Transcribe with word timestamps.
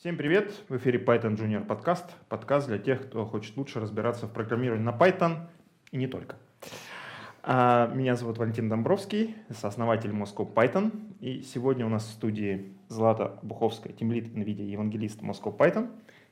Всем 0.00 0.16
привет! 0.16 0.54
В 0.70 0.78
эфире 0.78 0.98
Python 0.98 1.36
Junior 1.36 1.62
подкаст. 1.62 2.06
Подкаст 2.30 2.68
для 2.68 2.78
тех, 2.78 3.02
кто 3.02 3.26
хочет 3.26 3.54
лучше 3.58 3.80
разбираться 3.80 4.26
в 4.26 4.32
программировании 4.32 4.82
на 4.82 4.96
Python 4.96 5.48
и 5.90 5.98
не 5.98 6.06
только. 6.06 6.36
А, 7.42 7.86
меня 7.88 8.16
зовут 8.16 8.38
Валентин 8.38 8.70
Домбровский, 8.70 9.36
сооснователь 9.50 10.08
Moscow 10.08 10.50
Python. 10.50 10.90
И 11.20 11.42
сегодня 11.42 11.84
у 11.84 11.90
нас 11.90 12.06
в 12.06 12.12
студии 12.12 12.72
Злата 12.88 13.38
Буховская, 13.42 13.92
тимлит 13.92 14.34
NVIDIA 14.34 14.70
евангелист 14.70 15.20
Moscow 15.20 15.54
Python, 15.54 15.90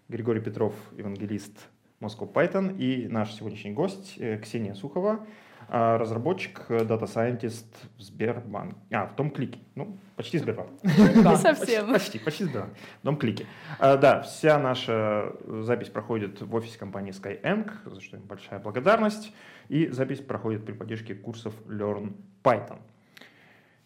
Григорий 0.09 0.41
Петров, 0.41 0.75
евангелист 0.97 1.69
Moscow 2.01 2.33
Python 2.33 2.75
и 2.79 3.07
наш 3.07 3.35
сегодняшний 3.35 3.73
гость 3.73 4.15
э, 4.17 4.39
Ксения 4.39 4.73
Сухова, 4.73 5.27
разработчик, 5.69 6.65
э, 6.69 6.85
дата 6.85 7.07
сайентист 7.07 7.67
в 7.99 8.03
Сбербанк. 8.03 8.75
А, 8.91 9.07
в 9.07 9.15
Том 9.15 9.31
Клике. 9.31 9.59
Ну, 9.75 9.99
почти 10.17 10.39
Сбербанк. 10.39 10.71
Не 10.83 11.37
совсем. 11.37 11.93
Почти, 11.93 12.19
почти 12.19 12.45
Сбербанк. 12.45 12.73
Дом 13.03 13.17
Клики. 13.17 13.47
А, 13.79 13.97
да, 13.97 14.23
вся 14.23 14.59
наша 14.59 15.33
запись 15.47 15.89
проходит 15.89 16.41
в 16.41 16.55
офисе 16.55 16.79
компании 16.79 17.13
Skyeng, 17.13 17.71
за 17.85 18.01
что 18.01 18.17
им 18.17 18.23
большая 18.23 18.61
благодарность. 18.61 19.33
И 19.69 19.89
запись 19.89 20.21
проходит 20.21 20.65
при 20.65 20.73
поддержке 20.73 21.15
курсов 21.15 21.55
Learn 21.67 22.15
Python. 22.43 22.79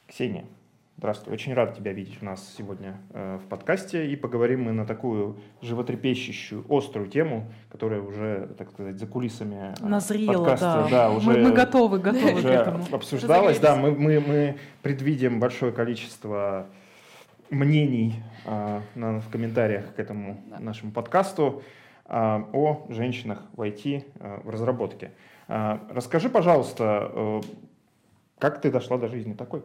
Ксения, 0.07 0.45
Здравствуй, 0.99 1.35
очень 1.35 1.55
рад 1.55 1.77
тебя 1.77 1.93
видеть 1.93 2.19
у 2.23 2.25
нас 2.25 2.55
сегодня 2.57 2.97
э, 3.11 3.39
в 3.43 3.49
подкасте. 3.49 4.07
И 4.07 4.15
поговорим 4.15 4.65
мы 4.65 4.73
на 4.73 4.87
такую 4.87 5.41
животрепещущую, 5.61 6.65
острую 6.69 7.09
тему, 7.09 7.51
которая 7.71 8.01
уже, 8.01 8.55
так 8.57 8.71
сказать, 8.71 8.99
за 8.99 9.07
кулисами 9.07 9.75
э, 9.81 9.85
Назрела, 9.85 10.35
подкаста. 10.35 10.67
Да. 10.67 10.89
да 10.91 11.11
уже, 11.11 11.27
мы, 11.27 11.39
мы 11.39 11.53
готовы, 11.53 11.99
готовы 11.99 12.35
уже 12.35 12.43
к 12.43 12.47
этому. 12.47 12.85
обсуждалась. 12.93 13.59
Да, 13.59 13.75
мы, 13.75 13.91
мы, 13.91 14.21
мы 14.21 14.59
предвидим 14.83 15.41
большое 15.41 15.73
количество 15.73 16.67
мнений 17.51 18.23
э, 18.45 18.81
на, 18.95 19.21
в 19.21 19.29
комментариях 19.29 19.95
к 19.95 19.99
этому 19.99 20.41
да. 20.47 20.61
нашему 20.61 20.93
подкасту 20.93 21.63
э, 22.05 22.15
о 22.15 22.87
женщинах 22.91 23.43
в 23.55 23.63
IT, 23.63 24.05
э, 24.21 24.41
в 24.45 24.51
разработке. 24.51 25.11
Э, 25.49 25.79
расскажи, 25.91 26.29
пожалуйста, 26.29 27.11
э, 27.13 27.41
как 28.39 28.61
ты 28.61 28.71
дошла 28.71 28.99
до 28.99 29.09
жизни 29.09 29.33
такой? 29.33 29.63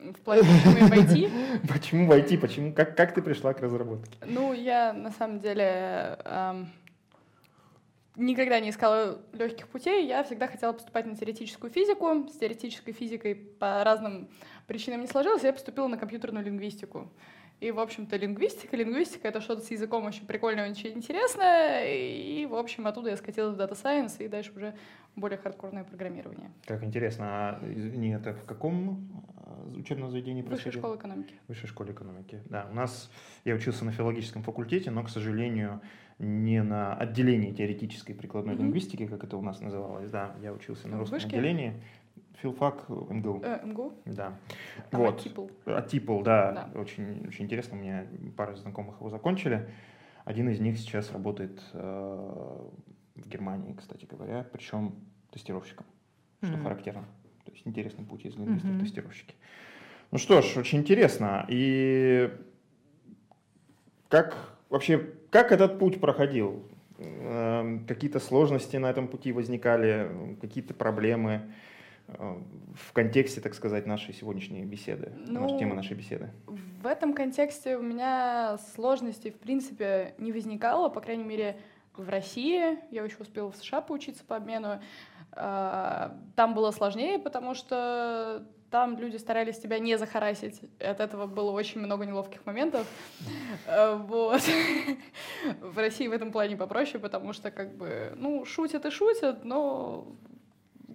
В 0.00 0.20
плане, 0.20 0.42
почему 0.42 0.86
в 0.86 0.92
IT? 0.92 1.66
Почему 1.68 2.06
в 2.06 2.12
IT? 2.12 2.38
Почему? 2.38 2.72
Как, 2.72 2.96
как 2.96 3.14
ты 3.14 3.22
пришла 3.22 3.52
к 3.52 3.60
разработке? 3.60 4.16
Ну, 4.24 4.52
я 4.52 4.92
на 4.92 5.10
самом 5.10 5.40
деле 5.40 6.18
эм, 6.24 6.68
никогда 8.16 8.60
не 8.60 8.70
искала 8.70 9.20
легких 9.32 9.66
путей. 9.68 10.06
Я 10.06 10.22
всегда 10.22 10.46
хотела 10.46 10.72
поступать 10.72 11.06
на 11.06 11.16
теоретическую 11.16 11.70
физику. 11.70 12.28
С 12.28 12.38
теоретической 12.38 12.92
физикой 12.92 13.34
по 13.34 13.82
разным 13.82 14.28
причинам 14.66 15.00
не 15.00 15.08
сложилось. 15.08 15.42
Я 15.42 15.52
поступила 15.52 15.88
на 15.88 15.96
компьютерную 15.96 16.44
лингвистику. 16.44 17.10
И, 17.60 17.72
в 17.72 17.80
общем-то, 17.80 18.16
лингвистика. 18.16 18.76
Лингвистика— 18.76 19.26
это 19.28 19.40
что-то 19.40 19.62
с 19.62 19.70
языком 19.70 20.04
очень 20.04 20.26
прикольное, 20.26 20.70
очень 20.70 20.92
интересное. 20.92 21.92
И, 21.92 22.46
в 22.46 22.54
общем, 22.54 22.86
оттуда 22.86 23.10
я 23.10 23.16
скатилась 23.16 23.56
в 23.56 23.60
Data 23.60 23.72
Science 23.72 24.24
и 24.24 24.28
дальше 24.28 24.52
уже 24.54 24.74
более 25.16 25.38
хардкорное 25.38 25.82
программирование. 25.82 26.52
Как 26.66 26.84
интересно. 26.84 27.24
А, 27.26 27.60
извини, 27.74 28.10
это 28.10 28.32
в 28.34 28.44
каком 28.44 29.24
а, 29.44 29.76
учебном 29.76 30.10
заведении 30.10 30.42
происходило? 30.42 30.68
Высшая 30.68 30.80
школа 30.80 30.96
экономики. 30.96 31.34
Высшая 31.48 31.66
школа 31.66 31.90
экономики, 31.90 32.42
да. 32.44 32.68
У 32.70 32.74
нас, 32.74 33.10
я 33.44 33.54
учился 33.54 33.84
на 33.84 33.90
филологическом 33.90 34.44
факультете, 34.44 34.92
но, 34.92 35.02
к 35.02 35.10
сожалению, 35.10 35.80
не 36.20 36.62
на 36.62 36.94
отделении 36.94 37.52
теоретической 37.52 38.14
прикладной 38.14 38.54
mm-hmm. 38.54 38.58
лингвистики, 38.58 39.06
как 39.06 39.24
это 39.24 39.36
у 39.36 39.42
нас 39.42 39.60
называлось, 39.60 40.10
да. 40.10 40.36
Я 40.40 40.52
учился 40.52 40.86
на 40.86 40.98
русском 40.98 41.18
Вышки? 41.18 41.34
отделении. 41.34 41.82
Филфак 42.40 42.88
МГУ. 42.88 43.42
Э, 43.44 43.60
МГУ? 43.64 43.94
Да. 44.04 44.38
Там 44.90 45.00
вот. 45.00 45.20
Атипл. 45.20 45.46
Атипл, 45.66 46.22
да. 46.22 46.70
да. 46.74 46.80
Очень, 46.80 47.26
очень 47.26 47.44
интересно. 47.46 47.76
У 47.76 47.80
меня 47.80 48.06
пара 48.36 48.54
знакомых 48.54 49.00
его 49.00 49.10
закончили. 49.10 49.68
Один 50.24 50.48
из 50.48 50.60
них 50.60 50.78
сейчас 50.78 51.10
работает 51.12 51.60
э, 51.72 52.68
в 53.14 53.28
Германии, 53.28 53.74
кстати 53.74 54.04
говоря, 54.04 54.46
причем 54.52 54.94
тестировщиком, 55.30 55.86
что 56.42 56.52
mm-hmm. 56.52 56.62
характерно. 56.62 57.04
То 57.44 57.52
есть 57.52 57.66
интересный 57.66 58.04
путь 58.04 58.26
из 58.26 58.36
лингвистов 58.36 58.70
mm-hmm. 58.70 58.80
тестировщики. 58.80 59.34
Ну 60.10 60.18
что 60.18 60.42
ж, 60.42 60.56
очень 60.56 60.80
интересно. 60.80 61.44
И 61.48 62.30
как 64.08 64.56
вообще, 64.68 64.98
как 65.30 65.52
этот 65.52 65.78
путь 65.78 66.00
проходил? 66.00 66.62
Э, 66.98 67.78
какие-то 67.86 68.20
сложности 68.20 68.76
на 68.76 68.90
этом 68.90 69.08
пути 69.08 69.32
возникали, 69.32 70.36
какие-то 70.40 70.74
проблемы? 70.74 71.52
Э, 72.08 72.36
в 72.74 72.92
контексте, 72.92 73.40
так 73.40 73.54
сказать, 73.54 73.86
нашей 73.86 74.14
сегодняшней 74.14 74.64
беседы, 74.64 75.12
ну, 75.26 75.42
нашей 75.42 75.58
темы 75.58 75.74
нашей 75.74 75.96
беседы? 75.96 76.30
В 76.46 76.86
этом 76.86 77.12
контексте 77.12 77.76
у 77.76 77.82
меня 77.82 78.58
сложностей, 78.74 79.30
в 79.30 79.38
принципе, 79.38 80.14
не 80.18 80.32
возникало, 80.32 80.88
по 80.88 81.00
крайней 81.00 81.24
мере, 81.24 81.60
в 81.96 82.08
России. 82.08 82.78
Я 82.90 83.04
еще 83.04 83.16
успела 83.18 83.50
в 83.50 83.56
США 83.56 83.80
поучиться 83.80 84.24
по 84.24 84.36
обмену. 84.36 84.80
Э, 85.32 86.10
там 86.34 86.54
было 86.54 86.70
сложнее, 86.70 87.18
потому 87.18 87.54
что 87.54 88.46
там 88.70 88.98
люди 88.98 89.16
старались 89.16 89.58
тебя 89.58 89.78
не 89.78 89.96
захарасить. 89.96 90.60
И 90.78 90.84
от 90.84 91.00
этого 91.00 91.26
было 91.26 91.50
очень 91.50 91.80
много 91.80 92.04
неловких 92.06 92.44
моментов. 92.46 92.86
Э, 93.66 93.96
вот. 93.96 94.42
В 95.60 95.78
России 95.78 96.06
в 96.06 96.12
этом 96.12 96.32
плане 96.32 96.56
попроще, 96.56 96.98
потому 96.98 97.32
что 97.32 97.50
как 97.50 97.76
бы, 97.76 98.12
ну, 98.16 98.44
шутят 98.44 98.84
и 98.86 98.90
шутят, 98.90 99.44
но 99.44 100.06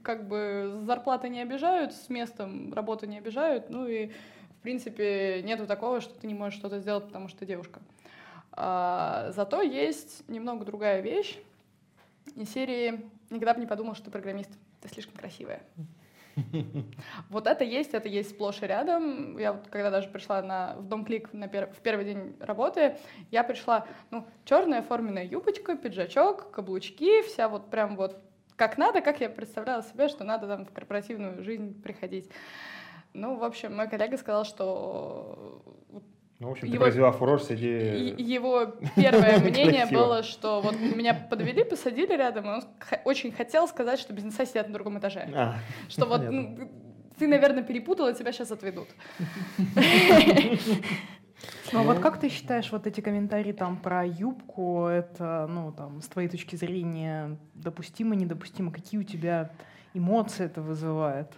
как 0.04 0.28
бы 0.28 0.82
зарплаты 0.86 1.30
не 1.30 1.42
обижают, 1.42 1.94
с 1.94 2.10
местом 2.10 2.74
работы 2.74 3.08
не 3.08 3.18
обижают, 3.18 3.70
ну 3.70 3.88
и, 3.88 4.08
в 4.60 4.62
принципе, 4.62 5.42
нету 5.44 5.66
такого, 5.66 6.02
что 6.02 6.14
ты 6.14 6.28
не 6.28 6.34
можешь 6.34 6.60
что-то 6.60 6.80
сделать, 6.80 7.06
потому 7.06 7.30
что 7.30 7.40
ты 7.40 7.46
девушка. 7.46 7.82
А, 8.52 9.32
зато 9.32 9.62
есть 9.62 10.28
немного 10.30 10.66
другая 10.66 11.02
вещь. 11.02 11.40
Из 12.36 12.50
серии 12.52 13.10
«Никогда 13.30 13.54
бы 13.54 13.62
не 13.62 13.68
подумал, 13.68 13.96
что 13.96 14.06
ты 14.06 14.12
программист, 14.12 14.52
ты 14.82 14.90
слишком 14.90 15.16
красивая». 15.16 15.62
Вот 17.30 17.48
это 17.48 17.64
есть, 17.64 17.94
это 17.94 18.10
есть 18.10 18.32
сплошь 18.32 18.62
и 18.64 18.66
рядом. 18.66 19.38
Я 19.38 19.54
вот 19.54 19.68
когда 19.70 19.92
даже 19.92 20.10
пришла 20.10 20.42
на, 20.42 20.76
в 20.76 20.88
Дом 20.88 21.06
Клик 21.06 21.32
на 21.34 21.48
пер, 21.48 21.68
в 21.68 21.80
первый 21.82 22.06
день 22.06 22.36
работы, 22.40 22.98
я 23.32 23.44
пришла, 23.44 23.86
ну, 24.10 24.26
черная 24.46 24.82
форменная 24.82 25.26
юбочка, 25.26 25.76
пиджачок, 25.76 26.52
каблучки, 26.52 27.22
вся 27.24 27.48
вот 27.48 27.70
прям 27.70 27.96
вот 27.96 28.20
как 28.56 28.78
надо, 28.78 29.02
как 29.02 29.22
я 29.22 29.30
представляла 29.30 29.84
себе, 29.84 30.08
что 30.08 30.24
надо 30.24 30.48
там 30.48 30.66
в 30.66 30.72
корпоративную 30.72 31.44
жизнь 31.44 31.82
приходить. 31.82 32.30
Ну, 33.14 33.36
в 33.36 33.44
общем, 33.44 33.76
мой 33.76 33.88
коллега 33.88 34.18
сказал, 34.18 34.44
что 34.44 35.62
ну, 36.40 36.50
в 36.50 36.52
общем, 36.52 36.68
его, 36.68 36.74
ты 36.74 36.80
произвела 36.82 37.12
фурор 37.12 37.42
среди... 37.42 38.22
Его 38.22 38.66
первое 38.96 39.40
мнение 39.44 39.86
было, 39.86 40.24
что 40.24 40.62
вот 40.62 40.76
меня 40.80 41.14
подвели, 41.14 41.64
посадили 41.64 42.14
рядом, 42.18 42.46
и 42.46 42.50
он 42.50 42.64
очень 43.06 43.32
хотел 43.32 43.68
сказать, 43.68 44.00
что 44.00 44.14
бизнеса 44.14 44.46
сидят 44.46 44.68
на 44.68 44.74
другом 44.74 45.00
этаже. 45.00 45.30
А, 45.34 45.56
что 45.88 46.06
вот 46.06 46.22
ну, 46.30 46.70
ты, 47.18 47.28
наверное, 47.28 47.64
перепутала, 47.64 48.14
тебя 48.14 48.34
сейчас 48.34 48.52
отведут. 48.52 48.90
Ну 51.72 51.80
а 51.80 51.84
вот 51.84 52.00
как 52.00 52.20
ты 52.20 52.30
считаешь, 52.30 52.72
вот 52.72 52.88
эти 52.88 53.02
комментарии 53.02 53.52
там 53.52 53.78
про 53.78 54.06
юбку, 54.06 54.86
это, 54.86 55.48
ну, 55.50 55.72
там, 55.72 56.02
с 56.02 56.08
твоей 56.08 56.30
точки 56.30 56.56
зрения, 56.56 57.38
допустимо, 57.54 58.16
недопустимо? 58.16 58.72
Какие 58.72 59.00
у 59.00 59.04
тебя 59.04 59.52
эмоции 59.94 60.46
это 60.46 60.62
вызывает? 60.62 61.32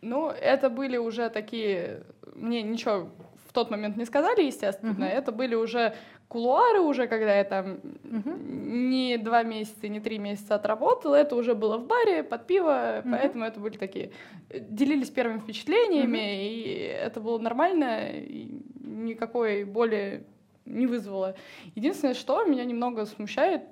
Ну, 0.00 0.30
это 0.30 0.70
были 0.70 0.96
уже 0.96 1.28
такие... 1.28 2.02
Мне 2.34 2.62
ничего 2.62 3.10
в 3.48 3.52
тот 3.52 3.70
момент 3.70 3.96
не 3.96 4.04
сказали, 4.04 4.44
естественно. 4.44 5.04
Uh-huh. 5.04 5.08
Это 5.08 5.32
были 5.32 5.54
уже 5.54 5.94
кулуары 6.28 6.80
уже, 6.80 7.08
когда 7.08 7.34
я 7.34 7.44
там 7.44 7.80
uh-huh. 8.04 8.38
не 8.38 9.16
два 9.16 9.42
месяца, 9.42 9.88
не 9.88 9.98
три 9.98 10.18
месяца 10.18 10.54
отработала, 10.54 11.14
это 11.14 11.34
уже 11.34 11.54
было 11.54 11.78
в 11.78 11.86
баре, 11.86 12.22
под 12.22 12.46
пиво, 12.46 12.98
uh-huh. 12.98 13.10
поэтому 13.10 13.44
это 13.44 13.58
были 13.58 13.78
такие... 13.78 14.10
Делились 14.50 15.10
первыми 15.10 15.38
впечатлениями, 15.38 16.18
uh-huh. 16.18 16.48
и 16.48 16.98
это 17.02 17.20
было 17.20 17.38
нормально, 17.38 18.10
и 18.12 18.60
никакой 19.04 19.64
боли 19.64 20.26
не 20.64 20.86
вызвало. 20.86 21.34
Единственное, 21.74 22.14
что 22.14 22.44
меня 22.44 22.64
немного 22.64 23.06
смущает 23.06 23.62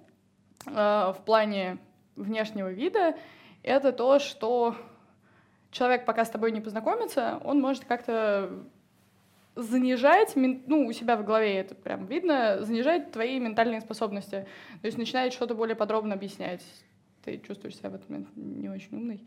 э, 0.66 0.72
в 0.72 1.18
плане 1.24 1.78
внешнего 2.16 2.72
вида, 2.72 3.16
это 3.62 3.92
то, 3.92 4.18
что 4.18 4.76
человек, 5.70 6.06
пока 6.06 6.24
с 6.24 6.30
тобой 6.30 6.52
не 6.52 6.60
познакомится, 6.60 7.40
он 7.44 7.60
может 7.60 7.84
как-то 7.84 8.50
занижать, 9.56 10.34
ну, 10.36 10.86
у 10.86 10.92
себя 10.92 11.16
в 11.16 11.24
голове 11.24 11.56
это 11.56 11.74
прям 11.74 12.06
видно, 12.06 12.58
занижать 12.60 13.12
твои 13.12 13.38
ментальные 13.40 13.80
способности. 13.80 14.46
То 14.80 14.86
есть 14.86 14.98
начинает 14.98 15.32
что-то 15.32 15.54
более 15.54 15.76
подробно 15.76 16.14
объяснять. 16.14 16.62
Ты 17.24 17.38
чувствуешь 17.38 17.76
себя 17.76 17.90
в 17.90 17.94
этот 17.94 18.08
момент 18.08 18.28
не 18.36 18.68
очень 18.68 18.94
умный. 18.96 19.26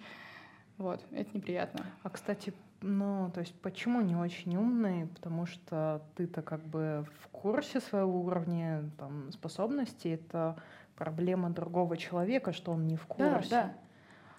Вот, 0.77 1.01
это 1.11 1.29
неприятно. 1.33 1.85
А, 2.03 2.09
кстати, 2.09 2.53
ну, 2.81 3.29
то 3.33 3.41
есть 3.41 3.53
почему 3.61 4.01
не 4.01 4.15
очень 4.15 4.55
умный? 4.55 5.07
Потому 5.07 5.45
что 5.45 6.01
ты-то 6.15 6.41
как 6.41 6.61
бы 6.65 7.05
в 7.21 7.27
курсе 7.27 7.79
своего 7.81 8.21
уровня 8.21 8.89
там, 8.97 9.31
способностей. 9.31 10.09
Это 10.09 10.55
проблема 10.95 11.49
другого 11.49 11.97
человека, 11.97 12.53
что 12.53 12.71
он 12.71 12.87
не 12.87 12.95
в 12.95 13.05
курсе. 13.05 13.49
Да, 13.49 13.63
да. 13.63 13.73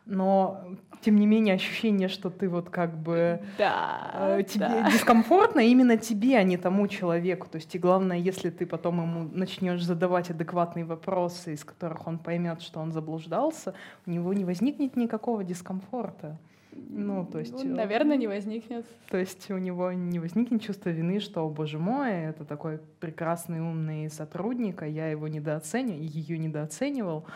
но 0.06 0.64
тем 1.02 1.16
не 1.16 1.26
менее 1.26 1.54
ощущение, 1.54 2.08
что 2.08 2.30
ты 2.30 2.48
вот 2.48 2.70
как 2.70 2.96
бы 2.96 3.42
да, 3.58 4.10
э, 4.38 4.42
тебе 4.42 4.68
да. 4.68 4.90
дискомфортно 4.90 5.60
именно 5.60 5.96
тебе, 5.96 6.38
а 6.38 6.42
не 6.42 6.56
тому 6.56 6.88
человеку. 6.88 7.46
То 7.50 7.56
есть 7.56 7.74
и 7.74 7.78
главное, 7.78 8.18
если 8.18 8.50
ты 8.50 8.64
потом 8.66 9.02
ему 9.02 9.30
начнешь 9.32 9.82
задавать 9.82 10.30
адекватные 10.30 10.84
вопросы, 10.84 11.54
из 11.54 11.64
которых 11.64 12.06
он 12.06 12.18
поймет, 12.18 12.62
что 12.62 12.80
он 12.80 12.92
заблуждался, 12.92 13.74
у 14.06 14.10
него 14.10 14.32
не 14.32 14.44
возникнет 14.44 14.96
никакого 14.96 15.44
дискомфорта. 15.44 16.38
Ну, 16.72 17.26
то 17.26 17.38
есть... 17.38 17.52
Ну, 17.52 17.64
наверное, 17.64 18.16
не 18.16 18.26
возникнет. 18.26 18.86
То 19.08 19.18
есть 19.18 19.50
у 19.50 19.58
него 19.58 19.92
не 19.92 20.18
возникнет 20.18 20.62
чувство 20.62 20.90
вины, 20.90 21.20
что, 21.20 21.48
боже 21.48 21.78
мой, 21.78 22.10
это 22.12 22.44
такой 22.44 22.80
прекрасный, 23.00 23.60
умный 23.60 24.10
сотрудник, 24.10 24.82
а 24.82 24.86
я 24.86 25.08
его 25.08 25.28
недооценивал, 25.28 26.00
ее 26.00 26.38
недооценивал. 26.38 27.26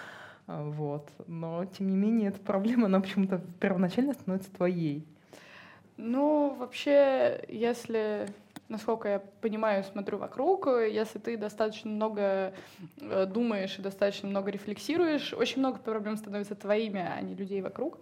А, 0.46 0.64
вот. 0.64 1.08
Но, 1.26 1.64
тем 1.64 1.88
не 1.88 1.96
менее, 1.96 2.28
эта 2.28 2.40
проблема, 2.40 2.86
она 2.86 3.00
почему-то 3.00 3.40
первоначально 3.60 4.12
становится 4.12 4.50
твоей. 4.52 5.06
Ну, 5.96 6.54
вообще, 6.58 7.44
если, 7.48 8.26
насколько 8.68 9.08
я 9.08 9.22
понимаю, 9.40 9.84
смотрю 9.84 10.18
вокруг, 10.18 10.66
если 10.66 11.18
ты 11.18 11.36
достаточно 11.36 11.90
много 11.90 12.52
э, 13.00 13.26
думаешь 13.26 13.78
и 13.78 13.82
достаточно 13.82 14.28
много 14.28 14.50
рефлексируешь, 14.50 15.32
очень 15.32 15.60
много 15.60 15.78
проблем 15.78 16.16
становится 16.16 16.56
твоими, 16.56 17.00
а 17.00 17.20
не 17.20 17.34
людей 17.34 17.62
вокруг. 17.62 17.98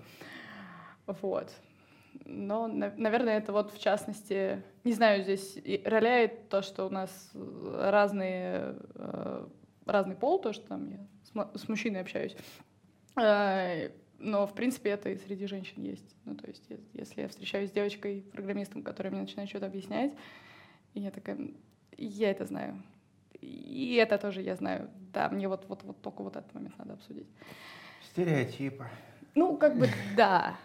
Вот. 1.07 1.53
Но, 2.25 2.69
наверное, 2.69 3.39
это 3.39 3.53
вот 3.53 3.73
в 3.73 3.79
частности, 3.79 4.63
не 4.85 4.93
знаю, 4.93 5.23
здесь 5.23 5.59
роляет 5.85 6.49
то, 6.49 6.63
что 6.63 6.87
у 6.87 6.91
нас 6.91 7.31
разные, 7.35 8.77
э, 8.95 9.47
разный 9.87 10.15
пол, 10.15 10.39
то, 10.41 10.53
что 10.53 10.67
там 10.69 10.89
я 10.91 11.49
с 11.55 11.69
мужчиной 11.69 12.01
общаюсь. 12.01 12.37
Э, 13.21 13.91
но, 14.19 14.47
в 14.47 14.55
принципе, 14.55 14.91
это 14.91 15.09
и 15.09 15.17
среди 15.17 15.47
женщин 15.47 15.83
есть. 15.83 16.17
Ну, 16.25 16.37
то 16.37 16.47
есть, 16.47 16.65
если 16.93 17.23
я 17.23 17.29
встречаюсь 17.29 17.71
с 17.71 17.73
девочкой, 17.73 18.25
программистом, 18.33 18.83
которая 18.83 19.11
мне 19.13 19.23
начинает 19.23 19.49
что-то 19.49 19.67
объяснять, 19.67 20.13
и 20.95 21.01
я 21.01 21.11
такая, 21.11 21.39
я 21.97 22.31
это 22.31 22.45
знаю. 22.45 22.83
И 23.41 23.97
это 24.01 24.19
тоже 24.19 24.43
я 24.43 24.55
знаю. 24.55 24.89
Да, 25.13 25.29
мне 25.29 25.49
вот, 25.49 25.67
вот, 25.69 25.83
вот 25.83 26.01
только 26.01 26.23
вот 26.23 26.37
этот 26.37 26.55
момент 26.55 26.79
надо 26.79 26.93
обсудить. 26.93 27.27
Стереотипы. 28.11 28.87
Ну, 29.35 29.57
как 29.57 29.77
бы, 29.77 29.89
да. 30.17 30.57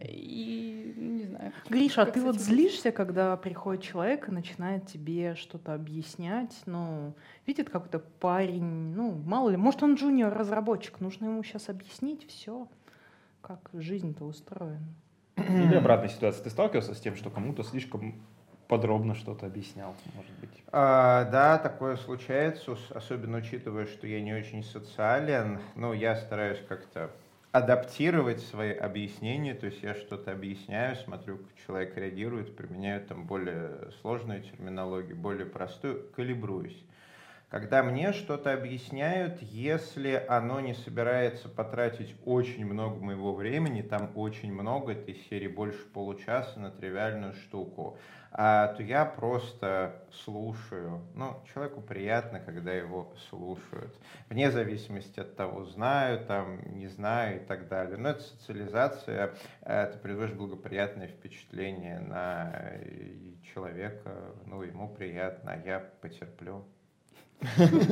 И 0.00 0.94
не 0.96 1.24
знаю. 1.24 1.52
Гриша, 1.68 2.02
а 2.02 2.06
ты 2.06 2.20
вот 2.20 2.36
злишься, 2.36 2.92
когда 2.92 3.36
приходит 3.36 3.82
человек 3.82 4.28
и 4.28 4.32
начинает 4.32 4.86
тебе 4.86 5.34
что-то 5.34 5.74
объяснять? 5.74 6.54
Ну, 6.66 7.14
видит 7.46 7.70
какой-то 7.70 7.98
парень, 7.98 8.94
ну, 8.94 9.12
мало 9.12 9.50
ли, 9.50 9.56
может, 9.56 9.82
он 9.82 9.94
джуниор-разработчик, 9.94 11.00
нужно 11.00 11.26
ему 11.26 11.42
сейчас 11.42 11.68
объяснить 11.68 12.26
все, 12.28 12.68
как 13.40 13.70
жизнь-то 13.72 14.24
устроена. 14.24 14.94
Или 15.36 15.74
обратная 15.74 16.08
ситуация. 16.08 16.44
Ты 16.44 16.50
сталкивался 16.50 16.94
с 16.94 17.00
тем, 17.00 17.16
что 17.16 17.30
кому-то 17.30 17.62
слишком 17.62 18.22
подробно 18.68 19.14
что-то 19.14 19.46
объяснял, 19.46 19.94
может 20.14 20.32
быть? 20.40 20.62
А, 20.70 21.24
да, 21.30 21.58
такое 21.58 21.96
случается, 21.96 22.76
особенно 22.94 23.38
учитывая, 23.38 23.86
что 23.86 24.06
я 24.06 24.20
не 24.22 24.32
очень 24.32 24.62
социален. 24.62 25.60
Ну, 25.74 25.92
я 25.92 26.16
стараюсь 26.16 26.60
как-то 26.68 27.10
адаптировать 27.52 28.40
свои 28.40 28.72
объяснения, 28.72 29.54
то 29.54 29.66
есть 29.66 29.82
я 29.82 29.94
что-то 29.94 30.32
объясняю, 30.32 30.96
смотрю, 30.96 31.36
как 31.36 31.66
человек 31.66 31.96
реагирует, 31.96 32.56
применяю 32.56 33.06
там 33.06 33.26
более 33.26 33.90
сложную 34.00 34.42
терминологию, 34.42 35.16
более 35.16 35.44
простую, 35.46 36.10
калибруюсь. 36.16 36.82
Когда 37.52 37.82
мне 37.82 38.14
что-то 38.14 38.54
объясняют, 38.54 39.42
если 39.42 40.24
оно 40.26 40.60
не 40.60 40.72
собирается 40.72 41.50
потратить 41.50 42.16
очень 42.24 42.64
много 42.64 42.96
моего 43.04 43.34
времени, 43.34 43.82
там 43.82 44.10
очень 44.14 44.50
много, 44.50 44.92
этой 44.92 45.16
серии 45.28 45.48
больше 45.48 45.84
получаса 45.92 46.58
на 46.58 46.70
тривиальную 46.70 47.34
штуку, 47.34 47.98
а, 48.30 48.68
то 48.68 48.82
я 48.82 49.04
просто 49.04 50.02
слушаю. 50.24 51.02
Ну, 51.14 51.42
человеку 51.52 51.82
приятно, 51.82 52.40
когда 52.40 52.72
его 52.72 53.12
слушают. 53.28 53.94
Вне 54.30 54.50
зависимости 54.50 55.20
от 55.20 55.36
того, 55.36 55.66
знаю, 55.66 56.24
там, 56.24 56.58
не 56.74 56.86
знаю 56.86 57.42
и 57.42 57.44
так 57.44 57.68
далее. 57.68 57.98
Но 57.98 58.08
это 58.08 58.22
социализация, 58.22 59.34
э, 59.60 59.92
ты 59.92 59.98
производишь 59.98 60.34
благоприятное 60.34 61.08
впечатление 61.08 62.00
на 62.00 62.50
э, 62.54 63.34
человека, 63.52 64.16
ну, 64.46 64.62
ему 64.62 64.88
приятно, 64.88 65.52
а 65.52 65.68
я 65.68 65.80
потерплю. 66.00 66.64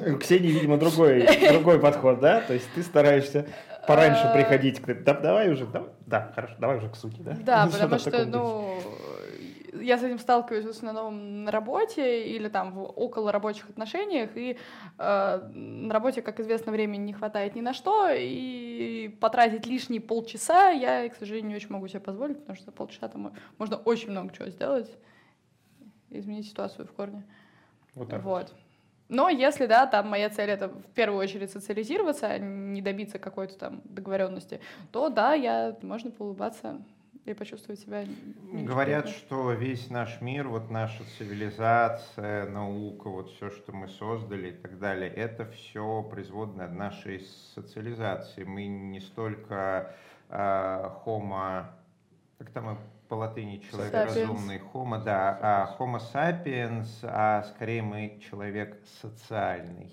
У 0.06 0.16
Ксении, 0.18 0.50
видимо, 0.50 0.76
другой, 0.76 1.26
другой 1.48 1.80
подход, 1.80 2.20
да? 2.20 2.40
То 2.40 2.54
есть 2.54 2.68
ты 2.74 2.82
стараешься 2.82 3.46
пораньше 3.86 4.22
а. 4.24 4.34
приходить 4.34 4.80
к... 4.80 4.94
Да, 5.02 5.14
давай 5.14 5.50
уже, 5.50 5.66
да, 5.66 5.84
да, 6.06 6.32
хорошо, 6.34 6.54
давай 6.58 6.76
уже 6.76 6.88
к 6.88 6.96
сути, 6.96 7.20
да? 7.20 7.36
Да, 7.44 7.66
потому 7.72 7.98
что, 7.98 8.24
ну, 8.24 8.78
я 9.80 9.98
с 9.98 10.02
этим 10.02 10.18
сталкиваюсь 10.18 10.66
в 10.66 10.70
основном 10.70 11.44
на 11.44 11.50
работе 11.50 12.26
или 12.28 12.48
там 12.48 12.72
в 12.72 12.82
около 12.82 13.32
рабочих 13.32 13.68
отношениях, 13.68 14.30
и 14.36 14.56
э, 14.98 15.50
на 15.52 15.92
работе, 15.92 16.22
как 16.22 16.40
известно, 16.40 16.72
времени 16.72 17.02
не 17.02 17.12
хватает 17.12 17.54
ни 17.54 17.60
на 17.60 17.72
что, 17.72 18.08
и 18.10 19.08
потратить 19.20 19.66
лишние 19.66 20.00
полчаса 20.00 20.70
я, 20.70 21.08
к 21.08 21.16
сожалению, 21.16 21.50
не 21.50 21.56
очень 21.56 21.70
могу 21.70 21.88
себе 21.88 22.00
позволить, 22.00 22.38
потому 22.40 22.56
что 22.56 22.72
полчаса 22.72 23.08
там 23.08 23.32
можно 23.58 23.76
очень 23.76 24.10
много 24.10 24.32
чего 24.34 24.48
сделать, 24.48 24.90
изменить 26.10 26.46
ситуацию 26.46 26.86
в 26.86 26.92
корне. 26.92 27.24
Вот 27.94 28.08
так. 28.08 28.22
Вот. 28.22 28.54
Но 29.10 29.28
если, 29.28 29.66
да, 29.66 29.86
там 29.86 30.08
моя 30.08 30.30
цель 30.30 30.50
это 30.50 30.68
в 30.68 30.92
первую 30.94 31.18
очередь 31.18 31.50
социализироваться, 31.50 32.28
а 32.28 32.38
не 32.38 32.80
добиться 32.80 33.18
какой-то 33.18 33.58
там 33.58 33.82
договоренности, 33.84 34.60
то 34.92 35.08
да, 35.08 35.34
я 35.34 35.76
можно 35.82 36.12
поулыбаться 36.12 36.80
и 37.24 37.34
почувствовать 37.34 37.80
себя. 37.80 38.04
Говорят, 38.52 39.08
что 39.08 39.52
весь 39.52 39.90
наш 39.90 40.20
мир, 40.20 40.46
вот 40.46 40.70
наша 40.70 41.02
цивилизация, 41.18 42.48
наука, 42.50 43.10
вот 43.10 43.30
все, 43.32 43.50
что 43.50 43.72
мы 43.72 43.88
создали 43.88 44.50
и 44.50 44.52
так 44.52 44.78
далее, 44.78 45.10
это 45.10 45.44
все 45.44 46.02
производное 46.04 46.66
от 46.66 46.72
нашей 46.72 47.26
социализации. 47.54 48.44
Мы 48.44 48.68
не 48.68 49.00
столько 49.00 49.92
э, 50.28 50.90
homo, 51.04 51.64
как 52.38 52.50
там 52.50 52.78
по 53.10 53.16
латыни 53.16 53.58
человек 53.68 53.92
sapiens. 53.92 54.06
разумный, 54.06 54.62
homo, 54.72 55.02
да, 55.02 55.38
а 55.42 55.76
homo 55.76 55.98
sapiens, 55.98 56.88
а 57.02 57.42
скорее 57.42 57.82
мы 57.82 58.20
человек 58.30 58.80
социальный. 59.02 59.90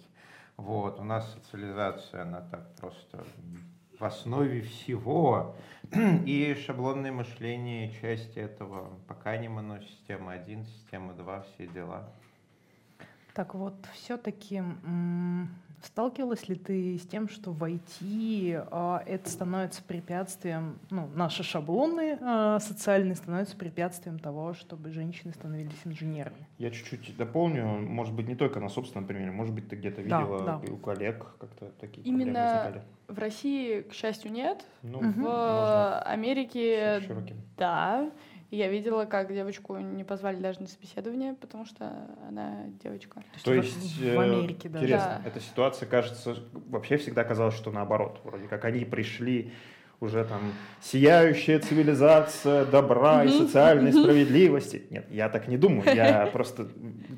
Вот, 0.56 1.00
у 1.00 1.04
нас 1.04 1.34
социализация, 1.34 2.22
она 2.22 2.42
так 2.42 2.76
просто 2.76 3.26
в 4.00 4.06
основе 4.06 4.62
всего. 4.62 5.56
И 6.26 6.56
шаблонное 6.66 7.12
мышление 7.12 7.92
часть 7.92 8.38
этого. 8.38 8.92
Пока 9.08 9.36
не 9.38 9.48
моно, 9.48 9.80
система 9.80 10.34
1, 10.34 10.66
система 10.66 11.14
2, 11.14 11.42
все 11.42 11.68
дела. 11.68 12.08
Так 13.34 13.56
вот, 13.56 13.74
все-таки 13.94 14.62
Сталкивалась 15.82 16.48
ли 16.50 16.56
ты 16.56 16.98
с 16.98 17.06
тем, 17.06 17.30
что 17.30 17.52
в 17.52 17.64
IT 17.64 18.68
а, 18.72 19.04
это 19.06 19.30
становится 19.30 19.84
препятствием, 19.84 20.80
ну, 20.90 21.08
наши 21.14 21.44
шаблоны 21.44 22.18
а, 22.20 22.60
социальные 22.60 23.16
становятся 23.16 23.56
препятствием 23.56 24.18
того, 24.18 24.54
чтобы 24.54 24.92
женщины 24.92 25.34
становились 25.34 25.80
инженерами? 25.86 26.48
Я 26.58 26.72
чуть-чуть 26.72 27.16
дополню, 27.16 27.66
может 27.66 28.14
быть, 28.14 28.28
не 28.28 28.36
только 28.36 28.60
на 28.60 28.70
собственном 28.70 29.08
примере, 29.08 29.32
может 29.32 29.54
быть, 29.54 29.70
ты 29.70 29.76
где-то 29.76 30.02
видела 30.02 30.44
да, 30.44 30.60
да. 30.60 30.74
у 30.74 30.78
коллег 30.78 31.36
как-то 31.40 31.72
такие 31.80 32.06
Именно 32.08 32.84
в 33.08 33.20
России, 33.20 33.82
к 33.82 33.94
счастью, 33.94 34.32
нет. 34.32 34.66
Ну, 34.82 35.00
в 35.00 36.00
Америке, 36.02 37.02
да. 37.58 38.12
Я 38.50 38.70
видела, 38.70 39.06
как 39.06 39.34
девочку 39.34 39.78
не 39.78 40.06
позвали 40.06 40.38
даже 40.38 40.62
на 40.62 40.68
собеседование, 40.68 41.34
потому 41.34 41.66
что 41.66 41.92
она 42.28 42.66
девочка. 42.82 43.22
То 43.44 43.54
есть, 43.54 43.98
в 43.98 44.04
э, 44.04 44.18
Америке, 44.18 44.70
да. 44.70 44.80
Интересно, 44.80 45.22
да. 45.24 45.30
эта 45.30 45.40
ситуация, 45.42 45.88
кажется, 45.88 46.38
вообще 46.54 46.96
всегда 46.98 47.26
казалось, 47.26 47.56
что 47.56 47.72
наоборот. 47.72 48.22
Вроде 48.24 48.48
как 48.48 48.64
они 48.64 48.86
пришли 48.86 49.52
уже 50.00 50.24
там 50.26 50.54
сияющая 50.80 51.60
цивилизация 51.60 52.66
добра 52.66 53.24
и 53.24 53.30
социальной 53.30 53.92
справедливости. 53.92 54.84
Нет, 54.92 55.08
я 55.10 55.28
так 55.28 55.48
не 55.48 55.58
думаю, 55.58 55.94
я 55.96 56.28
просто 56.34 56.68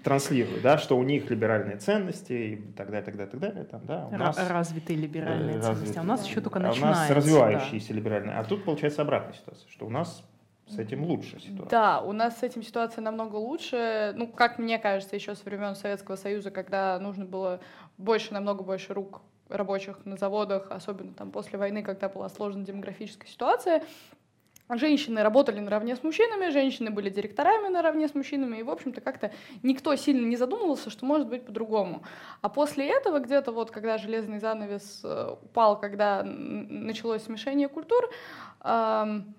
транслирую, 0.04 0.62
да, 0.62 0.78
что 0.78 0.98
у 0.98 1.04
них 1.04 1.30
либеральные 1.30 1.78
ценности 1.78 2.34
и 2.34 2.56
так 2.56 2.88
далее, 2.88 3.04
так 3.04 3.18
далее, 3.18 3.32
так 3.32 3.40
далее. 3.40 3.64
Там, 3.66 3.86
да, 3.86 4.08
у 4.08 4.18
нас, 4.18 4.50
развитые 4.50 4.98
либеральные 4.98 5.58
развитые, 5.58 5.76
ценности, 5.76 5.98
а 5.98 6.02
у 6.02 6.06
нас 6.06 6.26
еще 6.26 6.42
только 6.42 6.60
начинается. 6.60 7.02
А 7.02 7.06
у 7.06 7.10
нас 7.10 7.10
развивающиеся 7.12 7.90
да. 7.90 7.94
либеральные. 7.96 8.36
А 8.38 8.44
тут 8.46 8.64
получается 8.64 9.02
обратная 9.02 9.34
ситуация, 9.34 9.70
что 9.70 9.86
у 9.86 9.90
нас 9.90 10.24
с 10.70 10.78
этим 10.78 11.04
лучше 11.04 11.40
ситуация. 11.40 11.70
Да, 11.70 12.02
у 12.02 12.12
нас 12.12 12.40
с 12.40 12.44
этим 12.44 12.64
ситуация 12.64 13.02
намного 13.02 13.36
лучше. 13.36 14.14
Ну, 14.16 14.28
как 14.28 14.60
мне 14.60 14.78
кажется, 14.78 15.16
еще 15.16 15.36
со 15.36 15.44
времен 15.44 15.76
Советского 15.76 16.16
Союза, 16.16 16.52
когда 16.52 17.00
нужно 17.00 17.26
было 17.26 17.60
больше, 17.98 18.34
намного 18.34 18.64
больше 18.64 18.94
рук 18.94 19.22
рабочих 19.50 20.06
на 20.06 20.16
заводах, 20.16 20.68
особенно 20.70 21.14
там 21.14 21.32
после 21.32 21.58
войны, 21.58 21.82
когда 21.82 22.08
была 22.08 22.30
сложная 22.30 22.64
демографическая 22.64 23.28
ситуация, 23.28 23.84
женщины 24.78 25.24
работали 25.24 25.60
наравне 25.60 25.96
с 25.96 26.04
мужчинами, 26.04 26.52
женщины 26.52 26.92
были 26.92 27.10
директорами 27.10 27.70
наравне 27.70 28.08
с 28.08 28.14
мужчинами, 28.14 28.58
и, 28.58 28.64
в 28.64 28.70
общем-то, 28.70 29.02
как-то 29.02 29.32
никто 29.64 29.96
сильно 29.96 30.26
не 30.26 30.38
задумывался, 30.38 30.92
что 30.92 31.06
может 31.06 31.28
быть 31.28 31.46
по-другому. 31.46 32.04
А 32.42 32.50
после 32.50 32.88
этого, 32.88 33.20
где-то 33.20 33.52
вот, 33.52 33.72
когда 33.72 33.98
железный 33.98 34.40
занавес 34.40 35.02
э, 35.04 35.36
упал, 35.42 35.80
когда 35.80 36.22
началось 36.24 37.24
смешение 37.24 37.68
культур, 37.68 38.10
эм, 38.64 39.34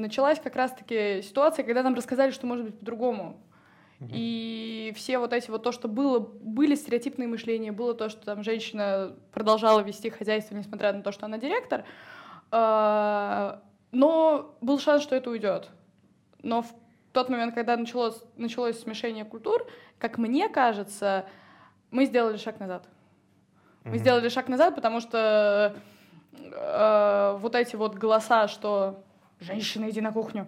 началась 0.00 0.40
как 0.40 0.56
раз-таки 0.56 1.22
ситуация, 1.22 1.64
когда 1.64 1.82
нам 1.82 1.94
рассказали, 1.94 2.30
что 2.30 2.46
может 2.46 2.64
быть 2.64 2.78
по-другому. 2.78 3.40
И 4.08 4.94
все 4.96 5.18
вот 5.18 5.34
эти 5.34 5.50
вот 5.50 5.62
то, 5.62 5.72
что 5.72 5.86
было, 5.86 6.20
были 6.20 6.74
стереотипные 6.74 7.28
мышления, 7.28 7.70
было 7.70 7.94
то, 7.94 8.08
что 8.08 8.24
там 8.24 8.42
женщина 8.42 9.14
продолжала 9.30 9.80
вести 9.80 10.08
хозяйство, 10.08 10.54
несмотря 10.54 10.94
на 10.94 11.02
то, 11.02 11.12
что 11.12 11.26
она 11.26 11.36
директор, 11.36 11.84
э, 12.50 13.58
но 13.92 14.56
был 14.62 14.78
шанс, 14.78 15.02
что 15.02 15.14
это 15.14 15.28
уйдет. 15.28 15.68
Но 16.42 16.62
в 16.62 16.68
тот 17.12 17.28
момент, 17.28 17.54
когда 17.54 17.76
началось, 17.76 18.22
началось 18.36 18.80
смешение 18.80 19.26
культур, 19.26 19.66
как 19.98 20.16
мне 20.16 20.48
кажется, 20.48 21.26
мы 21.90 22.06
сделали 22.06 22.38
шаг 22.38 22.58
назад. 22.58 22.88
Мы 23.84 23.92
mm-hmm. 23.92 23.98
сделали 23.98 24.28
шаг 24.30 24.48
назад, 24.48 24.74
потому 24.74 25.00
что 25.00 25.76
э, 26.32 27.36
вот 27.38 27.54
эти 27.54 27.76
вот 27.76 27.96
голоса, 27.96 28.48
что 28.48 29.04
женщина, 29.40 29.90
иди 29.90 30.00
на 30.00 30.12
кухню, 30.12 30.46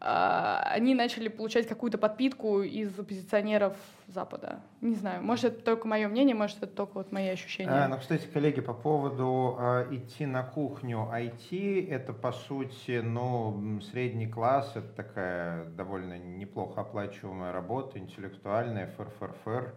а, 0.00 0.62
они 0.70 0.94
начали 0.94 1.28
получать 1.28 1.66
какую-то 1.66 1.98
подпитку 1.98 2.62
из 2.62 2.98
оппозиционеров 2.98 3.74
Запада. 4.06 4.60
Не 4.80 4.96
знаю, 4.96 5.22
может, 5.22 5.44
это 5.44 5.62
только 5.62 5.88
мое 5.88 6.08
мнение, 6.08 6.34
может, 6.34 6.58
это 6.58 6.66
только 6.66 6.94
вот 6.94 7.12
мои 7.12 7.28
ощущения. 7.28 7.70
А, 7.70 7.88
ну, 7.88 7.98
кстати, 7.98 8.26
коллеги, 8.26 8.60
по 8.60 8.74
поводу 8.74 9.56
а, 9.58 9.86
идти 9.90 10.26
на 10.26 10.42
кухню 10.42 11.08
IT, 11.12 11.88
это, 11.88 12.12
по 12.12 12.32
сути, 12.32 13.00
ну, 13.02 13.80
средний 13.92 14.26
класс, 14.26 14.72
это 14.74 14.88
такая 14.88 15.64
довольно 15.70 16.18
неплохо 16.18 16.82
оплачиваемая 16.82 17.52
работа, 17.52 17.98
интеллектуальная, 17.98 18.92
фр-фр-фр. 18.96 19.74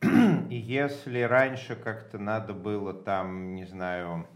И 0.50 0.56
если 0.56 1.22
раньше 1.22 1.74
как-то 1.74 2.18
надо 2.18 2.52
было 2.52 2.92
там, 2.92 3.54
не 3.54 3.64
знаю, 3.64 4.08
а 4.08 4.35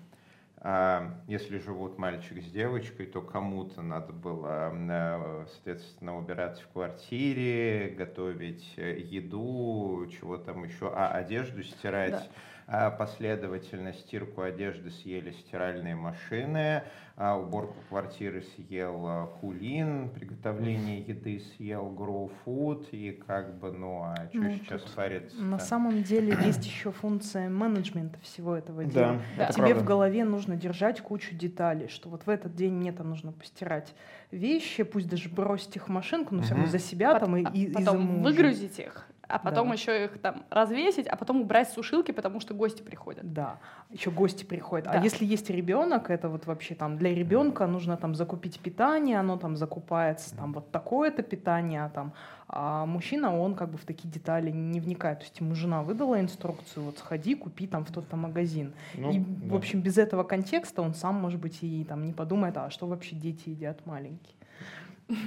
если 1.26 1.58
живут 1.58 1.96
мальчик 1.96 2.42
с 2.42 2.50
девочкой, 2.50 3.06
то 3.06 3.22
кому-то 3.22 3.80
надо 3.80 4.12
было, 4.12 4.70
э, 4.72 5.46
соответственно, 5.52 6.18
убираться 6.18 6.62
в 6.62 6.68
квартире, 6.68 7.94
готовить 7.96 8.74
э, 8.76 8.98
еду, 8.98 10.06
чего 10.10 10.36
там 10.36 10.64
еще, 10.64 10.92
а 10.94 11.08
одежду 11.08 11.62
стирать. 11.62 12.10
Да 12.10 12.26
а 12.26 12.49
последовательно 12.70 13.92
стирку 13.92 14.42
одежды 14.42 14.90
съели 14.90 15.32
стиральные 15.32 15.96
машины, 15.96 16.84
а 17.16 17.36
уборку 17.36 17.74
квартиры 17.88 18.42
съел 18.54 19.06
а, 19.06 19.26
Кулин, 19.40 20.08
приготовление 20.10 21.00
еды 21.00 21.40
съел 21.40 21.92
Grow 21.92 22.30
Food, 22.46 22.88
и 22.92 23.10
как 23.10 23.58
бы, 23.58 23.72
ну, 23.72 24.02
а 24.04 24.14
что 24.30 24.38
ну, 24.38 24.50
сейчас 24.52 24.82
париться? 24.82 25.42
На 25.42 25.58
самом 25.58 26.02
деле 26.02 26.36
есть 26.46 26.64
еще 26.64 26.92
функция 26.92 27.48
менеджмента 27.48 28.18
всего 28.20 28.56
этого 28.56 28.84
дела. 28.84 29.20
Да, 29.36 29.46
Тебе 29.46 29.66
правда. 29.66 29.80
в 29.80 29.84
голове 29.84 30.24
нужно 30.24 30.56
держать 30.56 31.00
кучу 31.00 31.34
деталей, 31.34 31.88
что 31.88 32.08
вот 32.08 32.24
в 32.24 32.30
этот 32.30 32.54
день 32.54 32.72
мне 32.74 32.92
там 32.92 33.10
нужно 33.10 33.32
постирать 33.32 33.94
вещи, 34.30 34.84
пусть 34.84 35.08
даже 35.08 35.28
бросить 35.28 35.74
их 35.76 35.88
в 35.88 35.90
машинку, 35.90 36.34
но 36.34 36.38
угу. 36.38 36.46
все 36.46 36.54
равно 36.54 36.70
за 36.70 36.78
себя 36.78 37.12
Пот- 37.12 37.20
там 37.20 37.36
и, 37.36 37.42
и 37.42 37.72
Потом 37.72 37.82
и 37.82 37.84
за 37.84 37.92
мужа. 37.92 38.22
выгрузить 38.22 38.78
их 38.78 39.09
а 39.30 39.38
потом 39.38 39.68
да. 39.68 39.74
еще 39.74 40.04
их 40.04 40.20
там 40.20 40.42
развесить, 40.50 41.06
а 41.06 41.16
потом 41.16 41.40
убрать 41.40 41.68
с 41.68 41.74
сушилки, 41.74 42.12
потому 42.12 42.40
что 42.40 42.54
гости 42.54 42.82
приходят. 42.82 43.32
Да, 43.32 43.58
еще 43.90 44.10
гости 44.10 44.44
приходят. 44.44 44.88
А 44.88 44.92
да. 44.92 45.00
А 45.00 45.02
если 45.02 45.24
есть 45.24 45.50
ребенок, 45.50 46.10
это 46.10 46.28
вот 46.28 46.46
вообще 46.46 46.74
там 46.74 46.98
для 46.98 47.14
ребенка 47.14 47.66
нужно 47.66 47.96
там 47.96 48.14
закупить 48.14 48.60
питание, 48.60 49.18
оно 49.18 49.36
там 49.36 49.56
закупается 49.56 50.36
там 50.36 50.52
вот 50.52 50.70
такое-то 50.70 51.22
питание, 51.22 51.84
а 51.84 51.88
там 51.88 52.12
а 52.52 52.84
мужчина, 52.84 53.38
он 53.38 53.54
как 53.54 53.70
бы 53.70 53.78
в 53.78 53.84
такие 53.84 54.08
детали 54.08 54.50
не 54.50 54.80
вникает. 54.80 55.20
То 55.20 55.24
есть 55.24 55.38
ему 55.38 55.54
жена 55.54 55.82
выдала 55.82 56.20
инструкцию, 56.20 56.84
вот 56.84 56.98
сходи, 56.98 57.36
купи 57.36 57.68
там 57.68 57.84
в 57.84 57.92
тот-то 57.92 58.16
магазин. 58.16 58.72
Ну, 58.94 59.12
и, 59.12 59.18
да. 59.20 59.54
в 59.54 59.56
общем, 59.56 59.80
без 59.80 59.98
этого 59.98 60.24
контекста 60.24 60.82
он 60.82 60.94
сам, 60.94 61.14
может 61.14 61.40
быть, 61.40 61.58
и 61.62 61.84
там 61.84 62.04
не 62.04 62.12
подумает, 62.12 62.56
а 62.56 62.68
что 62.70 62.86
вообще 62.86 63.14
дети 63.14 63.50
едят 63.50 63.86
маленькие. 63.86 64.34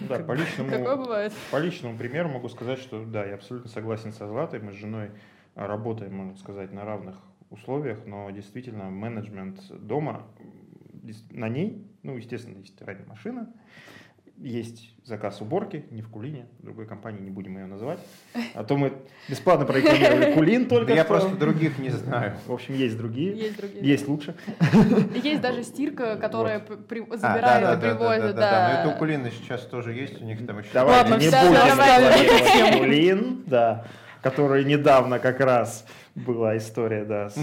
Да, 0.10 0.20
по 0.20 0.34
личному, 0.34 0.70
по 1.52 1.58
личному 1.58 1.98
примеру 1.98 2.30
могу 2.30 2.50
сказать, 2.50 2.80
что 2.80 3.06
да, 3.06 3.26
я 3.26 3.36
абсолютно 3.36 3.70
согласен 3.70 4.12
со 4.12 4.28
Златой. 4.28 4.60
Мы 4.60 4.74
с 4.74 4.76
женой 4.76 5.12
работаем, 5.56 6.16
можно 6.16 6.36
сказать, 6.38 6.74
на 6.74 6.84
равных 6.84 7.16
условиях, 7.50 8.06
но 8.06 8.30
действительно 8.32 8.90
менеджмент 8.90 9.62
дома 9.72 10.26
на 11.32 11.50
ней, 11.50 11.86
ну, 12.02 12.16
естественно, 12.18 12.58
есть 12.58 12.74
стиральная 12.74 13.06
машина, 13.06 13.54
есть 14.38 14.94
заказ 15.04 15.42
уборки, 15.42 15.86
не 15.92 16.02
в 16.02 16.10
Кулине, 16.10 16.48
другой 16.60 16.86
компании, 16.86 17.22
не 17.22 17.30
будем 17.30 17.58
ее 17.58 17.66
называть. 17.66 18.00
А 18.54 18.64
то 18.64 18.78
мы 18.78 18.94
бесплатно 19.28 19.66
прорекламировали 19.66 20.34
Кулин 20.34 20.68
только 20.68 20.88
да 20.88 20.96
Я 20.96 21.06
просто 21.06 21.36
других 21.36 21.78
не 21.78 21.90
знаю. 21.90 22.38
В 22.48 22.54
общем, 22.54 22.76
есть 22.76 22.98
другие. 22.98 23.36
Есть 23.36 23.58
другие. 23.58 23.86
Есть 23.86 24.08
лучше. 24.08 24.36
Есть 25.24 25.42
даже 25.42 25.64
стирка, 25.64 26.16
которая 26.16 26.60
забирает 26.60 27.80
и 27.80 27.82
да, 27.82 27.96
привозит. 27.96 28.22
Да, 28.22 28.34
да, 28.34 28.34
да, 28.34 28.34
да. 28.34 28.74
Но 28.74 28.80
это 28.80 28.96
у 28.96 29.00
Кулина 29.00 29.30
сейчас 29.32 29.62
тоже 29.66 29.94
есть, 29.94 30.22
у 30.22 30.26
них 30.26 30.46
там 30.46 30.60
еще... 30.60 30.70
Давайте 30.74 31.12
Ладно, 31.12 31.24
не 31.24 31.30
будем 31.30 32.80
Кулин, 32.80 33.44
да, 33.46 33.86
который 34.24 34.64
недавно 34.64 35.20
как 35.20 35.42
раз 35.42 35.86
была 36.16 36.58
история, 36.58 37.04
да, 37.04 37.30
с, 37.30 37.38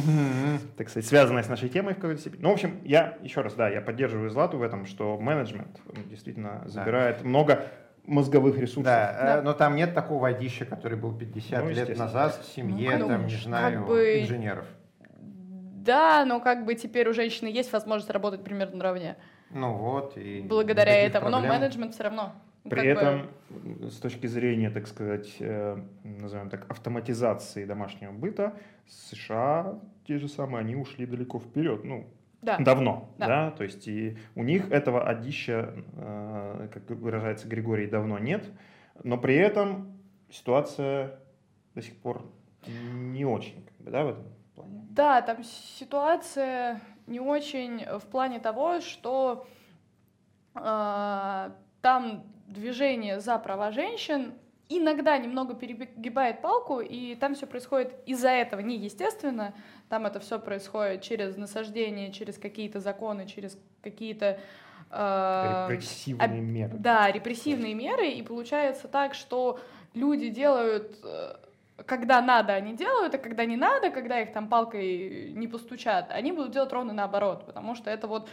так 0.76 0.88
сказать, 0.88 1.06
связанная 1.06 1.42
с 1.42 1.48
нашей 1.48 1.68
темой 1.68 1.94
в 1.94 1.98
какой-то 1.98 2.20
степени. 2.20 2.42
Ну, 2.42 2.48
в 2.48 2.52
общем, 2.52 2.80
я, 2.84 3.18
еще 3.22 3.42
раз, 3.42 3.54
да, 3.54 3.68
я 3.68 3.82
поддерживаю 3.82 4.30
Злату 4.30 4.56
в 4.56 4.62
этом, 4.62 4.86
что 4.86 5.18
менеджмент 5.18 5.78
действительно 6.06 6.62
забирает 6.66 7.18
да. 7.18 7.28
много 7.28 7.66
мозговых 8.06 8.56
ресурсов. 8.56 8.84
Да, 8.84 9.16
э, 9.18 9.24
да, 9.36 9.42
но 9.42 9.52
там 9.52 9.76
нет 9.76 9.94
такого 9.94 10.22
водища, 10.22 10.64
который 10.64 10.96
был 10.96 11.16
50 11.16 11.62
ну, 11.62 11.70
лет 11.70 11.98
назад 11.98 12.40
в 12.42 12.54
семье, 12.54 12.96
ну, 12.96 13.08
там, 13.08 13.26
не 13.26 13.36
знаю, 13.36 13.84
бы... 13.84 14.22
инженеров. 14.22 14.64
Да, 15.10 16.24
но 16.24 16.40
как 16.40 16.64
бы 16.64 16.74
теперь 16.74 17.08
у 17.08 17.12
женщины 17.12 17.48
есть 17.48 17.72
возможность 17.72 18.10
работать 18.10 18.42
примерно 18.42 18.76
наравне. 18.76 19.16
Ну 19.50 19.74
вот. 19.74 20.16
И 20.16 20.42
Благодаря 20.42 20.94
этому. 20.94 21.30
Проблем. 21.30 21.42
Но 21.42 21.48
менеджмент 21.48 21.94
все 21.94 22.04
равно. 22.04 22.32
При 22.64 22.76
как 22.76 22.84
этом, 22.84 23.28
бы... 23.48 23.90
с 23.90 23.98
точки 23.98 24.26
зрения, 24.26 24.70
так 24.70 24.86
сказать, 24.86 25.36
э, 25.40 25.78
назовем 26.04 26.50
так, 26.50 26.70
автоматизации 26.70 27.64
домашнего 27.64 28.12
быта, 28.12 28.54
США 28.86 29.80
те 30.06 30.18
же 30.18 30.28
самые, 30.28 30.60
они 30.60 30.76
ушли 30.76 31.06
далеко 31.06 31.38
вперед, 31.38 31.84
ну, 31.84 32.06
да. 32.42 32.58
давно, 32.58 33.14
да. 33.18 33.26
да, 33.26 33.50
то 33.52 33.64
есть 33.64 33.88
и 33.88 34.18
у 34.34 34.42
них 34.42 34.70
этого 34.70 35.08
одища, 35.08 35.74
э, 35.94 36.68
как 36.72 36.90
выражается 36.90 37.48
Григорий, 37.48 37.86
давно 37.86 38.18
нет, 38.18 38.44
но 39.02 39.16
при 39.16 39.36
этом 39.36 39.98
ситуация 40.30 41.18
до 41.74 41.80
сих 41.80 41.96
пор 41.96 42.26
не 42.66 43.24
очень, 43.24 43.66
да, 43.78 44.04
в 44.04 44.08
этом 44.10 44.24
плане? 44.54 44.86
Да, 44.90 45.22
там 45.22 45.42
ситуация 45.44 46.80
не 47.06 47.20
очень 47.20 47.86
в 47.86 48.02
плане 48.02 48.38
того, 48.38 48.80
что 48.80 49.46
э, 50.54 51.50
там 51.80 52.24
движение 52.46 53.20
за 53.20 53.38
права 53.38 53.70
женщин 53.70 54.34
иногда 54.70 55.18
немного 55.18 55.54
перегибает 55.54 56.40
палку, 56.40 56.80
и 56.80 57.16
там 57.16 57.34
все 57.34 57.46
происходит 57.46 57.92
из-за 58.06 58.30
этого 58.30 58.60
неестественно. 58.60 59.52
Там 59.88 60.06
это 60.06 60.20
все 60.20 60.38
происходит 60.38 61.02
через 61.02 61.36
насаждение, 61.36 62.12
через 62.12 62.38
какие-то 62.38 62.78
законы, 62.78 63.26
через 63.26 63.58
какие-то 63.82 64.38
э, 64.90 65.66
репрессивные 65.68 66.24
об, 66.24 66.32
меры. 66.32 66.76
Да, 66.78 67.10
репрессивные 67.10 67.74
меры, 67.74 68.08
и 68.08 68.22
получается 68.22 68.86
так, 68.86 69.14
что 69.14 69.58
люди 69.92 70.28
делают, 70.28 70.96
э, 71.02 71.34
когда 71.84 72.22
надо, 72.22 72.54
они 72.54 72.76
делают, 72.76 73.16
а 73.16 73.18
когда 73.18 73.44
не 73.46 73.56
надо, 73.56 73.90
когда 73.90 74.20
их 74.20 74.32
там 74.32 74.48
палкой 74.48 75.32
не 75.32 75.48
постучат, 75.48 76.12
они 76.12 76.30
будут 76.30 76.52
делать 76.52 76.72
ровно 76.72 76.92
наоборот, 76.92 77.44
потому 77.44 77.74
что 77.74 77.90
это 77.90 78.06
вот 78.06 78.28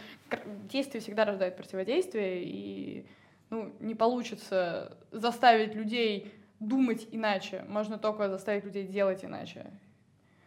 действие 0.70 1.00
всегда 1.00 1.24
рождает 1.24 1.56
противодействие, 1.56 2.44
и 2.44 3.06
ну, 3.50 3.74
не 3.80 3.94
получится 3.94 4.98
заставить 5.10 5.74
людей 5.74 6.32
думать 6.60 7.08
иначе. 7.10 7.64
Можно 7.68 7.98
только 7.98 8.28
заставить 8.28 8.64
людей 8.64 8.86
делать 8.86 9.24
иначе. 9.24 9.66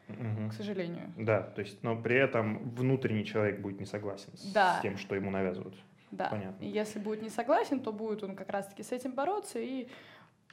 Угу. 0.10 0.50
К 0.50 0.54
сожалению. 0.54 1.14
Да, 1.18 1.42
то 1.42 1.62
есть, 1.62 1.82
но 1.84 1.96
при 1.96 2.16
этом 2.16 2.70
внутренний 2.72 3.26
человек 3.26 3.62
будет 3.62 3.80
не 3.80 3.86
согласен 3.86 4.32
да. 4.54 4.78
с 4.78 4.82
тем, 4.82 4.98
что 4.98 5.16
ему 5.16 5.32
навязывают. 5.32 5.76
Да. 6.12 6.28
Понятно. 6.30 6.64
И 6.64 6.68
если 6.68 7.00
будет 7.00 7.22
не 7.22 7.30
согласен, 7.30 7.80
то 7.80 7.94
будет 7.94 8.24
он 8.24 8.36
как 8.36 8.50
раз-таки 8.50 8.84
с 8.84 8.92
этим 8.92 9.14
бороться 9.14 9.60
и 9.60 9.88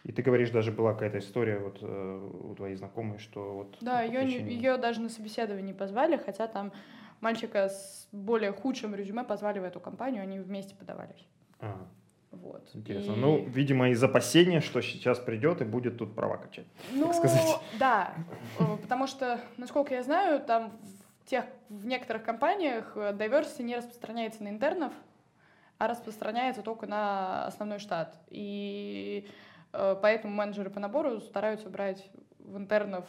и 0.05 0.13
ты 0.13 0.23
говоришь, 0.23 0.51
даже 0.51 0.71
была 0.71 0.95
какая-то 0.95 1.19
история 1.19 1.59
вот 1.59 1.79
э, 1.83 2.31
у 2.45 2.55
твоей 2.55 2.77
знакомой, 2.77 3.19
что 3.19 3.55
вот... 3.55 3.77
Да, 3.81 4.03
ее, 4.03 4.21
причине... 4.21 4.55
ее 4.55 4.77
даже 4.77 5.01
на 5.01 5.09
собеседование 5.09 5.67
не 5.67 5.75
позвали, 5.75 6.17
хотя 6.17 6.47
там 6.47 6.73
мальчика 7.21 7.69
с 7.69 8.09
более 8.13 8.53
худшим 8.53 8.95
резюме 8.95 9.25
позвали 9.25 9.59
в 9.59 9.65
эту 9.65 9.81
компанию, 9.81 10.23
они 10.23 10.39
вместе 10.39 10.77
подавались. 10.77 11.27
Ага. 11.59 11.89
Вот. 12.31 12.69
Интересно. 12.75 13.13
И... 13.13 13.17
Ну, 13.17 13.45
видимо, 13.45 13.91
из 13.91 14.03
опасения, 14.03 14.61
что 14.61 14.81
сейчас 14.83 15.19
придет 15.19 15.63
и 15.63 15.65
будет 15.65 15.99
тут 15.99 16.15
права 16.15 16.37
качать. 16.37 16.67
Ну, 16.93 17.07
так 17.07 17.15
сказать. 17.15 17.57
да. 17.79 18.15
Э, 18.59 18.77
потому 18.81 19.07
что, 19.07 19.41
насколько 19.57 19.95
я 19.95 20.03
знаю, 20.03 20.41
там 20.41 20.73
в, 21.23 21.29
тех, 21.29 21.47
в 21.69 21.87
некоторых 21.87 22.25
компаниях 22.25 22.93
э, 22.97 23.13
diversity 23.13 23.63
не 23.63 23.77
распространяется 23.77 24.43
на 24.43 24.49
интернов, 24.49 24.93
а 25.79 25.89
распространяется 25.89 26.63
только 26.63 26.87
на 26.87 27.47
основной 27.47 27.79
штат. 27.79 28.15
И 28.29 29.27
э, 29.73 29.97
поэтому 30.01 30.35
менеджеры 30.35 30.69
по 30.69 30.81
набору 30.81 31.21
стараются 31.21 31.71
брать 31.71 32.11
в 32.39 32.57
интернов 32.57 33.07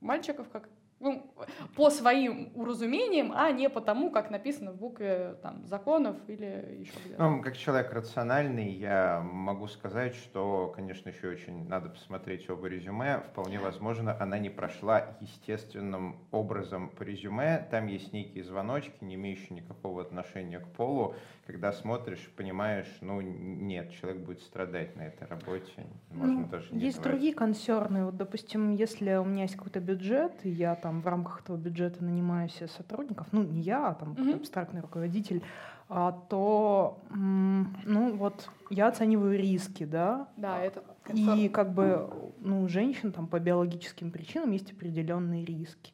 мальчиков, 0.00 0.48
как 0.50 0.68
ну, 1.02 1.34
по 1.74 1.90
своим 1.90 2.52
уразумениям, 2.54 3.32
а 3.34 3.50
не 3.50 3.68
по 3.68 3.80
тому, 3.80 4.10
как 4.10 4.30
написано 4.30 4.70
в 4.72 4.76
букве 4.76 5.36
там, 5.42 5.66
законов 5.66 6.16
или 6.28 6.78
еще 6.80 6.92
где-то. 7.04 7.22
Ну, 7.22 7.42
как 7.42 7.56
человек 7.56 7.92
рациональный, 7.92 8.70
я 8.70 9.20
могу 9.20 9.66
сказать, 9.66 10.14
что, 10.14 10.72
конечно, 10.74 11.08
еще 11.08 11.28
очень 11.28 11.68
надо 11.68 11.90
посмотреть 11.90 12.48
оба 12.48 12.68
резюме. 12.68 13.18
Вполне 13.32 13.58
возможно, 13.58 14.16
она 14.18 14.38
не 14.38 14.48
прошла 14.48 15.16
естественным 15.20 16.16
образом 16.30 16.88
по 16.90 17.02
резюме. 17.02 17.66
Там 17.70 17.88
есть 17.88 18.12
некие 18.12 18.44
звоночки, 18.44 18.94
не 19.00 19.16
имеющие 19.16 19.56
никакого 19.56 20.02
отношения 20.02 20.60
к 20.60 20.68
полу. 20.68 21.14
Когда 21.46 21.72
смотришь, 21.72 22.32
понимаешь, 22.36 22.86
ну 23.00 23.20
нет, 23.20 23.92
человек 23.92 24.22
будет 24.24 24.42
страдать 24.42 24.94
на 24.94 25.02
этой 25.02 25.26
работе. 25.26 25.84
Можно 26.10 26.40
ну, 26.40 26.46
даже 26.46 26.72
не 26.72 26.80
есть 26.80 26.98
говорить. 26.98 27.02
другие 27.02 27.34
консерны. 27.34 28.04
Вот, 28.04 28.16
допустим, 28.16 28.70
если 28.70 29.14
у 29.16 29.24
меня 29.24 29.42
есть 29.42 29.56
какой-то 29.56 29.80
бюджет, 29.80 30.32
и 30.44 30.50
я 30.50 30.76
там 30.76 30.91
в 31.00 31.06
рамках 31.06 31.40
этого 31.40 31.56
бюджета 31.56 32.04
нанимаю 32.04 32.48
себе 32.48 32.68
сотрудников, 32.68 33.26
ну 33.32 33.42
не 33.42 33.60
я, 33.60 33.88
а 33.88 33.94
там 33.94 34.14
Мгм. 34.18 34.34
абстрактный 34.34 34.80
руководитель, 34.80 35.42
а, 35.88 36.12
то, 36.12 37.00
ну 37.10 38.16
вот, 38.16 38.48
я 38.70 38.88
оцениваю 38.88 39.38
риски, 39.38 39.84
да, 39.84 40.28
Да, 40.36 40.58
это 40.58 40.82
и 41.14 41.48
как 41.48 41.72
бы, 41.72 42.08
ну, 42.40 42.62
у 42.62 42.68
женщин 42.68 43.12
там 43.12 43.26
по 43.26 43.38
биологическим 43.40 44.10
причинам 44.10 44.52
есть 44.52 44.72
определенные 44.72 45.44
риски. 45.44 45.92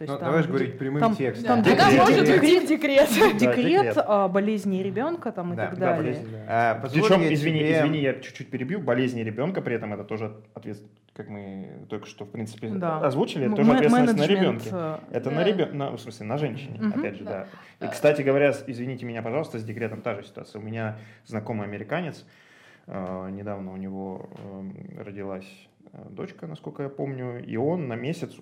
То 0.00 0.06
Ну, 0.06 0.16
там 0.16 0.24
давай 0.28 0.42
же 0.42 0.48
говорить 0.48 0.78
прямым 0.78 0.98
там- 1.00 1.14
текстом. 1.14 1.46
там 1.46 1.58
Она 1.58 1.90
декрет- 1.90 1.98
может 2.00 2.24
декрет- 2.24 2.64
в 2.64 2.68
декрет. 2.68 3.08
Да, 3.20 3.32
декрет, 3.38 3.66
декрет. 3.84 3.94
а, 3.98 4.28
болезни 4.28 4.78
ребенка 4.82 5.30
там 5.30 5.52
и 5.52 5.56
Да, 5.56 5.66
так 5.66 5.78
да, 5.78 5.86
далее. 5.90 6.02
болезнь, 6.14 6.28
да. 6.32 6.38
А, 6.48 6.74
позволь 6.80 7.02
Причем, 7.02 7.34
извини, 7.34 7.58
тебе- 7.58 7.72
извини, 7.80 7.98
я 8.00 8.14
чуть-чуть 8.14 8.50
перебью, 8.50 8.80
болезни 8.80 9.20
ребенка 9.20 9.60
при 9.60 9.74
этом 9.76 9.92
это 9.92 10.04
тоже 10.04 10.32
ответственность, 10.54 10.96
как 11.12 11.28
мы 11.28 11.84
только 11.90 12.06
что, 12.06 12.24
в 12.24 12.30
принципе, 12.30 12.70
Да. 12.70 13.00
озвучили, 13.00 13.42
это 13.42 13.50
М- 13.50 13.56
тоже 13.56 13.72
ответственность 13.72 14.16
на 14.18 14.26
ребенке. 14.26 14.70
э, 14.72 14.98
Это 15.10 15.30
на 15.30 15.36
Да. 15.36 15.44
ребенке, 15.44 15.96
в 15.96 15.98
смысле, 16.00 16.24
на 16.26 16.38
женщине, 16.38 16.78
Мгм. 16.80 16.98
опять 16.98 17.16
же, 17.18 17.24
да. 17.24 17.46
Да. 17.78 17.86
И, 17.86 17.90
кстати 17.90 18.22
говоря, 18.22 18.54
извините 18.66 19.04
меня, 19.04 19.20
пожалуйста, 19.20 19.58
с 19.58 19.64
декретом 19.64 20.00
та 20.00 20.14
же 20.14 20.22
ситуация. 20.24 20.60
У 20.60 20.64
меня 20.64 20.96
знакомый 21.26 21.66
американец, 21.66 22.24
э, 22.86 23.28
недавно 23.32 23.70
у 23.74 23.76
него 23.76 24.30
э, 24.96 25.02
родилась 25.02 25.44
э, 25.92 25.98
дочка, 26.08 26.46
насколько 26.46 26.84
я 26.84 26.88
помню, 26.88 27.44
и 27.44 27.56
он 27.56 27.88
на 27.88 27.96
месяц, 27.96 28.36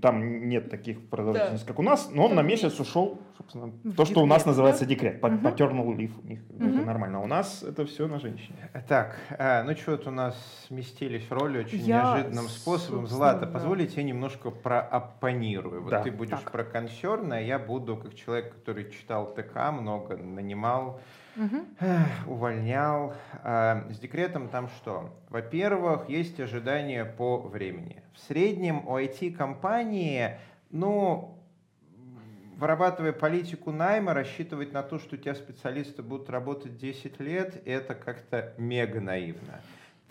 там 0.00 0.48
нет 0.48 0.70
таких 0.70 1.08
продолжительностей, 1.10 1.66
как 1.66 1.78
у 1.78 1.82
нас, 1.82 2.08
но 2.12 2.26
он 2.26 2.34
на 2.34 2.42
месяц 2.42 2.78
ушел, 2.78 3.20
собственно, 3.36 3.66
В 3.84 3.94
то, 3.94 4.04
что 4.04 4.22
у 4.22 4.26
нас 4.26 4.38
декрет, 4.38 4.46
называется 4.46 4.86
декрет, 4.86 5.22
Мгм. 5.22 5.46
paternal 5.46 5.86
leave 5.96 6.12
у 6.22 6.26
них, 6.26 6.40
это 6.54 6.64
Мгм. 6.64 6.86
нормально, 6.86 7.18
а 7.18 7.20
у 7.22 7.26
нас 7.26 7.62
это 7.64 7.84
все 7.84 8.06
на 8.06 8.20
женщине. 8.20 8.70
Так, 8.88 9.16
а, 9.38 9.64
ну 9.64 9.74
что-то 9.74 10.10
у 10.10 10.12
нас 10.12 10.64
сместились 10.68 11.28
роли 11.30 11.58
очень 11.58 11.80
Я, 11.80 12.02
неожиданным 12.02 12.48
способом. 12.48 13.06
Злата, 13.06 13.46
да. 13.46 13.52
позволите 13.52 14.00
я 14.00 14.02
немножко 14.04 14.50
прооппонирую. 14.50 15.82
Вот 15.82 15.90
Да. 15.90 16.02
ты 16.02 16.12
будешь 16.12 16.38
Так. 16.40 16.52
про 16.52 16.64
консерн, 16.64 17.32
а 17.32 17.40
я 17.40 17.58
буду, 17.58 17.96
как 17.96 18.14
человек, 18.14 18.54
который 18.54 18.90
читал 18.90 19.34
ТК 19.34 19.72
много, 19.72 20.16
нанимал, 20.16 21.00
эх, 21.80 22.28
увольнял. 22.28 23.14
А, 23.42 23.84
с 23.90 23.98
декретом 23.98 24.48
там 24.48 24.68
что? 24.68 25.10
Во-первых, 25.28 26.08
есть 26.08 26.38
ожидания 26.40 27.04
по 27.04 27.38
времени. 27.38 28.02
В 28.14 28.18
среднем 28.18 28.86
у 28.88 28.98
IT-компании, 28.98 30.38
ну, 30.70 31.38
вырабатывая 32.56 33.12
политику 33.12 33.72
найма, 33.72 34.14
рассчитывать 34.14 34.72
на 34.72 34.82
то, 34.82 34.98
что 34.98 35.16
у 35.16 35.18
тебя 35.18 35.34
специалисты 35.34 36.02
будут 36.02 36.28
работать 36.28 36.76
10 36.76 37.20
лет, 37.20 37.62
это 37.66 37.94
как-то 37.94 38.52
мега 38.58 39.00
наивно. 39.00 39.60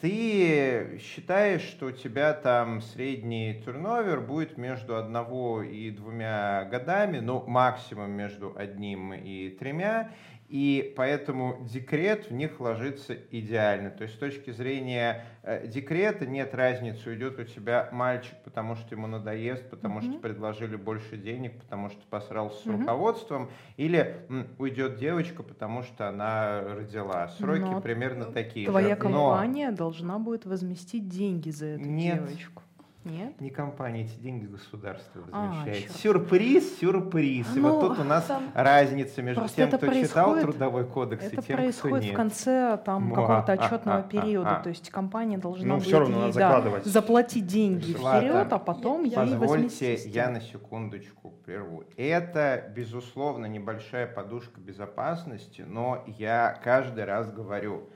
Ты 0.01 0.97
считаешь, 1.03 1.61
что 1.61 1.87
у 1.87 1.91
тебя 1.91 2.33
там 2.33 2.81
средний 2.81 3.61
турновер 3.65 4.21
будет 4.21 4.57
между 4.57 4.95
одного 4.95 5.61
и 5.61 5.91
двумя 5.91 6.63
годами, 6.71 7.19
ну, 7.19 7.43
максимум 7.45 8.11
между 8.11 8.53
одним 8.57 9.13
и 9.13 9.49
тремя, 9.49 10.11
и 10.49 10.93
поэтому 10.97 11.57
декрет 11.61 12.29
в 12.29 12.33
них 12.33 12.59
ложится 12.59 13.13
идеально. 13.13 13.91
То 13.91 14.03
есть 14.03 14.15
с 14.15 14.17
точки 14.17 14.49
зрения 14.51 15.25
э, 15.43 15.67
декрета 15.67 16.25
нет 16.25 16.55
разницы, 16.55 17.09
уйдет 17.11 17.37
у 17.37 17.43
тебя 17.43 17.87
мальчик, 17.91 18.33
потому 18.43 18.75
что 18.75 18.95
ему 18.95 19.05
надоест, 19.05 19.69
потому 19.69 20.01
что 20.01 20.09
Мгм. 20.11 20.21
предложили 20.21 20.75
больше 20.75 21.17
денег, 21.17 21.59
потому 21.61 21.89
что 21.89 22.01
посрался 22.09 22.63
с 22.63 22.65
Мгм. 22.65 22.79
руководством, 22.79 23.49
или 23.77 24.25
м, 24.29 24.47
уйдет 24.57 24.95
девочка, 24.97 25.43
потому 25.43 25.83
что 25.83 26.09
она 26.09 26.61
родила. 26.61 27.27
Сроки 27.27 27.61
Но 27.71 27.81
примерно 27.81 28.25
такие 28.25 28.67
Твоя 28.67 28.95
же. 28.95 29.03
Но 29.03 29.29
компания 29.29 29.71
должна 29.71 30.17
будет 30.17 30.45
возместить 30.45 31.07
деньги 31.07 31.51
за 31.51 31.67
эту 31.67 31.83
Нет. 31.85 32.25
девочку. 32.25 32.63
Нет? 33.05 33.39
не 33.39 33.49
компания, 33.49 34.03
эти 34.03 34.15
деньги 34.19 34.45
государство 34.45 35.23
А, 35.31 35.47
возмещает. 35.47 35.83
чёрт. 35.85 35.95
Сюрприз, 35.97 36.79
сюрприз. 36.79 37.55
И 37.55 37.59
Ну, 37.59 37.71
вот 37.71 37.79
тут 37.87 37.99
у 37.99 38.03
нас 38.03 38.25
там- 38.25 38.51
разница 38.53 39.21
между 39.21 39.39
Просто 39.41 39.55
тем, 39.55 39.67
это 39.69 39.77
кто 39.77 39.87
читал 39.87 40.31
происходит- 40.33 40.41
трудовой 40.41 40.85
кодекс, 40.85 41.23
Это 41.23 41.27
и 41.27 41.35
тем, 41.37 41.43
кто 41.43 41.53
происходит 41.53 42.03
нет. 42.03 42.13
в 42.13 42.15
конце 42.17 42.79
там 42.85 43.03
Муа, 43.03 43.15
какого-то 43.15 43.51
а, 43.53 43.55
отчетного 43.55 43.97
а, 43.99 44.01
а, 44.01 44.03
периода. 44.03 44.57
а. 44.57 44.63
То 44.63 44.69
есть 44.69 44.89
компания 44.89 45.37
должна 45.37 45.65
Ну, 45.67 45.75
будет 45.75 45.87
всё 45.87 45.99
равно 45.99 46.17
ей, 46.27 46.33
надо 46.33 46.39
да, 46.71 46.81
заплатить 46.83 47.47
деньги 47.47 47.93
Злата, 47.93 48.19
вперед, 48.19 48.47
а 48.53 48.59
потом 48.59 49.03
я- 49.05 49.19
Позвольте, 49.19 49.93
я 49.95 50.29
на 50.29 50.41
секундочку 50.41 51.29
прерву. 51.45 51.85
Это, 51.95 52.69
безусловно, 52.75 53.45
небольшая 53.45 54.07
подушка 54.07 54.59
безопасности, 54.59 55.61
но 55.65 56.03
я 56.05 56.59
каждый 56.63 57.05
раз 57.05 57.31
говорю, 57.31 57.89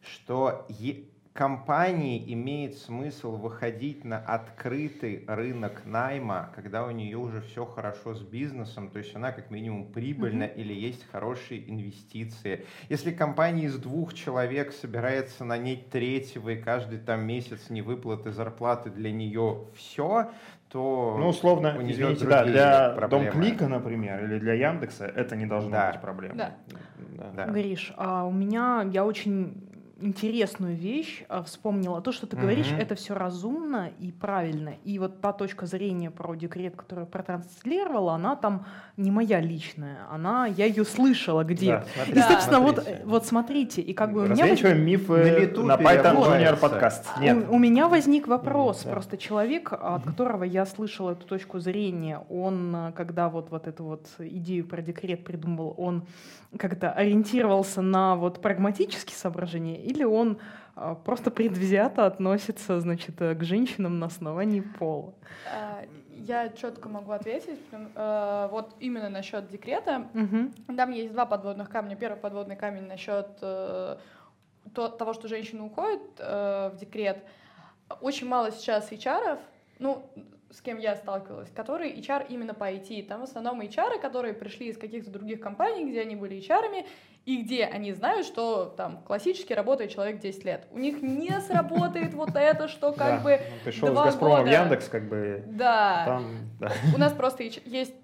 что 0.00 0.64
е- 0.70 1.04
компании 1.36 2.32
имеет 2.32 2.78
смысл 2.78 3.36
выходить 3.36 4.04
на 4.04 4.18
открытый 4.18 5.24
рынок 5.28 5.82
найма, 5.84 6.50
когда 6.54 6.84
у 6.86 6.90
нее 6.90 7.18
уже 7.18 7.42
все 7.42 7.64
хорошо 7.66 8.14
с 8.14 8.22
бизнесом, 8.22 8.88
то 8.88 8.98
есть 8.98 9.14
она 9.14 9.32
как 9.32 9.50
минимум 9.50 9.92
прибыльна 9.92 10.44
или 10.44 10.72
есть 10.72 11.06
хорошие 11.12 11.70
инвестиции. 11.70 12.64
Если 12.88 13.12
компания 13.12 13.66
из 13.66 13.78
двух 13.78 14.14
человек 14.14 14.72
собирается 14.72 15.44
нанять 15.44 15.90
третьего 15.90 16.50
и 16.50 16.56
каждый 16.56 16.98
там 16.98 17.26
месяц 17.26 17.68
невыплаты 17.68 18.32
зарплаты 18.32 18.90
для 18.90 19.12
нее 19.12 19.66
все, 19.76 20.30
то 20.70 21.16
Ну, 21.18 21.28
условно, 21.28 21.76
извините, 21.80 22.26
да, 22.26 22.44
для 22.44 22.90
проблемы. 22.90 23.24
Домклика, 23.26 23.68
например, 23.68 24.24
или 24.24 24.38
для 24.38 24.54
Яндекса 24.54 25.04
это 25.06 25.36
не 25.36 25.46
должно 25.46 25.70
Да. 25.70 25.92
быть 25.92 26.00
проблемой. 26.00 26.36
Да. 26.38 26.54
Да. 27.16 27.30
Да. 27.34 27.46
Гриш, 27.46 27.92
а 27.96 28.24
у 28.24 28.32
меня 28.32 28.86
я 28.90 29.04
очень 29.04 29.65
интересную 29.98 30.76
вещь 30.76 31.24
а, 31.28 31.42
вспомнила. 31.42 32.00
То, 32.02 32.12
что 32.12 32.26
ты 32.26 32.36
говоришь, 32.36 32.70
Мгм. 32.70 32.80
это 32.80 32.94
все 32.94 33.14
разумно 33.14 33.90
и 33.98 34.12
правильно. 34.12 34.74
И 34.84 34.98
вот 34.98 35.20
та 35.22 35.32
точка 35.32 35.64
зрения 35.66 36.10
про 36.10 36.34
декрет, 36.34 36.76
которую 36.76 37.06
протранслировала, 37.06 38.14
она 38.14 38.36
там 38.36 38.66
не 38.98 39.10
моя 39.10 39.40
личная. 39.40 40.00
Она, 40.10 40.46
я 40.46 40.66
ее 40.66 40.84
слышала 40.84 41.44
где-то. 41.44 41.86
Да, 41.96 42.04
смотрите, 42.04 42.18
И, 42.20 42.22
собственно, 42.32 42.60
вот, 42.60 42.74
смотрите. 42.76 43.02
вот 43.06 43.26
смотрите, 43.26 43.82
и 43.82 43.94
как 43.94 44.12
бы 44.12 44.20
у 44.20 44.22
меня, 44.24 44.32
воз- 44.34 44.40
Развенчиваем 44.40 44.84
мифы 44.84 45.52
На 45.56 45.76
на 45.76 45.82
Python. 45.82 46.16
Junior 46.16 46.56
подкаст. 46.58 47.06
Нет. 47.20 47.46
у, 47.48 47.54
у 47.54 47.58
меня 47.58 47.88
возник 47.88 48.28
вопрос. 48.28 48.82
Да. 48.84 48.90
Просто 48.92 49.16
человек, 49.16 49.72
от 49.72 50.02
которого 50.04 50.44
я 50.44 50.66
слышала 50.66 51.12
эту 51.12 51.26
точку 51.26 51.58
зрения, 51.58 52.20
он, 52.28 52.74
э, 52.76 52.92
когда 52.92 53.28
вот, 53.30 53.50
вот 53.50 53.66
эту 53.66 53.84
вот 53.84 54.06
идею 54.18 54.66
про 54.66 54.82
декрет 54.82 55.24
придумал, 55.24 55.74
он 55.78 56.04
как-то 56.58 56.90
ориентировался 56.92 57.82
на 57.82 58.14
вот 58.16 58.40
прагматические 58.40 59.16
соображения, 59.16 59.85
или 59.86 60.04
он 60.04 60.38
э, 60.76 60.94
просто 61.04 61.30
предвзято 61.30 62.06
относится, 62.06 62.80
значит, 62.80 63.20
э, 63.22 63.34
к 63.34 63.44
женщинам 63.44 63.98
на 63.98 64.06
основании 64.06 64.60
пола? 64.60 65.14
А, 65.52 65.84
Я 66.10 66.48
четко 66.48 66.88
могу 66.88 67.12
ответить. 67.12 67.60
э, 67.72 68.48
Вот 68.50 68.74
именно 68.80 69.08
насчет 69.08 69.48
декрета. 69.48 70.06
Мгм. 70.14 70.52
Там 70.76 70.90
есть 70.90 71.12
два 71.12 71.26
подводных 71.26 71.70
камня. 71.70 71.96
Первый 71.96 72.16
подводный 72.18 72.56
камень 72.56 72.86
насчет 72.86 73.28
э, 73.42 73.96
то- 74.74 74.88
того, 74.88 75.12
что 75.14 75.28
женщины 75.28 75.62
уходят 75.62 76.02
э, 76.18 76.70
в 76.74 76.76
декрет. 76.78 77.18
Очень 78.00 78.26
мало 78.28 78.50
сейчас 78.50 78.90
HR, 78.92 79.38
ну, 79.78 80.02
с 80.50 80.60
кем 80.60 80.78
я 80.78 80.96
сталкивалась, 80.96 81.50
которые 81.50 81.94
HR 82.00 82.26
именно 82.28 82.54
по 82.54 82.64
IT. 82.72 83.06
Там 83.06 83.20
в 83.20 83.24
основном 83.24 83.60
HR, 83.60 84.00
которые 84.00 84.34
пришли 84.34 84.68
из 84.68 84.78
каких-то 84.78 85.10
других 85.10 85.40
компаний, 85.40 85.84
где 85.84 86.00
они 86.00 86.16
были 86.16 86.36
HR, 86.36 86.84
и 87.26 87.42
где 87.42 87.64
они 87.64 87.92
знают, 87.92 88.24
что 88.24 88.66
там 88.76 88.98
классически 89.04 89.52
работает 89.52 89.90
человек 89.92 90.20
10 90.20 90.44
лет. 90.44 90.66
У 90.70 90.78
них 90.78 91.02
не 91.02 91.38
сработает 91.40 92.14
вот 92.14 92.30
это, 92.36 92.68
что 92.68 92.92
как 92.92 93.18
Да. 93.18 93.18
бы... 93.18 93.40
Ну, 93.50 93.56
Пришел 93.64 93.88
с 93.88 93.90
два 93.90 94.04
Газпрома 94.04 94.36
в 94.36 94.38
года. 94.44 94.50
Яндекс, 94.52 94.88
как 94.88 95.08
бы 95.08 95.42
Да, 95.48 96.02
там, 96.06 96.36
да. 96.60 96.70
у 96.94 96.98
нас 96.98 97.12
просто 97.12 97.42
есть 97.42 97.94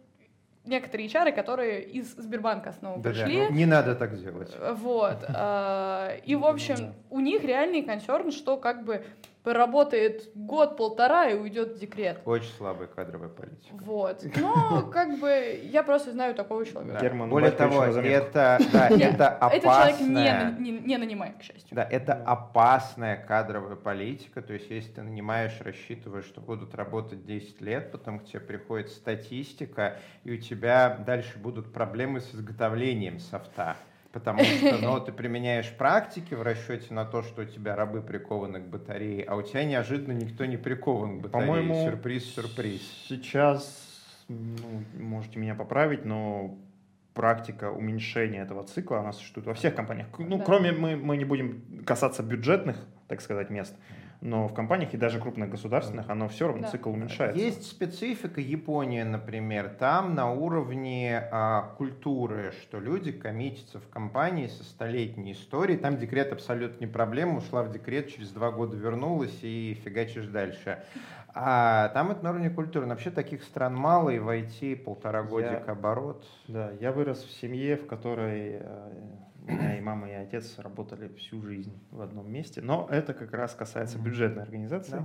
некоторые 0.65 1.09
HR, 1.09 1.33
которые 1.33 1.85
из 1.85 2.15
Сбербанка 2.17 2.73
снова 2.73 2.99
Да-да, 2.99 3.11
пришли. 3.25 3.43
ну, 3.49 3.51
не 3.53 3.65
надо 3.67 3.95
так 3.95 4.21
делать. 4.21 4.53
Вот. 4.75 5.25
э, 5.29 6.19
И, 6.25 6.35
в 6.35 6.45
общем, 6.45 6.93
у 7.11 7.21
них 7.21 7.45
реальный 7.45 7.83
консерн, 7.83 8.33
что 8.33 8.57
как 8.57 8.85
бы 8.85 9.05
поработает 9.43 10.31
год-полтора 10.35 11.29
и 11.29 11.35
уйдет 11.35 11.77
в 11.77 11.79
декрет. 11.79 12.21
Очень 12.25 12.53
слабая 12.57 12.87
кадровая 12.87 13.29
политика. 13.29 13.75
Вот. 13.75 14.25
Но 14.37 14.83
как 14.93 15.19
бы 15.19 15.61
я 15.65 15.83
просто 15.83 16.13
знаю 16.13 16.35
такого 16.35 16.65
человека. 16.65 16.95
Да. 16.95 17.01
Герман 17.01 17.29
Более 17.29 17.51
того, 17.51 17.85
это, 17.85 18.59
да, 18.73 18.89
это 18.91 19.39
Этот 19.51 19.63
человек 19.63 20.01
не, 20.01 20.29
опасная... 20.29 20.57
не, 20.59 20.71
не 20.71 20.97
нанимает, 20.97 21.39
к 21.39 21.43
счастью. 21.43 21.69
Да, 21.75 21.83
это 21.83 22.15
опасная 22.15 23.17
кадровая 23.17 23.77
политика, 23.77 24.43
то 24.43 24.53
есть 24.53 24.71
если 24.71 24.93
ты 24.93 25.03
нанимаешь, 25.03 25.61
рассчитываешь, 25.61 26.25
что 26.25 26.41
будут 26.41 26.75
работать 26.75 27.25
10 27.25 27.61
лет, 27.61 27.91
потом 27.91 28.21
к 28.21 28.25
тебе 28.25 28.41
приходит 28.41 28.91
статистика, 28.91 29.97
и 30.25 30.33
у 30.33 30.37
тебя 30.37 30.99
дальше 31.05 31.39
будут 31.39 31.73
проблемы 31.73 32.21
с 32.21 32.35
изготовлением 32.35 33.19
софта. 33.19 33.77
Потому 34.13 34.45
что 34.45 34.79
ну, 34.79 35.01
ты 35.05 35.11
применяешь 35.13 35.71
практики 35.71 36.35
в 36.35 36.43
расчете 36.43 36.93
на 36.93 37.05
то, 37.05 37.23
что 37.23 37.43
у 37.43 37.45
тебя 37.45 37.75
рабы 37.75 38.03
прикованы 38.03 38.61
к 38.61 38.67
батарее, 38.67 39.25
а 39.25 39.37
у 39.37 39.43
тебя 39.43 39.65
неожиданно 39.65 40.13
никто 40.13 40.45
не 40.45 40.57
прикован 40.57 41.19
к 41.19 41.23
батарее. 41.23 41.47
По-моему, 41.47 41.85
Сюрприз, 41.85 42.35
сюрприз. 42.35 42.83
Сейчас, 43.09 44.25
ну, 44.29 44.85
можете 44.99 45.39
меня 45.39 45.55
поправить, 45.55 46.05
но 46.05 46.55
практика 47.15 47.71
уменьшения 47.71 48.41
этого 48.41 48.65
цикла, 48.65 49.01
она 49.01 49.13
существует 49.13 49.47
во 49.47 49.55
всех 49.55 49.75
компаниях. 49.75 50.09
Ну, 50.19 50.39
Да. 50.39 50.45
кроме, 50.45 50.73
мы, 50.73 50.97
мы 50.97 51.17
не 51.17 51.25
будем 51.25 51.83
касаться 51.85 52.23
бюджетных, 52.23 52.77
так 53.09 53.21
сказать, 53.21 53.51
мест, 53.51 53.75
но 54.23 54.47
в 54.47 54.55
компаниях 54.55 54.95
и 54.95 54.97
даже 54.97 55.19
крупных 55.19 55.51
государственных, 55.51 56.09
оно 56.09 56.29
все 56.29 56.47
равно 56.47 56.63
Да. 56.63 56.69
цикл 56.69 56.91
уменьшается. 56.91 57.39
Есть 57.39 57.67
специфика 57.67 58.41
Японии, 58.41 59.03
например. 59.03 59.69
Там 59.69 60.15
на 60.15 60.31
уровне 60.33 61.29
а, 61.31 61.75
культуры, 61.77 62.53
что 62.63 62.79
люди 62.79 63.11
коммитятся 63.11 63.81
в 63.81 63.89
компании 63.89 64.47
со 64.47 64.63
столетней 64.63 65.33
историей. 65.33 65.77
Там 65.77 65.99
декрет 65.99 66.33
абсолютно 66.33 66.85
не 66.85 66.91
проблема. 66.91 67.39
Ушла 67.39 67.65
в 67.65 67.73
декрет, 67.73 68.09
через 68.09 68.31
два 68.31 68.53
года 68.53 68.77
вернулась 68.77 69.37
и 69.43 69.77
фигачишь 69.85 70.27
дальше. 70.27 70.85
А 71.35 71.89
там 71.89 72.11
это 72.13 72.23
на 72.23 72.31
уровне 72.31 72.51
культуры. 72.51 72.87
Но 72.87 72.91
вообще 72.91 73.11
таких 73.11 73.43
стран 73.43 73.75
мало, 73.75 74.11
и 74.11 74.19
войти 74.21 74.77
полтора 74.77 75.23
годика 75.23 75.73
оборот. 75.73 76.25
Да, 76.47 76.71
я 76.81 76.93
вырос 76.93 77.25
в 77.25 77.41
семье, 77.41 77.77
в 77.77 77.87
которой 77.87 78.59
э, 78.61 78.91
у 79.47 79.51
меня 79.53 79.77
и 79.79 79.81
мама, 79.81 80.09
и 80.11 80.15
отец 80.15 80.59
работали 80.59 81.09
всю 81.19 81.43
жизнь 81.43 81.73
в 81.91 82.01
одном 82.01 82.31
месте. 82.31 82.61
Но 82.63 82.87
это 82.91 83.13
как 83.15 83.33
раз 83.33 83.55
касается 83.55 83.99
Мгм. 83.99 84.07
бюджетной 84.07 84.43
организации. 84.43 84.93
Да. 84.93 85.05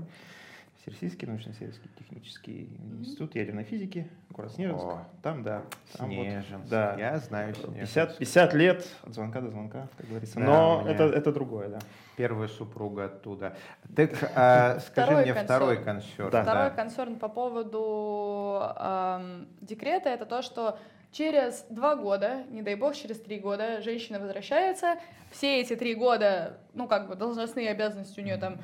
Всероссийский 0.82 1.28
научно-исследовательский 1.28 1.90
технический 1.98 2.80
институт 3.00 3.36
ядерной 3.36 3.64
физики, 3.66 4.10
город 4.30 4.54
Снежинск. 4.54 4.86
О, 4.86 5.06
Там, 5.22 5.44
да. 5.44 5.64
Там 5.98 6.08
вот, 6.10 6.24
Снежинск. 6.28 6.70
да. 6.70 6.96
Я 6.98 7.18
знаю 7.18 7.56
Снежинск. 7.56 7.80
50, 7.80 8.18
50 8.20 8.54
лет 8.54 8.88
от 9.04 9.14
звонка 9.14 9.42
до 9.42 9.50
звонка, 9.50 9.88
как 9.98 10.08
говорится. 10.08 10.40
Да, 10.40 10.46
Но 10.46 10.84
это, 10.88 11.04
это 11.06 11.34
другое, 11.34 11.70
да. 11.70 11.80
Первая 12.16 12.48
супруга 12.48 13.06
оттуда. 13.06 13.58
Так, 13.96 14.12
а, 14.36 14.80
скажи 14.80 15.08
Второй 15.08 15.24
мне 15.24 15.34
консерн. 15.34 15.46
второй 15.46 15.84
консерн. 15.84 16.30
Да. 16.32 16.44
Второй 16.44 16.72
концерн 16.72 17.16
по 17.20 17.28
поводу 17.28 18.60
ам, 18.78 19.48
декрета 19.62 20.10
это 20.10 20.26
то, 20.26 20.42
что 20.42 20.80
через 21.18 21.66
два 21.70 21.96
года, 21.96 22.44
не 22.50 22.62
дай 22.62 22.76
бог, 22.76 22.96
через 22.96 23.20
три 23.20 23.40
года 23.40 23.82
женщина 23.82 24.20
возвращается. 24.20 25.00
Все 25.32 25.60
эти 25.62 25.76
три 25.76 25.96
года, 25.96 26.60
ну 26.74 26.88
как 26.88 27.08
бы 27.08 27.16
должностные 27.16 27.72
обязанности 27.72 28.20
у 28.20 28.24
нее 28.24 28.38
там 28.38 28.60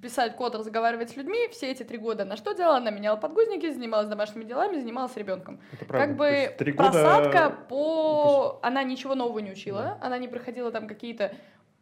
писать 0.00 0.34
код, 0.34 0.54
разговаривать 0.54 1.10
с 1.10 1.16
людьми. 1.16 1.48
Все 1.50 1.70
эти 1.70 1.82
три 1.82 1.98
года 1.98 2.24
на 2.24 2.36
что 2.38 2.54
делала? 2.54 2.78
Она 2.78 2.90
меняла 2.90 3.16
подгузники, 3.16 3.70
занималась 3.70 4.08
домашними 4.08 4.44
делами, 4.44 4.80
занималась 4.80 5.14
ребенком. 5.16 5.60
Это 5.74 5.84
правда. 5.84 6.06
Как 6.06 6.16
бы 6.16 6.54
три 6.56 6.72
года- 6.72 6.90
просадка 6.90 7.50
по... 7.68 8.58
Она 8.62 8.82
ничего 8.82 9.14
нового 9.14 9.40
не 9.40 9.52
учила, 9.52 9.98
она 10.00 10.16
не 10.16 10.28
проходила 10.28 10.70
там 10.72 10.88
какие-то... 10.88 11.34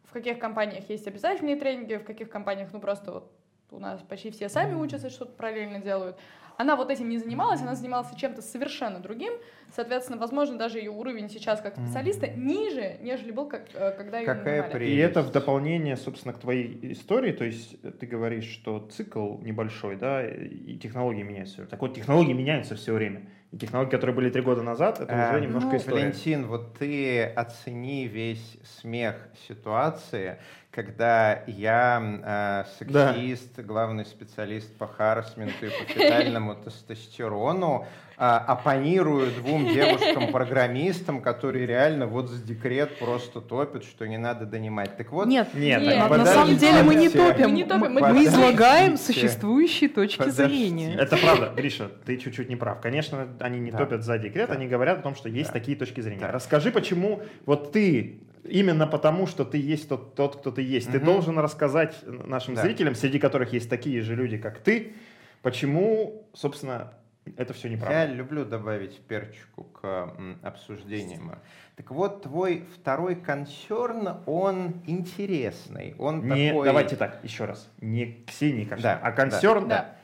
В 0.03 0.11
каких 0.11 0.39
компаниях 0.39 0.89
есть 0.89 1.07
обязательные 1.07 1.55
тренинги, 1.55 1.93
в 1.93 2.03
каких 2.03 2.29
компаниях, 2.29 2.69
ну 2.73 2.79
просто 2.79 3.11
вот 3.11 3.31
у 3.71 3.79
нас 3.79 4.01
почти 4.01 4.31
все 4.31 4.49
сами 4.49 4.75
учатся, 4.75 5.09
что-то 5.09 5.31
параллельно 5.33 5.79
делают. 5.79 6.17
Она 6.57 6.75
вот 6.75 6.89
этим 6.91 7.07
не 7.07 7.17
занималась, 7.17 7.61
она 7.61 7.73
занималась 7.73 8.07
чем-то 8.17 8.41
совершенно 8.41 8.99
другим. 8.99 9.31
Соответственно, 9.73 10.17
возможно, 10.17 10.57
даже 10.57 10.79
ее 10.79 10.91
уровень 10.91 11.29
сейчас 11.29 11.61
как 11.61 11.77
специалиста 11.77 12.27
ниже, 12.27 12.97
нежели 12.99 13.31
был, 13.31 13.47
как, 13.47 13.63
э, 13.73 13.91
когда 13.91 14.19
ее 14.19 14.25
Какая 14.25 14.63
прелесть. 14.69 14.91
И 14.91 14.97
это 14.97 15.21
в 15.21 15.31
дополнение, 15.31 15.95
собственно, 15.95 16.33
к 16.33 16.39
твоей 16.39 16.91
истории, 16.91 17.31
то 17.31 17.45
есть 17.45 17.77
э, 17.81 17.91
ты 17.91 18.05
говоришь, 18.07 18.43
что 18.43 18.85
цикл 18.91 19.37
небольшой, 19.37 19.95
да, 19.95 20.27
и 20.27 20.75
технологии 20.75 21.23
меняются. 21.23 21.65
Так 21.65 21.79
вот, 21.79 21.93
технологии 21.93 22.33
меняются 22.33 22.75
все 22.75 22.93
время. 22.93 23.21
И 23.51 23.57
технологии, 23.57 23.91
которые 23.91 24.15
были 24.15 24.29
три 24.29 24.41
года 24.41 24.61
назад, 24.61 24.99
это 24.99 25.29
А, 25.29 25.31
уже 25.31 25.41
немножко 25.41 25.69
ну, 25.69 25.77
история. 25.77 26.01
Валентин, 26.01 26.45
вот 26.45 26.77
ты 26.77 27.23
оцени 27.23 28.05
весь 28.05 28.57
смех 28.79 29.15
ситуации, 29.47 30.39
когда 30.83 31.43
я 31.45 32.63
э, 32.79 32.85
Да. 32.85 33.13
сексист, 33.13 33.59
главный 33.59 34.05
специалист 34.05 34.73
по 34.77 34.87
харасменту 34.87 35.65
и 35.65 35.69
по 35.69 35.83
фетальному 35.93 36.55
тестостерону, 36.63 37.85
э, 38.17 38.21
оппонирую 38.23 39.29
двум 39.31 39.67
девушкам-программистам, 39.73 41.21
которые 41.21 41.65
реально 41.65 42.07
вот 42.07 42.29
за 42.29 42.41
декрет 42.41 42.97
просто 42.97 43.41
топят, 43.41 43.83
что 43.83 44.07
не 44.07 44.17
надо 44.17 44.45
донимать. 44.45 44.95
Так 44.95 45.11
вот, 45.11 45.27
Нет, 45.27 45.53
Нет, 45.53 45.81
Нет, 45.81 46.09
на, 46.09 46.25
самом 46.25 46.55
деле 46.55 46.83
мы 46.83 46.95
не 46.95 47.09
топим. 47.09 47.49
Мы 47.49 47.55
не 47.57 47.63
топим, 47.65 47.93
мы 47.93 48.13
мы 48.13 48.23
излагаем 48.23 48.95
существующие 48.97 49.89
точки 49.89 50.19
Подождите. 50.19 50.47
зрения. 50.47 50.95
Это 50.95 51.17
правда, 51.17 51.51
Гриша, 51.57 51.89
ты 52.05 52.15
чуть-чуть 52.15 52.47
не 52.47 52.55
прав. 52.55 52.79
Конечно, 52.79 53.27
они 53.41 53.59
не 53.59 53.71
Да. 53.71 53.79
топят 53.79 54.03
за 54.05 54.17
декрет, 54.17 54.47
Да. 54.47 54.53
они 54.55 54.65
говорят 54.67 54.99
о 54.99 55.01
том, 55.01 55.15
что 55.15 55.27
есть 55.27 55.49
Да. 55.49 55.59
такие 55.59 55.75
точки 55.77 55.99
зрения. 55.99 56.21
Да. 56.21 56.31
Расскажи, 56.31 56.71
почему 56.71 57.21
вот 57.45 57.73
ты, 57.73 58.21
именно 58.43 58.87
потому, 58.87 59.27
что 59.27 59.45
ты 59.45 59.57
есть 59.57 59.89
тот, 59.89 60.15
тот 60.15 60.37
кто 60.37 60.51
ты 60.51 60.61
есть, 60.61 60.91
ты 60.91 60.97
Мгм. 60.97 61.05
должен 61.05 61.39
рассказать 61.39 61.95
нашим 62.05 62.55
Да. 62.55 62.61
зрителям, 62.63 62.95
среди 62.95 63.19
которых 63.19 63.53
есть 63.53 63.69
такие 63.69 64.01
же 64.01 64.15
люди, 64.15 64.37
как 64.37 64.59
ты, 64.59 64.93
почему, 65.41 66.27
собственно, 66.33 66.93
это 67.37 67.53
все 67.53 67.67
Я 67.67 67.75
неправда. 67.75 68.05
люблю 68.13 68.45
добавить 68.45 68.97
перчику 69.01 69.63
к 69.65 70.13
обсуждениям. 70.41 71.35
Так 71.75 71.91
вот, 71.91 72.23
твой 72.23 72.65
второй 72.75 73.15
консерн, 73.15 74.17
он 74.25 74.81
интересный. 74.87 75.95
Он 75.99 76.27
Не, 76.27 76.49
такой... 76.49 76.65
давайте 76.65 76.95
так, 76.95 77.19
еще 77.23 77.45
раз. 77.45 77.69
Не 77.81 78.23
Ксении 78.27 78.65
Консерн, 78.65 78.81
Да, 78.81 79.07
а 79.07 79.11
консерн, 79.11 79.67
Да. 79.67 79.75
да. 79.77 79.95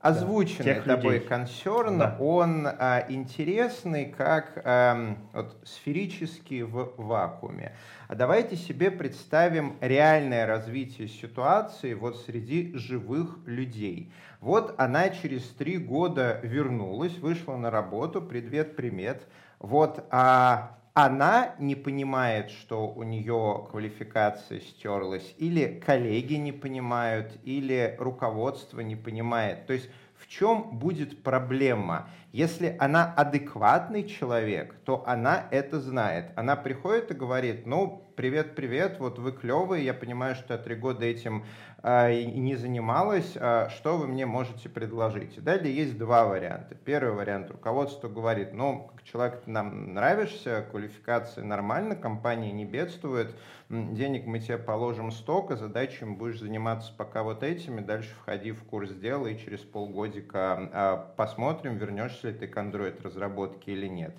Озвученный 0.00 0.64
тех 0.76 0.84
тобой 0.84 1.14
людей. 1.16 1.28
консерн, 1.28 1.98
Да. 1.98 2.16
он 2.18 2.66
а, 2.66 3.04
интересный 3.08 4.06
как 4.06 4.60
эм, 4.64 5.18
вот, 5.34 5.58
сферический 5.64 6.62
в 6.62 6.94
вакууме. 6.96 7.76
А 8.08 8.14
давайте 8.14 8.56
себе 8.56 8.90
представим 8.90 9.76
реальное 9.82 10.46
развитие 10.46 11.06
ситуации 11.06 11.92
вот 11.92 12.16
среди 12.16 12.72
живых 12.74 13.40
людей. 13.44 14.10
Вот 14.40 14.74
она 14.78 15.10
через 15.10 15.42
три 15.50 15.76
года 15.76 16.40
вернулась, 16.42 17.18
вышла 17.18 17.56
на 17.58 17.70
работу, 17.70 18.22
привет, 18.22 18.76
привет. 18.76 19.26
Вот 19.58 20.06
а 20.10 20.78
она 20.94 21.54
не 21.58 21.74
понимает, 21.74 22.50
что 22.50 22.88
у 22.88 23.02
нее 23.02 23.66
квалификация 23.70 24.60
стерлась, 24.60 25.34
или 25.38 25.80
коллеги 25.84 26.34
не 26.34 26.52
понимают, 26.52 27.38
или 27.44 27.96
руководство 27.98 28.80
не 28.80 28.96
понимает. 28.96 29.66
То 29.66 29.72
есть 29.72 29.88
в 30.16 30.26
чем 30.26 30.78
будет 30.78 31.22
проблема? 31.22 32.10
Если 32.32 32.76
она 32.78 33.12
адекватный 33.12 34.04
человек, 34.04 34.76
то 34.84 35.02
она 35.06 35.48
это 35.50 35.80
знает. 35.80 36.32
Она 36.36 36.54
приходит 36.54 37.10
и 37.10 37.14
говорит, 37.14 37.66
ну, 37.66 38.10
привет, 38.14 38.54
привет, 38.54 39.00
вот 39.00 39.18
вы 39.18 39.32
клевые, 39.32 39.84
я 39.84 39.94
понимаю, 39.94 40.36
что 40.36 40.54
я 40.54 40.58
три 40.58 40.76
года 40.76 41.06
этим 41.06 41.44
и 41.82 42.30
не 42.36 42.56
занималась, 42.56 43.32
а, 43.36 43.70
что 43.70 43.96
вы 43.96 44.06
мне 44.06 44.26
можете 44.26 44.68
предложить? 44.68 45.38
И 45.38 45.40
далее 45.40 45.74
есть 45.74 45.96
два 45.96 46.26
варианта. 46.26 46.74
Первый 46.74 47.14
вариант, 47.14 47.50
руководство 47.50 48.08
говорит, 48.08 48.52
ну, 48.52 48.90
как 48.94 49.02
человек 49.04 49.40
ты 49.44 49.50
нам 49.50 49.94
нравишься, 49.94 50.66
квалификация 50.70 51.42
нормально, 51.42 51.96
компания 51.96 52.52
не 52.52 52.66
бедствует, 52.66 53.34
денег 53.70 54.26
мы 54.26 54.40
тебе 54.40 54.58
положим 54.58 55.10
столько, 55.10 55.56
задачами 55.56 56.14
будешь 56.14 56.40
заниматься 56.40 56.92
пока 56.94 57.22
вот 57.22 57.42
этими, 57.42 57.80
дальше 57.80 58.10
входи 58.20 58.52
в 58.52 58.62
курс 58.64 58.90
дела 58.90 59.28
и 59.28 59.38
через 59.38 59.60
полгодика 59.60 60.68
а, 60.72 61.14
посмотрим, 61.16 61.78
вернешься 61.78 62.19
ли 62.22 62.32
ты 62.32 62.46
к 62.46 62.56
Android-разработке 62.56 63.72
или 63.72 63.86
нет. 63.86 64.14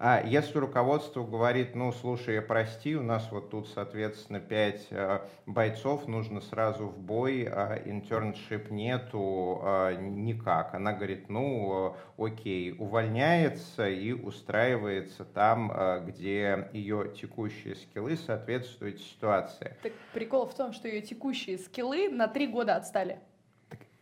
А 0.00 0.22
если 0.24 0.58
руководство 0.58 1.24
говорит, 1.24 1.74
ну, 1.74 1.90
слушай, 1.90 2.40
прости, 2.40 2.94
у 2.94 3.02
нас 3.02 3.32
вот 3.32 3.50
тут, 3.50 3.66
соответственно, 3.68 4.38
пять 4.38 4.86
э, 4.90 5.18
бойцов, 5.44 6.06
нужно 6.06 6.40
сразу 6.40 6.86
в 6.86 6.96
бой, 7.00 7.48
а 7.50 7.82
internship 7.84 8.70
нету 8.70 9.58
а, 9.60 9.96
никак. 9.96 10.74
Она 10.74 10.92
говорит, 10.92 11.28
ну, 11.28 11.96
э, 12.16 12.22
окей, 12.24 12.76
увольняется 12.78 13.88
и 13.88 14.12
устраивается 14.12 15.24
там, 15.24 15.72
э, 15.74 16.04
где 16.06 16.68
ее 16.72 17.12
текущие 17.20 17.74
скиллы 17.74 18.16
соответствуют 18.16 19.00
ситуации. 19.00 19.76
Так 19.82 19.92
прикол 20.14 20.46
в 20.46 20.54
том, 20.54 20.72
что 20.72 20.86
ее 20.86 21.00
текущие 21.00 21.58
скиллы 21.58 22.08
на 22.08 22.28
три 22.28 22.46
года 22.46 22.76
отстали. 22.76 23.18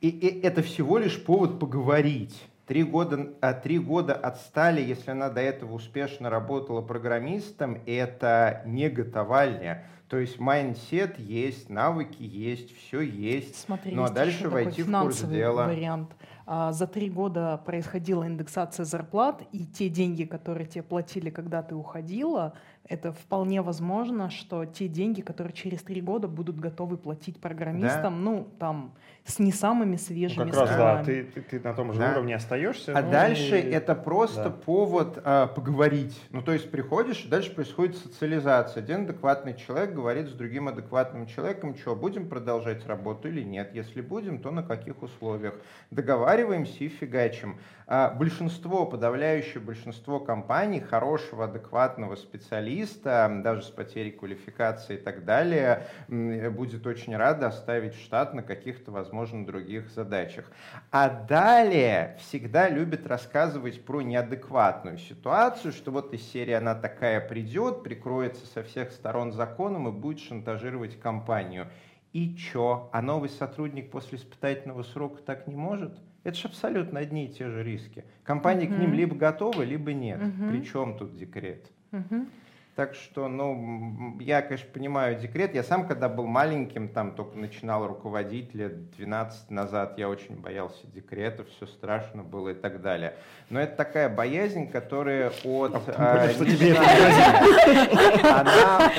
И, 0.03 0.11
и 0.11 0.43
это 0.43 0.61
всего 0.61 0.99
лишь 0.99 1.25
повод 1.25 1.59
поговорить. 1.59 2.39
Три 2.67 2.83
года, 2.83 3.33
а, 3.41 3.55
три 3.55 3.79
года 3.79 4.15
отстали, 4.15 4.81
если 4.81 5.13
она 5.13 5.31
до 5.31 5.41
этого 5.41 5.75
успешно 5.75 6.31
работала 6.31 6.83
программистом, 6.83 7.79
это 7.87 8.63
не 8.67 8.89
готовальня. 8.89 9.85
То 10.09 10.19
есть 10.19 10.39
mindset 10.39 11.19
есть, 11.19 11.69
навыки 11.69 12.23
есть, 12.23 12.77
все 12.77 13.01
есть. 13.01 13.57
Смотри, 13.57 13.95
ну 13.95 14.05
а 14.05 14.09
дальше 14.09 14.49
войти 14.49 14.83
в 14.83 14.91
курс 14.91 15.21
дела. 15.23 15.67
вариант. 15.67 16.11
А, 16.49 16.73
За 16.73 16.87
три 16.87 17.11
года 17.11 17.61
происходила 17.65 18.25
индексация 18.25 18.85
зарплат, 18.85 19.43
и 19.51 19.65
те 19.67 19.89
деньги, 19.89 20.25
которые 20.25 20.67
тебе 20.67 20.85
платили, 20.85 21.29
когда 21.31 21.63
ты 21.63 21.75
уходила, 21.75 22.55
это 22.89 23.13
вполне 23.13 23.63
возможно, 23.63 24.31
что 24.31 24.65
те 24.65 24.87
деньги, 24.87 25.23
которые 25.23 25.53
через 25.53 25.83
три 25.83 26.01
года 26.01 26.29
будут 26.29 26.61
готовы 26.61 26.99
платить 26.99 27.41
программистам, 27.41 28.23
ну, 28.23 28.49
там, 28.61 28.95
с 29.27 29.41
не 29.41 29.51
самыми 29.51 29.93
Ну, 29.93 29.99
свежими 29.99 30.51
как 30.51 30.61
раз, 30.61 30.71
да, 30.71 31.05
ты, 31.05 31.25
ты, 31.25 31.41
ты 31.41 31.61
на 31.61 31.75
том 31.75 31.93
же 31.93 31.99
Да. 31.99 32.13
уровне 32.13 32.37
остаешься. 32.37 32.97
А 32.97 33.03
ну 33.03 33.11
дальше 33.11 33.59
и- 33.59 33.71
это 33.71 33.95
просто 33.97 34.45
да. 34.45 34.51
повод 34.51 35.19
а, 35.25 35.49
поговорить. 35.49 36.21
Ну, 36.31 36.43
то 36.43 36.53
есть 36.53 36.71
приходишь, 36.71 37.25
и 37.25 37.29
дальше 37.29 37.53
происходит 37.55 37.97
социализация. 37.97 38.83
Один 38.83 39.03
адекватный 39.03 39.55
человек 39.57 39.93
говорит 39.95 40.29
с 40.29 40.33
другим 40.33 40.69
адекватным 40.69 41.27
человеком, 41.27 41.75
что, 41.77 41.97
будем 41.97 42.29
продолжать 42.29 42.87
работу 42.87 43.29
или 43.29 43.43
нет. 43.43 43.75
Если 43.75 44.01
будем, 44.01 44.39
то 44.41 44.51
на 44.53 44.63
каких 44.63 45.03
условиях. 45.03 45.55
Договариваемся 45.91 46.85
и 46.85 46.89
фигачим. 46.89 47.59
А, 47.89 48.11
большинство, 48.11 48.87
подавляющее 48.87 49.61
большинство 49.61 50.21
компаний, 50.21 50.81
хорошего, 50.81 51.45
адекватного 51.47 52.15
специалиста, 52.17 53.41
даже 53.43 53.63
с 53.63 53.71
потерей 53.71 54.13
квалификации 54.13 54.95
и 54.95 54.99
так 55.01 55.25
далее, 55.25 55.87
будет 56.09 56.87
очень 56.87 57.17
рада 57.17 57.49
оставить 57.49 57.95
штат 57.95 58.35
на 58.35 58.43
каких-то, 58.43 58.93
возможно, 59.17 59.47
других 59.47 59.91
задачах. 59.91 60.51
А 60.91 61.09
далее 61.09 62.17
всегда 62.21 62.69
любят 62.69 63.07
рассказывать 63.07 63.85
про 63.85 64.03
неадекватную 64.03 64.99
ситуацию, 64.99 65.73
что 65.73 65.91
вот 65.91 66.13
из 66.13 66.23
серии 66.23 66.55
она 66.55 66.75
такая 66.75 67.21
придет, 67.21 67.83
прикроется 67.83 68.47
со 68.47 68.63
всех 68.63 68.93
сторон 68.93 69.33
законом 69.33 69.89
и 69.89 69.93
будет 69.93 70.21
шантажировать 70.21 71.01
компанию. 71.01 71.69
И 72.13 72.35
чё? 72.35 72.89
А 72.93 73.03
новый 73.03 73.29
сотрудник 73.29 73.91
после 73.91 74.19
испытательного 74.19 74.83
срока 74.83 75.23
так 75.23 75.47
не 75.47 75.55
может? 75.55 75.99
Это 76.25 76.37
же 76.37 76.49
абсолютно 76.49 76.99
одни 76.99 77.27
и 77.27 77.33
те 77.33 77.49
же 77.49 77.63
риски. 77.63 78.05
Компании 78.25 78.67
к 78.67 78.71
ним 78.71 78.95
либо 78.95 79.15
готовы, 79.15 79.65
либо 79.65 79.93
нет. 79.93 80.21
Мгм. 80.21 80.49
Причем 80.49 80.97
тут 80.97 81.17
декрет? 81.17 81.71
Мгм. 81.93 82.29
Так 82.77 82.95
что, 82.95 83.27
ну, 83.29 84.19
я, 84.21 84.43
конечно, 84.43 84.69
понимаю 84.71 85.19
декрет. 85.19 85.55
Я 85.55 85.63
сам, 85.63 85.87
когда 85.89 86.11
был 86.11 86.27
маленьким, 86.27 86.91
там 86.91 87.13
только 87.15 87.39
начинал 87.39 87.87
руководить 87.87 88.53
лет 88.55 88.91
12 88.91 89.51
назад, 89.51 89.97
я 89.97 90.11
очень 90.11 90.37
боялся 90.39 90.87
декрета, 90.89 91.45
все 91.45 91.67
страшно 91.67 92.23
было 92.23 92.51
и 92.51 92.55
так 92.55 92.83
далее. 92.83 93.15
Но 93.49 93.59
это 93.61 93.77
такая 93.77 94.11
боязнь, 94.11 94.69
которая 94.71 95.31
от... 95.43 95.89
А 95.97 96.27
это 96.27 96.45
незнания- 96.45 98.31
Она 98.41 98.87
от 98.87 98.93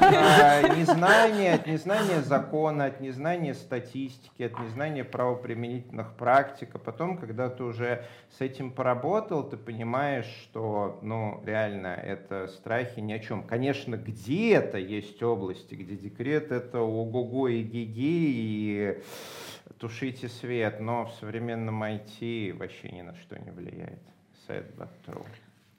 а, 0.00 0.68
незнания, 0.76 1.54
от 1.54 1.66
незнания 1.68 2.22
закона, 2.22 2.86
от 2.86 3.00
незнания 3.00 3.54
статистики, 3.54 4.42
от 4.42 4.58
незнания 4.58 5.04
правоприменительных 5.04 6.14
практик. 6.14 6.70
А 6.74 6.78
потом, 6.78 7.16
когда 7.18 7.48
ты 7.48 7.62
уже 7.62 8.04
с 8.36 8.40
этим 8.40 8.72
поработал, 8.72 9.44
ты 9.44 9.56
понимаешь, 9.56 10.26
что, 10.42 10.98
ну, 11.02 11.40
реально, 11.46 11.88
это 11.88 12.48
страхи 12.48 12.98
ни 13.12 13.16
о 13.16 13.18
чем. 13.18 13.42
Конечно, 13.42 13.96
где-то 13.96 14.78
есть 14.78 15.22
области, 15.22 15.74
где 15.74 15.96
декрет 15.96 16.50
это 16.50 16.80
ого-го 16.80 17.48
и 17.48 17.62
гиги, 17.62 17.98
и 17.98 19.02
тушите 19.78 20.28
свет, 20.28 20.80
но 20.80 21.06
в 21.06 21.12
современном 21.20 21.82
IT 21.82 22.56
вообще 22.56 22.90
ни 22.90 23.02
на 23.02 23.14
что 23.16 23.38
не 23.38 23.50
влияет. 23.50 24.02
Sad 24.48 24.64
but 24.76 24.88
true. 25.06 25.26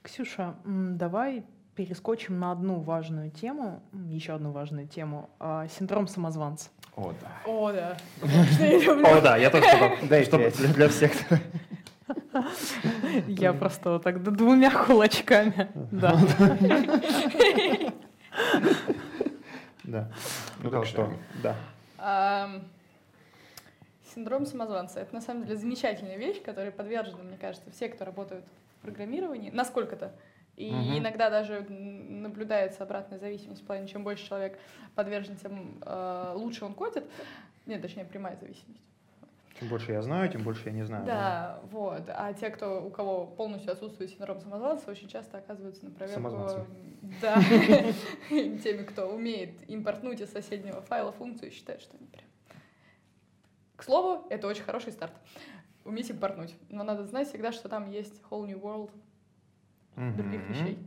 Ксюша, 0.03 0.55
давай 0.65 1.43
перескочим 1.75 2.39
на 2.39 2.51
одну 2.51 2.79
важную 2.79 3.31
тему, 3.31 3.81
еще 4.09 4.33
одну 4.33 4.51
важную 4.51 4.87
тему, 4.87 5.29
а, 5.39 5.67
синдром 5.67 6.07
самозванца. 6.07 6.69
О, 6.95 7.13
да. 7.19 7.51
О, 7.51 7.71
да. 7.71 7.97
О, 8.21 9.21
да, 9.21 9.37
я 9.37 9.49
тоже 9.49 9.65
чтобы, 9.67 10.51
чтобы 10.51 10.51
для 10.51 10.87
всех. 10.89 11.11
Я 13.27 13.53
просто 13.53 13.91
вот 13.91 14.03
так 14.03 14.21
двумя 14.23 14.71
кулачками. 14.71 15.69
Да. 15.91 16.17
Да. 19.83 20.09
Ну 20.61 20.69
так 20.69 20.85
что, 20.85 21.11
да. 21.43 21.55
Синдром 24.13 24.45
самозванца. 24.45 24.99
Это 24.99 25.13
на 25.15 25.21
самом 25.21 25.43
деле 25.43 25.57
замечательная 25.57 26.17
вещь, 26.17 26.41
которой 26.41 26.71
подвержены, 26.71 27.23
мне 27.23 27.37
кажется, 27.37 27.69
все, 27.71 27.89
кто 27.89 28.05
работают 28.05 28.45
в 28.77 28.81
программировании, 28.83 29.49
насколько-то. 29.49 30.13
И 30.55 30.69
Мгм. 30.71 30.99
иногда 30.99 31.31
даже 31.31 31.61
наблюдается 31.67 32.83
обратная 32.83 33.17
зависимость 33.17 33.63
в 33.63 33.65
плане, 33.65 33.87
чем 33.87 34.03
больше 34.03 34.27
человек 34.27 34.59
подвержен, 34.93 35.35
тем 35.37 35.79
э, 35.83 36.31
лучше 36.35 36.63
он 36.63 36.75
кодит. 36.75 37.05
Нет, 37.65 37.81
точнее, 37.81 38.05
прямая 38.05 38.37
зависимость. 38.37 38.81
Чем 39.59 39.69
больше 39.69 39.91
я 39.91 40.01
знаю, 40.01 40.31
тем 40.31 40.43
больше 40.43 40.63
я 40.65 40.71
не 40.71 40.83
знаю. 40.83 41.05
Да, 41.05 41.59
вот. 41.71 42.03
А 42.07 42.33
те, 42.33 42.49
кто, 42.49 42.83
у 42.83 42.89
кого 42.89 43.27
полностью 43.27 43.71
отсутствует 43.71 44.09
синдром 44.09 44.39
самозванца, 44.39 44.89
очень 44.89 45.07
часто 45.07 45.37
оказываются 45.37 45.85
на 45.85 45.91
проверку... 45.91 46.21
Самозванцами. 46.21 46.65
Да. 47.21 47.35
Теми, 48.29 48.83
кто 48.83 49.07
умеет 49.13 49.69
импортнуть 49.69 50.21
из 50.21 50.31
соседнего 50.31 50.81
файла 50.81 51.11
функцию 51.11 51.51
и 51.51 51.53
считает, 51.53 51.81
что 51.81 51.95
они 51.97 52.07
прям... 52.07 52.25
К 53.75 53.83
слову, 53.83 54.25
это 54.29 54.47
очень 54.47 54.63
хороший 54.63 54.91
старт. 54.91 55.13
Уметь 55.85 56.09
импортнуть. 56.09 56.55
Но 56.69 56.83
надо 56.83 57.05
знать 57.05 57.27
всегда, 57.27 57.51
что 57.51 57.69
там 57.69 57.91
есть 57.91 58.21
whole 58.29 58.47
new 58.47 58.59
world 58.59 58.91
других 59.95 60.41
вещей. 60.49 60.79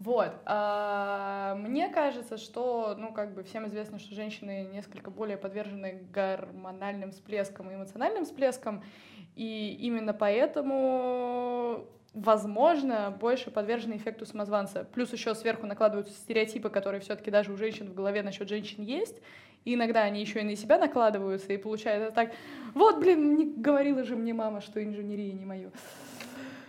Вот. 0.00 0.32
а, 0.46 1.54
Мне 1.56 1.90
кажется, 1.90 2.38
что, 2.38 2.94
ну, 2.98 3.12
как 3.12 3.34
бы 3.34 3.42
всем 3.42 3.66
известно, 3.66 3.98
что 3.98 4.14
женщины 4.14 4.66
несколько 4.72 5.10
более 5.10 5.36
подвержены 5.36 6.06
гормональным 6.10 7.10
всплескам 7.10 7.70
и 7.70 7.74
эмоциональным 7.74 8.24
всплескам, 8.24 8.82
и 9.36 9.76
именно 9.78 10.14
поэтому, 10.14 11.84
возможно, 12.14 13.14
больше 13.20 13.50
подвержены 13.50 13.96
эффекту 13.96 14.24
самозванца. 14.24 14.84
Плюс 14.84 15.12
еще 15.12 15.34
сверху 15.34 15.66
накладываются 15.66 16.14
стереотипы, 16.14 16.70
которые 16.70 17.02
все-таки 17.02 17.30
даже 17.30 17.52
у 17.52 17.58
женщин 17.58 17.90
в 17.90 17.94
голове 17.94 18.22
насчет 18.22 18.48
женщин 18.48 18.82
есть, 18.82 19.20
и 19.66 19.74
иногда 19.74 20.00
они 20.00 20.22
еще 20.22 20.40
и 20.40 20.44
на 20.44 20.56
себя 20.56 20.78
накладываются, 20.78 21.52
и 21.52 21.58
получается 21.58 22.10
так, 22.10 22.32
вот, 22.72 22.98
блин, 23.00 23.36
не 23.36 23.44
говорила 23.44 24.02
же 24.04 24.16
мне 24.16 24.32
мама, 24.32 24.62
что 24.62 24.82
инженерия 24.82 25.34
не 25.34 25.44
мое. 25.44 25.70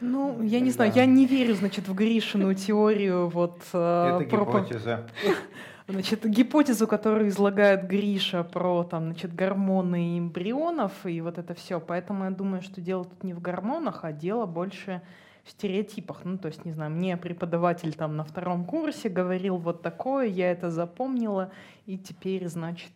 Ну, 0.02 0.42
я 0.42 0.60
не 0.60 0.72
знаю, 0.72 0.92
Да. 0.94 1.00
я 1.02 1.06
не 1.06 1.26
верю, 1.26 1.54
значит, 1.56 1.88
в 1.88 1.94
Гришину 1.94 2.54
теорию 2.54 3.30
вот 3.30 3.60
э, 3.74 4.18
Это 4.22 4.30
про- 4.30 4.46
про- 4.46 4.60
гипотеза. 4.62 5.08
Значит, 5.88 6.26
гипотезу, 6.26 6.88
которую 6.88 7.28
излагает 7.28 7.86
Гриша 7.86 8.44
про 8.44 8.84
там, 8.84 9.06
значит, 9.08 9.36
гормоны 9.36 10.20
эмбрионов 10.20 10.94
и 11.06 11.20
вот 11.22 11.38
это 11.38 11.54
все. 11.54 11.80
Поэтому 11.82 12.24
я 12.26 12.30
думаю, 12.32 12.62
что 12.62 12.80
дело 12.80 13.04
тут 13.04 13.24
не 13.24 13.34
в 13.34 13.42
гормонах, 13.42 14.06
а 14.06 14.14
дело 14.14 14.46
больше 14.46 15.02
в 15.44 15.50
стереотипах. 15.50 16.22
Ну, 16.24 16.38
то 16.38 16.48
есть, 16.48 16.66
не 16.66 16.72
знаю, 16.72 16.92
мне 16.92 17.18
преподаватель 17.18 17.94
там 17.94 18.16
на 18.16 18.24
втором 18.24 18.66
курсе 18.66 19.10
говорил 19.10 19.58
вот 19.58 19.82
такое, 19.82 20.28
я 20.28 20.52
это 20.52 20.70
запомнила, 20.70 21.52
и 21.88 21.98
теперь, 21.98 22.48
значит, 22.48 22.92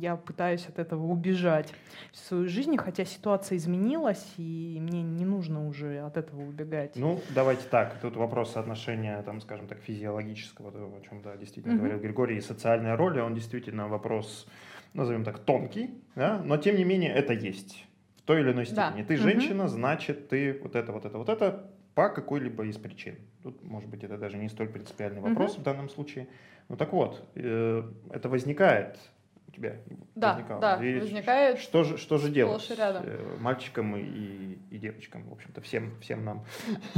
я 0.00 0.16
пытаюсь 0.16 0.66
от 0.68 0.78
этого 0.78 1.06
убежать 1.06 1.72
в 2.12 2.16
свою 2.16 2.48
жизнь, 2.48 2.76
хотя 2.76 3.04
ситуация 3.04 3.56
изменилась, 3.56 4.34
и 4.36 4.78
мне 4.80 5.02
не 5.02 5.24
нужно 5.24 5.66
уже 5.66 6.00
от 6.00 6.16
этого 6.16 6.42
убегать. 6.42 6.96
Ну, 6.96 7.20
давайте 7.34 7.62
так. 7.70 7.98
Тут 8.00 8.16
вопрос 8.16 8.52
соотношения, 8.52 9.22
там, 9.22 9.40
скажем 9.40 9.68
так, 9.68 9.78
физиологического, 9.78 10.70
о 10.70 11.00
чем 11.08 11.22
да, 11.22 11.36
действительно 11.36 11.74
Мгм. 11.74 11.84
говорил 11.84 12.00
Григорий, 12.00 12.38
и 12.38 12.40
социальной 12.40 12.94
роли, 12.96 13.20
он 13.20 13.34
действительно 13.34 13.88
вопрос, 13.88 14.46
назовем 14.92 15.24
так, 15.24 15.38
тонкий, 15.38 15.90
да? 16.16 16.42
но 16.44 16.56
тем 16.56 16.76
не 16.76 16.84
менее 16.84 17.12
это 17.12 17.32
есть 17.32 17.86
той 18.30 18.42
или 18.42 18.52
иной 18.52 18.64
Да. 18.70 18.90
степени. 18.90 19.02
Ты 19.02 19.14
Мгм. 19.14 19.22
женщина, 19.24 19.66
значит, 19.66 20.28
ты 20.28 20.56
вот 20.62 20.76
это, 20.76 20.92
вот 20.92 21.04
это, 21.04 21.18
вот 21.18 21.28
это 21.28 21.68
по 21.96 22.08
какой-либо 22.10 22.64
из 22.64 22.76
причин. 22.76 23.16
Тут, 23.42 23.60
может 23.64 23.90
быть, 23.90 24.04
это 24.04 24.16
даже 24.18 24.36
не 24.36 24.48
столь 24.48 24.68
принципиальный 24.68 25.20
вопрос 25.20 25.58
в 25.58 25.62
данном 25.64 25.88
случае. 25.88 26.28
Ну 26.68 26.76
так 26.76 26.92
вот, 26.92 27.28
э, 27.34 27.82
это 28.12 28.28
возникает 28.28 29.00
у 29.48 29.50
тебя? 29.50 29.78
Да, 30.14 30.34
возникало. 30.34 30.60
да, 30.60 30.84
И 30.84 31.00
возникает 31.00 31.58
Что 31.58 31.82
же, 31.82 31.96
что 31.96 32.18
же 32.18 32.30
делать 32.30 32.70
рядом. 32.70 33.02
э, 33.04 33.36
мальчикам 33.40 33.96
и, 33.96 34.58
и, 34.70 34.78
девочкам, 34.78 35.24
в 35.28 35.32
общем-то, 35.32 35.60
всем, 35.60 35.98
всем 36.00 36.24
нам? 36.24 36.44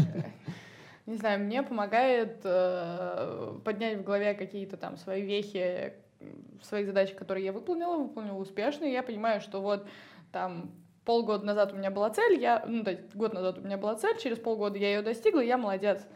Не 1.07 1.17
знаю, 1.17 1.41
мне 1.41 1.63
помогает 1.63 2.43
э, 2.45 3.59
поднять 3.65 4.01
в 4.01 4.03
голове 4.05 4.35
какие-то 4.35 4.77
там 4.77 4.99
свои 4.99 5.23
вехи, 5.23 5.95
м, 6.21 6.61
свои 6.63 6.85
задачи, 6.85 7.15
которые 7.15 7.47
я 7.47 7.53
выполнила, 7.55 7.97
выполнила 7.97 8.37
успешно, 8.37 8.85
и 8.85 8.93
я 8.93 9.03
понимаю, 9.03 9.41
что 9.41 9.63
вот 9.63 9.89
там 10.31 10.71
полгода 11.05 11.45
назад 11.45 11.73
у 11.73 11.77
меня 11.77 11.91
была 11.91 12.11
цель, 12.11 12.39
я, 12.41 12.65
ну, 12.67 12.85
то 12.85 12.91
есть 12.93 13.15
год 13.15 13.33
назад 13.35 13.59
у 13.59 13.61
меня 13.63 13.77
была 13.77 13.95
цель, 13.97 14.17
через 14.19 14.39
полгода 14.39 14.79
я 14.79 14.89
ее 14.95 15.03
достигла, 15.03 15.41
я 15.41 15.57
молодец. 15.59 16.07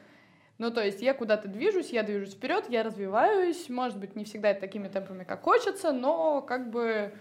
Ну, 0.58 0.70
то 0.70 0.82
есть 0.82 1.02
я 1.02 1.12
куда-то 1.12 1.48
движусь, 1.48 1.90
я 1.90 2.02
движусь 2.02 2.34
вперед, 2.34 2.64
я 2.70 2.82
развиваюсь, 2.82 3.68
может 3.68 3.98
быть, 3.98 4.16
не 4.16 4.24
всегда 4.24 4.50
это 4.50 4.60
такими 4.60 4.88
темпами, 4.88 5.24
как 5.24 5.42
хочется, 5.42 5.92
но 5.92 6.40
как 6.40 6.70
бы 6.70 7.12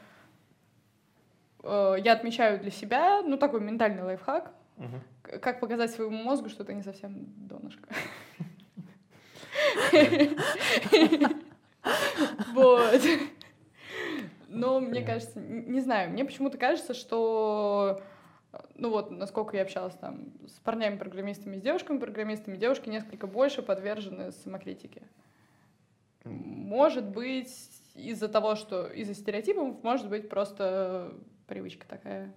э, 1.64 1.96
я 2.04 2.14
отмечаю 2.14 2.60
для 2.60 2.72
себя, 2.72 3.22
ну, 3.24 3.38
такой 3.38 3.60
ментальный 3.62 4.04
лайфхак, 4.04 4.52
К- 5.22 5.40
Как 5.40 5.60
показать 5.60 5.92
своему 5.92 6.24
мозгу, 6.24 6.50
что 6.50 6.64
ты 6.64 6.74
не 6.74 6.84
совсем 6.84 7.26
донышко. 7.38 7.90
Вот. 12.54 13.02
Но 14.56 14.80
мне 14.80 15.04
кажется, 15.04 15.40
не 15.40 15.82
знаю, 15.82 16.12
мне 16.12 16.26
почему-то 16.26 16.58
кажется, 16.58 16.94
что 16.94 18.02
ну 18.76 18.90
вот, 18.90 19.12
насколько 19.12 19.56
я 19.56 19.64
общалась 19.64 19.96
там 19.96 20.26
с 20.48 20.60
парнями-программистами, 20.60 21.58
с 21.58 21.62
девушками-программистами, 21.62 22.58
девушки 22.58 22.90
несколько 22.90 23.28
больше 23.28 23.62
подвержены 23.62 24.32
самокритике. 24.32 25.04
Может 26.24 27.06
быть, 27.06 27.54
из-за 27.96 28.28
того, 28.28 28.56
что 28.56 28.88
из-за 28.88 29.14
стереотипов, 29.14 29.84
может 29.84 30.10
быть, 30.10 30.30
просто 30.30 31.14
привычка 31.48 31.88
такая. 31.88 32.34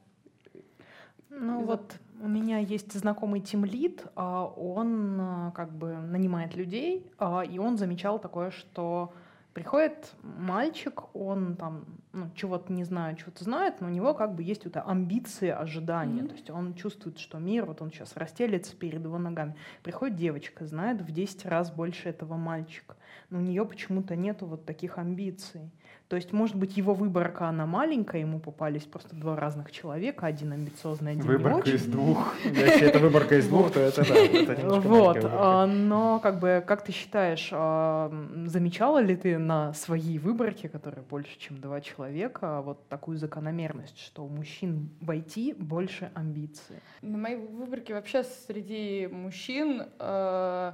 Ну 1.31 1.63
вот 1.63 1.97
у 2.23 2.29
меня 2.29 2.59
есть 2.59 2.93
знакомый 2.93 3.41
тимлид, 3.41 4.05
а 4.15 4.47
он 4.47 5.21
а, 5.21 5.51
как 5.53 5.73
бы 5.73 5.95
нанимает 5.95 6.57
людей, 6.57 7.11
а, 7.19 7.43
и 7.43 7.59
он 7.59 7.77
замечал 7.77 8.19
такое, 8.19 8.51
что 8.51 9.13
приходит 9.59 10.13
мальчик, 10.23 11.13
он 11.17 11.57
там 11.57 11.85
ну, 12.13 12.31
чего-то 12.37 12.73
не 12.73 12.85
знает, 12.85 13.19
чего-то 13.19 13.43
знает, 13.43 13.81
но 13.81 13.89
у 13.89 13.91
него 13.91 14.15
как 14.15 14.37
бы 14.37 14.45
есть 14.45 14.65
вот 14.65 14.77
амбиции, 14.77 15.49
ожидания. 15.49 16.23
Мгм. 16.23 16.29
То 16.29 16.35
есть 16.35 16.51
он 16.51 16.75
чувствует, 16.75 17.19
что 17.19 17.39
мир, 17.39 17.65
вот 17.65 17.83
он 17.83 17.91
сейчас 17.91 18.17
расстелится 18.17 18.77
перед 18.77 19.03
его 19.03 19.19
ногами. 19.19 19.57
Приходит 19.83 20.15
девочка, 20.15 20.65
знает 20.65 21.03
в 21.03 21.11
10 21.11 21.45
раз 21.47 21.73
больше 21.73 22.09
этого 22.09 22.37
мальчика, 22.37 22.97
но 23.31 23.39
у 23.39 23.41
нее 23.41 23.65
почему-то 23.65 24.15
нету 24.15 24.47
вот 24.47 24.65
таких 24.65 24.97
амбиций. 24.97 25.73
То 26.09 26.17
есть, 26.17 26.33
может 26.33 26.57
быть, 26.57 26.79
его 26.79 26.95
выборка, 26.95 27.49
она 27.49 27.67
маленькая, 27.67 28.23
ему 28.23 28.41
попались 28.41 28.85
просто 28.85 29.15
два 29.15 29.37
разных 29.37 29.71
человека, 29.71 30.27
один 30.27 30.53
амбициозный, 30.53 31.13
один 31.13 31.23
не 31.23 31.29
Выборка 31.29 31.69
из 31.71 31.85
двух. 31.85 32.35
Если 32.45 32.87
это 32.87 32.99
выборка 32.99 33.37
из 33.37 33.47
двух, 33.47 33.73
то 33.73 33.81
это 33.81 34.03
да, 34.09 34.81
Вот, 34.81 35.19
а, 35.23 35.67
но 35.67 36.19
как 36.21 36.41
бы, 36.41 36.65
как 36.67 36.83
ты 36.83 36.93
считаешь, 36.93 37.51
а, 37.53 38.11
замечала 38.47 39.01
ли 39.01 39.17
ты 39.17 39.37
на 39.37 39.75
своей 39.75 40.19
выборке, 40.19 40.71
которая 40.71 41.03
больше, 41.03 41.39
чем 41.39 41.61
два 41.61 41.83
человека, 41.83 42.63
вот 42.63 42.89
такую 42.89 43.19
закономерность, 43.19 44.01
что 44.01 44.25
у 44.25 44.29
мужчин 44.29 44.89
в 45.03 45.11
IT 45.11 45.57
больше 45.63 46.11
амбиций? 46.15 46.77
На 47.03 47.19
моей 47.19 47.37
выборке 47.37 47.93
вообще 47.93 48.25
среди 48.47 49.09
мужчин 49.13 49.83
э, 49.99 50.73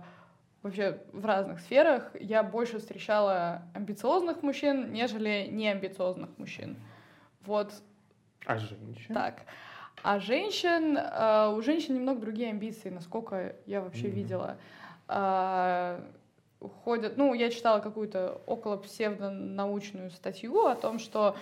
вообще 0.64 0.98
в 1.12 1.24
разных 1.24 1.60
сферах 1.60 2.10
я 2.18 2.42
больше 2.42 2.78
встречала 2.78 3.62
амбициозных 3.74 4.42
мужчин, 4.42 4.92
нежели 4.92 5.46
неамбициозных 5.50 6.30
мужчин. 6.38 6.76
Вот 7.44 7.72
А 8.46 8.56
женщин? 8.58 9.14
так. 9.14 9.42
А 10.02 10.18
женщин, 10.18 10.96
э, 10.98 11.54
у 11.56 11.62
женщин 11.62 11.94
немного 11.94 12.20
другие 12.20 12.50
амбиции, 12.50 12.88
насколько 12.90 13.54
я 13.66 13.80
вообще 13.80 14.08
Мгм. 14.08 14.16
видела. 14.16 14.56
А, 15.06 16.00
ходят, 16.84 17.16
ну, 17.18 17.34
я 17.34 17.50
читала 17.50 17.80
какую-то 17.80 18.40
около 18.46 18.76
псевдонаучную 18.78 20.10
статью 20.10 20.66
о 20.66 20.74
том, 20.74 20.98
что... 20.98 21.36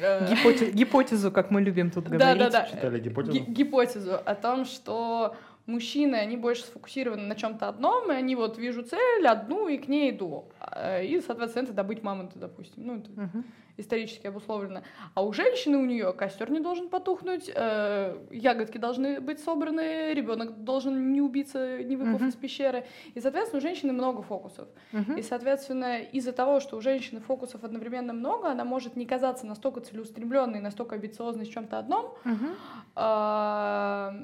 э, 0.00 0.26
Гипоте- 0.32 0.70
Гипотезу, 0.70 1.32
как 1.32 1.50
мы 1.50 1.62
любим 1.62 1.90
тут 1.90 2.08
говорить. 2.08 2.38
Да-да-да. 2.38 2.66
Читали 2.68 3.00
гипотезу? 3.00 3.32
Ги- 3.32 3.50
гипотезу 3.50 4.14
о 4.14 4.34
том, 4.34 4.66
что 4.66 5.34
мужчины, 5.66 6.16
они 6.16 6.36
больше 6.36 6.62
сфокусированы 6.62 7.22
на 7.24 7.34
чем-то 7.34 7.68
одном, 7.68 8.10
и 8.10 8.14
они 8.14 8.36
вот 8.36 8.58
вижу 8.58 8.82
цель 8.82 9.26
одну 9.26 9.68
и 9.68 9.78
к 9.78 9.88
ней 9.88 10.10
иду. 10.10 10.48
А, 10.60 11.00
И, 11.02 11.20
соответственно, 11.20 11.64
это 11.64 11.72
добыть 11.72 12.02
мамонта, 12.02 12.38
допустим. 12.38 12.86
Ну, 12.86 12.96
это 12.98 13.10
Мгм. 13.10 13.44
исторически 13.78 14.26
обусловлено. 14.28 14.80
А 15.14 15.22
у 15.22 15.32
женщины 15.32 15.76
у 15.76 15.84
нее 15.84 16.12
костер 16.14 16.50
не 16.50 16.60
должен 16.60 16.88
потухнуть, 16.88 17.50
э, 17.54 18.16
ягодки 18.30 18.78
должны 18.78 19.20
быть 19.20 19.38
собраны, 19.40 20.14
ребенок 20.14 20.64
должен 20.64 21.12
не 21.12 21.20
убиться, 21.20 21.82
не 21.82 21.96
выпав 21.96 22.20
Мгм. 22.20 22.28
из 22.28 22.34
пещеры. 22.36 22.86
И, 23.14 23.20
соответственно, 23.20 23.58
у 23.58 23.60
женщины 23.62 23.92
много 23.92 24.22
фокусов. 24.22 24.68
Мгм. 24.92 25.16
И, 25.16 25.22
соответственно, 25.22 25.98
из-за 26.00 26.32
того, 26.32 26.60
что 26.60 26.76
у 26.76 26.80
женщины 26.80 27.20
фокусов 27.20 27.64
одновременно 27.64 28.14
много, 28.14 28.48
она 28.50 28.64
может 28.64 28.96
не 28.96 29.04
казаться 29.04 29.46
настолько 29.46 29.80
целеустремленной, 29.80 30.60
настолько 30.60 30.94
амбициозной 30.94 31.44
в 31.44 31.50
чем-то 31.50 31.78
одном, 31.78 32.14
Мгм. 32.24 32.54
а, 32.94 34.14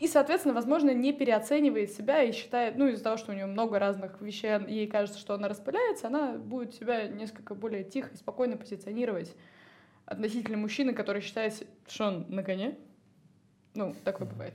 и, 0.00 0.06
соответственно, 0.06 0.54
возможно, 0.54 0.94
не 0.94 1.12
переоценивает 1.12 1.92
себя 1.92 2.22
и 2.22 2.32
считает, 2.32 2.76
ну, 2.76 2.88
из-за 2.88 3.04
того, 3.04 3.16
что 3.16 3.32
у 3.32 3.34
нее 3.34 3.46
много 3.46 3.78
разных 3.78 4.20
вещей, 4.20 4.58
ей 4.68 4.86
кажется, 4.86 5.18
что 5.18 5.34
она 5.34 5.48
распыляется, 5.48 6.06
она 6.06 6.32
будет 6.32 6.74
себя 6.74 7.08
несколько 7.08 7.54
более 7.54 7.84
тихо 7.84 8.10
и 8.12 8.16
спокойно 8.16 8.56
позиционировать 8.56 9.34
относительно 10.06 10.56
мужчины, 10.56 10.94
который 10.94 11.20
считает, 11.20 11.66
что 11.88 12.06
он 12.06 12.26
на 12.28 12.42
коне. 12.42 12.78
Ну, 13.74 13.94
такое 14.04 14.26
бывает. 14.26 14.54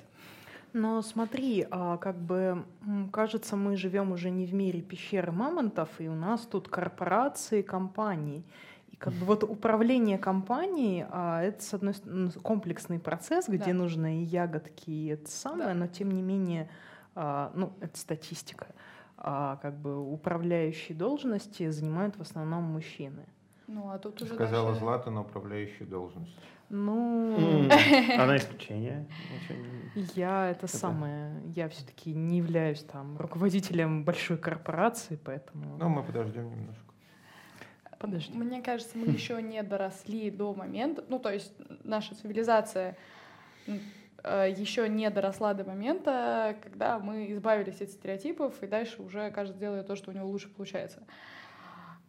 Но 0.74 1.04
смотри, 1.04 1.68
а, 1.70 1.98
как 1.98 2.18
бы 2.18 2.66
кажется, 3.12 3.56
мы 3.56 3.78
живем 3.78 4.12
уже 4.12 4.32
не 4.32 4.48
в 4.48 4.54
мире 4.56 4.82
пещеры 4.82 5.32
мамонтов, 5.32 5.90
и 6.00 6.08
у 6.08 6.16
нас 6.16 6.42
тут 6.42 6.68
корпорации, 6.68 7.62
компании. 7.62 8.44
Как 9.04 9.12
бы 9.16 9.26
вот 9.26 9.44
управление 9.44 10.18
компанией, 10.18 11.06
а, 11.10 11.42
это, 11.42 11.62
с 11.62 11.74
одной 11.74 11.94
стороны, 11.94 12.32
комплексный 12.42 13.00
процесс, 13.00 13.50
где 13.50 13.66
Да. 13.66 13.74
нужно 13.74 14.22
и 14.22 14.24
ягодки, 14.24 14.90
и 14.90 15.08
это 15.08 15.30
самое, 15.30 15.70
Да. 15.70 15.74
но 15.74 15.88
тем 15.88 16.10
не 16.12 16.22
менее, 16.22 16.70
а, 17.16 17.52
ну, 17.54 17.74
это 17.82 17.98
статистика, 17.98 18.68
а, 19.18 19.58
как 19.62 19.76
бы 19.78 20.00
управляющие 20.00 20.98
должности 20.98 21.70
занимают 21.70 22.16
в 22.16 22.22
основном 22.22 22.64
мужчины. 22.64 23.26
Ну, 23.68 23.90
а 23.90 23.98
тут 23.98 24.22
уже 24.22 24.36
Сказала 24.36 24.68
дальше- 24.70 24.80
Злата 24.80 25.12
на 25.12 25.22
управляющую 25.22 25.86
должность. 25.86 26.34
Ну, 26.70 27.36
Она 28.18 28.38
исключение. 28.38 29.06
Я 30.16 30.50
это 30.50 30.68
самое, 30.68 31.42
я 31.56 31.68
все-таки 31.68 32.14
не 32.14 32.38
являюсь 32.38 32.84
там 32.84 33.18
руководителем 33.18 34.06
большой 34.06 34.38
корпорации, 34.38 35.20
поэтому... 35.24 35.78
Ну, 35.78 35.90
мы 35.90 36.04
подождем 36.04 36.50
немножко. 36.50 36.93
Подожди. 38.04 38.38
Мне 38.38 38.62
кажется, 38.62 38.98
мы 38.98 39.08
еще 39.08 39.42
не 39.42 39.64
доросли 39.64 40.30
до 40.30 40.54
момента, 40.54 41.06
ну, 41.08 41.20
то 41.20 41.32
есть 41.32 41.54
наша 41.86 42.14
цивилизация 42.16 42.98
э, 43.66 44.54
еще 44.58 44.90
не 44.90 45.10
доросла 45.10 45.54
до 45.54 45.64
момента, 45.64 46.58
когда 46.62 47.00
мы 47.00 47.32
избавились 47.32 47.82
от 47.82 47.92
стереотипов, 47.92 48.62
и 48.62 48.68
дальше 48.68 49.02
уже 49.02 49.32
каждый 49.32 49.58
делает 49.58 49.88
то, 49.88 49.96
что 49.96 50.12
у 50.12 50.14
него 50.14 50.28
лучше 50.28 50.50
получается. 50.50 51.02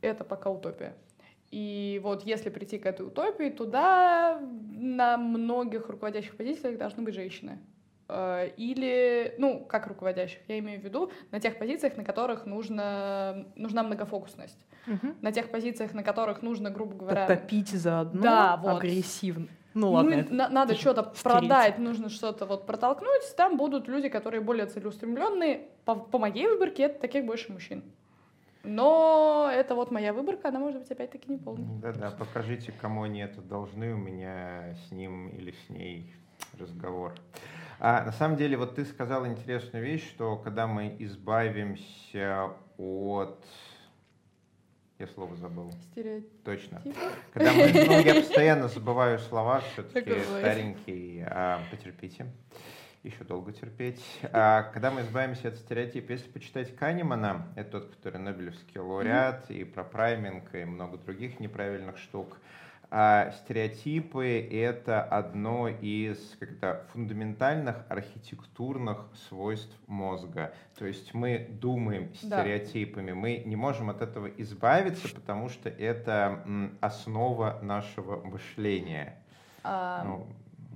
Это 0.00 0.24
пока 0.24 0.50
утопия. 0.50 0.96
И 1.52 2.00
вот 2.02 2.24
если 2.26 2.50
прийти 2.50 2.80
к 2.80 2.86
этой 2.86 3.06
утопии, 3.06 3.50
туда 3.50 4.40
на 4.40 5.16
многих 5.16 5.88
руководящих 5.88 6.36
позициях 6.36 6.76
должны 6.76 7.04
быть 7.04 7.14
женщины. 7.14 7.60
Э, 8.08 8.50
Или, 8.58 9.34
ну, 9.38 9.64
как 9.64 9.86
руководящих, 9.86 10.40
я 10.48 10.58
имею 10.58 10.80
в 10.80 10.84
виду, 10.84 11.10
на 11.30 11.40
тех 11.40 11.58
позициях, 11.58 11.96
на 11.96 12.04
которых 12.04 12.44
нужно, 12.44 13.46
нужна 13.56 13.82
многофокусность 13.82 14.58
Мгм. 14.86 15.16
на 15.22 15.32
тех 15.32 15.50
позициях, 15.50 15.94
на 15.94 16.02
которых 16.02 16.42
нужно, 16.42 16.70
грубо 16.70 16.94
говоря, 16.94 17.26
Топить 17.26 17.70
заодно 17.70 18.20
Да, 18.22 18.56
вот. 18.58 18.76
агрессивно. 18.78 19.48
Ну 19.72 19.90
ладно, 19.92 20.10
мы- 20.10 20.16
это 20.18 20.34
на- 20.34 20.48
надо 20.50 20.72
это 20.72 20.74
же 20.74 20.80
что-то 20.82 21.02
продать, 21.22 21.78
нужно 21.78 22.08
что-то 22.10 22.44
вот 22.46 22.66
протолкнуть, 22.66 23.34
там 23.36 23.56
будут 23.56 23.88
люди, 23.88 24.08
которые 24.08 24.40
более 24.42 24.66
целеустремленные. 24.66 25.62
По, 25.84 25.94
по 25.96 26.18
моей 26.18 26.46
выборке 26.46 26.84
это 26.84 27.00
таких 27.00 27.24
больше 27.24 27.52
мужчин. 27.52 27.82
Но 28.62 29.50
это 29.52 29.74
вот 29.74 29.90
моя 29.90 30.12
выборка, 30.12 30.48
она 30.48 30.58
может 30.58 30.80
быть 30.80 30.90
опять-таки 30.90 31.30
не 31.30 31.38
полной. 31.38 31.64
Да-да, 31.80 32.10
покажите, 32.10 32.72
кому 32.80 33.02
они 33.02 33.20
это 33.20 33.40
должны, 33.40 33.92
у 33.94 33.96
меня 33.98 34.74
с 34.88 34.92
ним 34.92 35.28
или 35.30 35.52
с 35.52 35.70
ней 35.70 36.14
разговор. 36.58 37.14
А, 37.86 38.02
на 38.02 38.12
самом 38.12 38.38
деле, 38.38 38.56
вот 38.56 38.76
ты 38.76 38.86
сказал 38.86 39.26
интересную 39.26 39.84
вещь, 39.84 40.08
что 40.08 40.36
когда 40.36 40.66
мы 40.66 40.96
избавимся 41.00 42.52
от... 42.78 43.44
Я 44.98 45.06
слово 45.08 45.36
забыл. 45.36 45.70
Стереотипы. 45.92 46.32
Точно. 46.46 46.82
Когда 47.34 47.52
мы, 47.52 47.70
ну, 47.74 48.00
я 48.00 48.14
постоянно 48.14 48.68
забываю 48.68 49.18
слова, 49.18 49.60
все-таки 49.60 50.18
старенький, 50.38 51.24
а, 51.26 51.60
потерпите, 51.70 52.32
еще 53.02 53.22
долго 53.22 53.52
терпеть. 53.52 54.02
А, 54.32 54.62
когда 54.62 54.90
мы 54.90 55.02
избавимся 55.02 55.48
от 55.48 55.56
стереотипа, 55.56 56.12
если 56.12 56.30
почитать 56.30 56.74
Канемана, 56.74 57.52
это 57.54 57.80
тот, 57.80 57.96
который 57.96 58.18
Нобелевский 58.18 58.80
лауреат, 58.80 59.50
и 59.50 59.62
про 59.62 59.84
прайминг, 59.84 60.54
и 60.54 60.64
много 60.64 60.96
других 60.96 61.38
неправильных 61.38 61.98
штук, 61.98 62.38
а 62.96 63.32
стереотипы— 63.32 64.24
это 64.52 65.02
одно 65.02 65.66
из 65.66 66.36
как-то 66.38 66.86
фундаментальных 66.92 67.84
архитектурных 67.88 69.08
свойств 69.28 69.76
мозга. 69.88 70.54
То 70.78 70.86
есть 70.86 71.12
мы 71.12 71.48
думаем 71.60 72.12
Да. 72.22 72.40
стереотипами, 72.42 73.10
мы 73.10 73.42
не 73.44 73.56
можем 73.56 73.90
от 73.90 74.00
этого 74.00 74.28
избавиться, 74.28 75.12
потому 75.12 75.48
что 75.48 75.68
это 75.68 76.44
основа 76.80 77.58
нашего 77.62 78.22
мышления. 78.24 79.16
А, 79.64 80.04
Ну, 80.04 80.26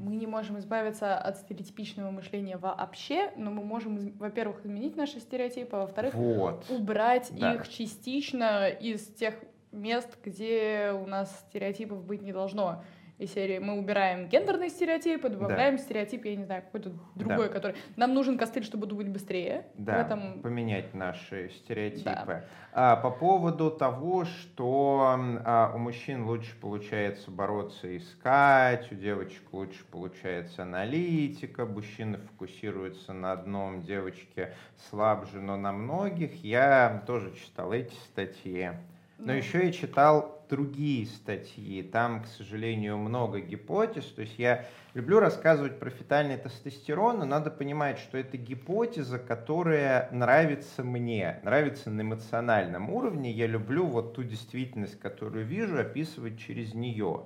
Мы 0.01 0.15
не 0.17 0.27
можем 0.29 0.59
избавиться 0.59 1.17
от 1.19 1.39
стереотипичного 1.39 2.11
мышления 2.13 2.57
вообще, 2.57 3.33
но 3.37 3.51
мы 3.51 3.65
можем, 3.65 4.13
во-первых, 4.19 4.65
изменить 4.65 4.97
наши 4.97 5.19
стереотипы, 5.21 5.77
а 5.77 5.81
во-вторых, 5.81 6.15
вот. 6.15 6.65
убрать 6.69 7.31
Да. 7.33 7.55
их 7.55 7.69
частично 7.69 8.69
из 8.69 9.07
тех 9.15 9.35
мест, 9.73 10.19
где 10.25 10.93
у 10.93 11.07
нас 11.07 11.45
стереотипов 11.49 12.05
быть 12.05 12.23
не 12.23 12.33
должно. 12.33 12.83
из 13.19 13.33
серии 13.33 13.59
мы 13.59 13.77
убираем 13.77 14.29
гендерные 14.29 14.69
стереотипы, 14.69 15.29
добавляем 15.29 15.77
да. 15.77 15.83
стереотип, 15.83 16.25
я 16.25 16.37
не 16.37 16.45
знаю, 16.45 16.63
какой-то 16.63 16.93
другой, 17.17 17.49
да. 17.49 17.53
который... 17.53 17.77
Нам 17.97 18.15
нужен 18.15 18.39
костыль, 18.39 18.63
чтобы 18.63 18.87
думать 18.87 19.09
быстрее. 19.09 19.67
Да, 19.75 20.03
этом... 20.03 20.41
поменять 20.41 20.95
наши 20.95 21.51
стереотипы. 21.51 22.05
Да. 22.05 22.45
А, 22.73 22.97
по 22.97 23.11
поводу 23.11 23.73
того, 23.73 24.25
что 24.25 25.17
а, 25.45 25.73
у 25.75 25.79
мужчин 25.79 26.27
лучше 26.27 26.57
получается 26.61 27.33
бороться 27.33 27.89
и 27.89 27.99
искать, 27.99 28.91
у 28.93 28.95
девочек 28.95 29.53
лучше 29.53 29.85
получается 29.91 30.63
аналитика, 30.63 31.67
мужчины 31.67 32.19
фокусируются 32.19 33.13
на 33.13 33.33
одном, 33.33 33.83
девочки 33.83 34.53
слабже, 34.89 35.41
но 35.41 35.57
на 35.57 35.73
многих. 35.73 36.45
Я 36.45 37.03
тоже 37.07 37.35
читал 37.35 37.73
эти 37.73 37.95
статьи. 37.95 38.71
Но 39.19 39.33
ну. 39.33 39.33
еще 39.33 39.67
я 39.67 39.73
читал 39.73 40.45
другие 40.49 41.07
статьи. 41.07 41.83
Там, 41.83 42.23
к 42.23 42.27
сожалению, 42.27 42.97
много 42.99 43.41
гипотез. 43.41 44.05
То 44.07 44.23
есть 44.23 44.39
я 44.39 44.65
люблю 44.95 45.19
рассказывать 45.19 45.79
про 45.79 45.91
фетальный 45.91 46.37
тестостерон, 46.37 47.19
но 47.19 47.25
надо 47.25 47.51
понимать, 47.51 47.99
что 47.99 48.17
это 48.17 48.37
гипотеза, 48.37 49.19
которая 49.19 50.09
нравится 50.13 50.85
мне, 50.85 51.41
нравится 51.43 51.91
на 51.91 52.03
эмоциональном 52.03 52.91
уровне. 52.91 53.31
Я 53.33 53.47
люблю 53.47 53.87
вот 53.87 54.15
ту 54.15 54.23
действительность, 54.23 54.99
которую 54.99 55.45
вижу, 55.45 55.79
описывать 55.79 56.39
через 56.39 56.75
нее. 56.75 57.25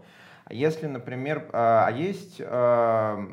А 0.52 0.54
если, 0.54 0.86
например, 0.86 1.48
а, 1.54 1.86
а 1.86 1.90
есть 1.90 2.36
а, 2.44 3.26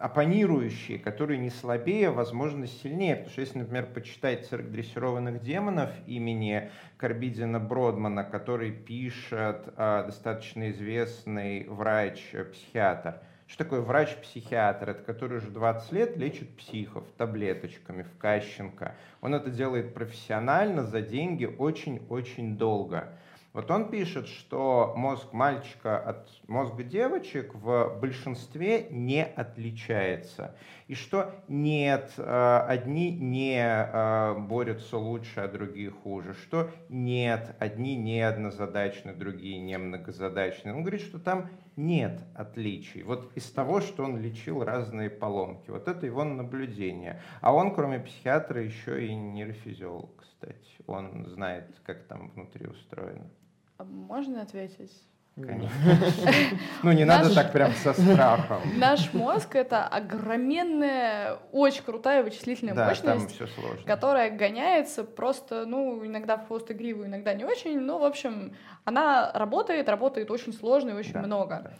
оппонирующие, 0.00 0.98
которые 0.98 1.38
не 1.38 1.50
слабее, 1.50 2.10
возможно, 2.10 2.66
сильнее. 2.66 3.14
Потому 3.14 3.30
что 3.30 3.40
если, 3.42 3.58
например, 3.60 3.86
почитать 3.86 4.48
«Цирк 4.48 4.68
дрессированных 4.68 5.42
демонов» 5.42 5.90
имени 6.08 6.72
Карбидина 6.96 7.60
Бродмана, 7.60 8.24
который 8.24 8.72
пишет 8.72 9.72
достаточно 9.76 10.72
известный 10.72 11.68
врач-психиатр, 11.68 13.20
что 13.46 13.62
такое 13.62 13.80
врач-психиатр? 13.80 14.90
Это 14.90 15.02
который 15.04 15.38
уже 15.38 15.50
20 15.50 15.92
лет 15.92 16.16
лечит 16.16 16.56
психов 16.56 17.04
таблеточками 17.16 18.02
в 18.02 18.18
Кащенко. 18.18 18.96
Он 19.20 19.36
это 19.36 19.50
делает 19.50 19.94
профессионально, 19.94 20.82
за 20.82 21.00
деньги, 21.00 21.44
очень-очень 21.46 22.58
долго. 22.58 23.16
Вот 23.56 23.70
он 23.70 23.88
пишет, 23.88 24.28
что 24.28 24.92
мозг 24.98 25.32
мальчика 25.32 25.98
от 25.98 26.28
мозга 26.46 26.84
девочек 26.84 27.54
в 27.54 27.98
большинстве 28.02 28.86
не 28.90 29.24
отличается. 29.24 30.54
И 30.88 30.94
что 30.94 31.34
нет, 31.48 32.12
э, 32.18 32.64
одни 32.68 33.10
не 33.10 33.58
э, 33.58 34.38
борются 34.40 34.98
лучше, 34.98 35.40
а 35.40 35.48
другие 35.48 35.90
хуже. 35.90 36.34
Что 36.34 36.70
нет, 36.90 37.56
одни 37.58 37.96
не 37.96 38.20
однозадачны, 38.20 39.14
другие 39.14 39.58
не 39.58 39.78
многозадачны. 39.78 40.74
Он 40.74 40.82
говорит, 40.82 41.00
что 41.00 41.18
там 41.18 41.48
нет 41.76 42.20
отличий. 42.34 43.04
Вот 43.04 43.34
из 43.38 43.50
того, 43.50 43.80
что 43.80 44.04
он 44.04 44.18
лечил 44.18 44.64
разные 44.64 45.08
поломки. 45.08 45.70
Вот 45.70 45.88
это 45.88 46.04
его 46.04 46.24
наблюдение. 46.24 47.22
А 47.40 47.54
он, 47.54 47.74
кроме 47.74 48.00
психиатра, 48.00 48.62
еще 48.62 49.06
и 49.06 49.14
нейрофизиолог, 49.14 50.10
кстати. 50.20 50.76
Он 50.86 51.24
знает, 51.24 51.74
как 51.84 52.06
там 52.06 52.28
внутри 52.32 52.66
устроено. 52.66 53.30
А 53.78 53.84
можно 53.84 54.42
ответить? 54.42 54.92
Конечно. 55.36 55.70
Ну, 56.82 56.92
не 56.92 57.04
надо 57.04 57.34
так 57.34 57.52
прям 57.52 57.72
со 57.72 57.92
страхом. 57.92 58.62
Наш 58.76 59.12
мозг— 59.12 59.54
это 59.54 59.86
огроменная, 59.86 61.38
очень 61.52 61.82
крутая 61.82 62.22
вычислительная 62.22 62.74
мощность, 62.74 63.38
которая 63.84 64.30
гоняется 64.30 65.04
просто, 65.04 65.66
ну, 65.66 66.04
иногда 66.06 66.38
в 66.38 66.46
хвост 66.46 66.70
и 66.70 66.74
гриву, 66.74 67.04
иногда 67.04 67.34
не 67.34 67.44
очень, 67.44 67.78
но, 67.80 67.98
в 67.98 68.04
общем, 68.04 68.56
она 68.84 69.30
работает, 69.34 69.88
работает 69.90 70.30
очень 70.30 70.54
сложно 70.54 70.90
и 70.90 70.94
очень 70.94 71.18
много. 71.18 71.70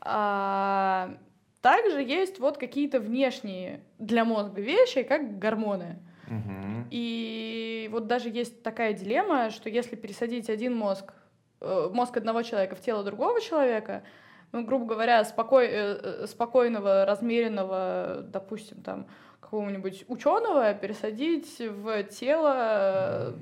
А, 0.00 1.14
также 1.62 2.02
есть 2.02 2.38
вот 2.40 2.58
какие-то 2.58 3.00
внешние 3.00 3.80
для 3.98 4.24
мозга 4.26 4.60
вещи, 4.60 5.02
как 5.02 5.38
гормоны. 5.38 5.98
И 6.90 7.88
вот 7.92 8.06
даже 8.06 8.28
есть 8.28 8.62
такая 8.62 8.92
дилемма, 8.92 9.50
что 9.50 9.68
если 9.68 9.96
пересадить 9.96 10.50
один 10.50 10.74
мозг, 10.74 11.12
э, 11.60 11.90
мозг 11.92 12.16
одного 12.16 12.42
человека 12.42 12.74
в 12.74 12.80
тело 12.80 13.04
другого 13.04 13.40
человека, 13.40 14.02
ну, 14.52 14.64
грубо 14.64 14.86
говоря, 14.86 15.24
спокой, 15.24 15.66
э, 15.66 16.00
э, 16.02 16.26
спокойного, 16.26 17.04
размеренного, 17.04 18.24
допустим, 18.26 18.82
там, 18.82 19.06
какого-нибудь 19.40 20.04
ученого 20.08 20.74
пересадить 20.74 21.58
в 21.58 22.02
тело 22.04 23.34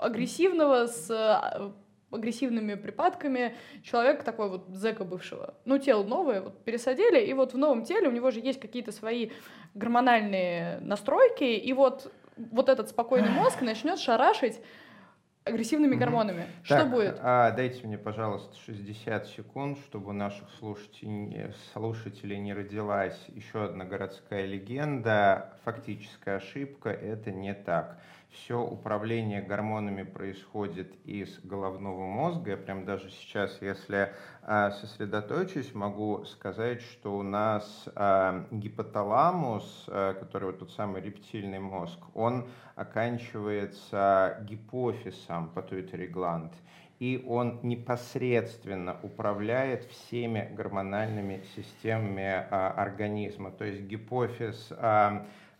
агрессивного 0.00 0.86
с 0.86 1.72
агрессивными 2.10 2.74
припадками 2.74 3.54
человека 3.82 4.24
такой 4.24 4.48
вот 4.48 4.68
зэка 4.68 5.04
бывшего. 5.04 5.54
Ну, 5.64 5.78
тело 5.78 6.02
новое, 6.02 6.42
вот 6.42 6.64
пересадили, 6.64 7.24
и 7.24 7.32
вот 7.32 7.54
в 7.54 7.58
новом 7.58 7.84
теле 7.84 8.08
у 8.08 8.12
него 8.12 8.30
же 8.30 8.40
есть 8.40 8.60
какие-то 8.60 8.92
свои 8.92 9.30
гормональные 9.74 10.80
настройки, 10.80 11.44
и 11.44 11.72
вот, 11.72 12.12
вот 12.36 12.68
этот 12.68 12.88
спокойный 12.88 13.30
мозг 13.30 13.60
начнет 13.62 13.98
шарашить 13.98 14.60
агрессивными 15.44 15.96
гормонами. 15.96 16.42
Mm-hmm. 16.42 16.64
Что 16.64 16.76
так, 16.76 16.90
будет? 16.90 17.18
А, 17.20 17.50
дайте 17.52 17.86
мне, 17.86 17.98
пожалуйста, 17.98 18.56
60 18.66 19.26
секунд, 19.28 19.78
чтобы 19.86 20.10
у 20.10 20.12
наших 20.12 20.48
слушателей, 20.58 21.52
слушателей 21.72 22.38
не 22.38 22.52
родилась 22.52 23.18
еще 23.28 23.64
одна 23.64 23.84
городская 23.84 24.46
легенда. 24.46 25.54
Фактическая 25.64 26.36
ошибка– 26.36 26.90
это 26.90 27.30
не 27.30 27.54
так 27.54 28.00
все 28.32 28.60
управление 28.60 29.42
гормонами 29.42 30.04
происходит 30.04 30.94
из 31.04 31.40
головного 31.40 32.06
мозга. 32.06 32.52
Я 32.52 32.56
прям 32.56 32.84
даже 32.84 33.10
сейчас, 33.10 33.60
если 33.60 34.12
а, 34.42 34.70
сосредоточусь, 34.70 35.74
могу 35.74 36.24
сказать, 36.24 36.80
что 36.80 37.16
у 37.16 37.22
нас 37.22 37.88
а, 37.94 38.46
гипоталамус, 38.50 39.86
а, 39.88 40.14
который 40.14 40.46
вот 40.46 40.60
тот 40.60 40.70
самый 40.72 41.02
рептильный 41.02 41.58
мозг, 41.58 41.98
он 42.14 42.48
оканчивается 42.76 44.38
гипофизом, 44.48 45.50
pituitary 45.54 46.10
gland, 46.10 46.52
и 47.00 47.24
он 47.26 47.58
непосредственно 47.62 48.96
управляет 49.02 49.84
всеми 49.84 50.52
гормональными 50.54 51.42
системами 51.56 52.46
организма. 52.50 53.50
То 53.50 53.64
есть 53.64 53.82
гипофиз 53.82 54.70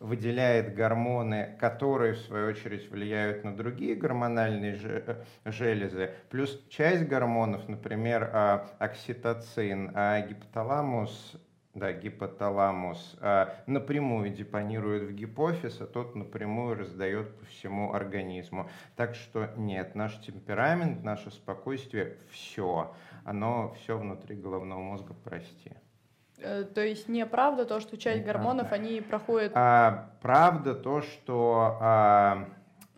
выделяет 0.01 0.75
гормоны, 0.75 1.57
которые, 1.61 2.15
в 2.15 2.19
свою 2.21 2.49
очередь, 2.49 2.91
влияют 2.91 3.45
на 3.45 3.55
другие 3.55 3.95
гормональные 3.95 4.79
э, 4.83 5.25
железы, 5.45 6.15
плюс 6.31 6.61
часть 6.69 7.05
гормонов, 7.05 7.69
например, 7.69 8.31
а, 8.33 8.67
окситоцин, 8.79 9.93
а 9.95 10.21
гипоталамус 10.23 11.37
да, 11.75 11.93
гипоталамус 11.93 13.17
а, 13.21 13.55
напрямую 13.67 14.31
депонирует 14.31 15.05
в 15.05 15.13
гипофиз, 15.13 15.81
а 15.81 15.87
тот 15.87 16.17
напрямую 16.17 16.77
раздает 16.77 17.39
по 17.39 17.47
всему 17.47 17.93
организму. 17.93 18.69
Так 18.97 19.15
что 19.15 19.51
нет, 19.57 19.95
наш 19.95 20.19
темперамент, 20.21 21.05
наше 21.05 21.31
спокойствие, 21.31 22.17
все, 22.33 22.93
оно 23.25 23.73
все 23.75 23.97
внутри 23.97 24.35
головного 24.35 24.81
мозга, 24.81 25.15
прости. 25.25 25.73
Э, 26.43 26.65
то 26.65 26.81
есть 26.81 27.09
неправда 27.09 27.65
то, 27.65 27.81
что 27.81 27.97
часть 27.97 28.25
гормонов, 28.25 28.73
они 28.73 29.01
проходят... 29.01 29.53
А, 29.55 30.11
правда 30.23 30.75
то, 30.75 31.03
что 31.03 31.79
а, 31.81 32.49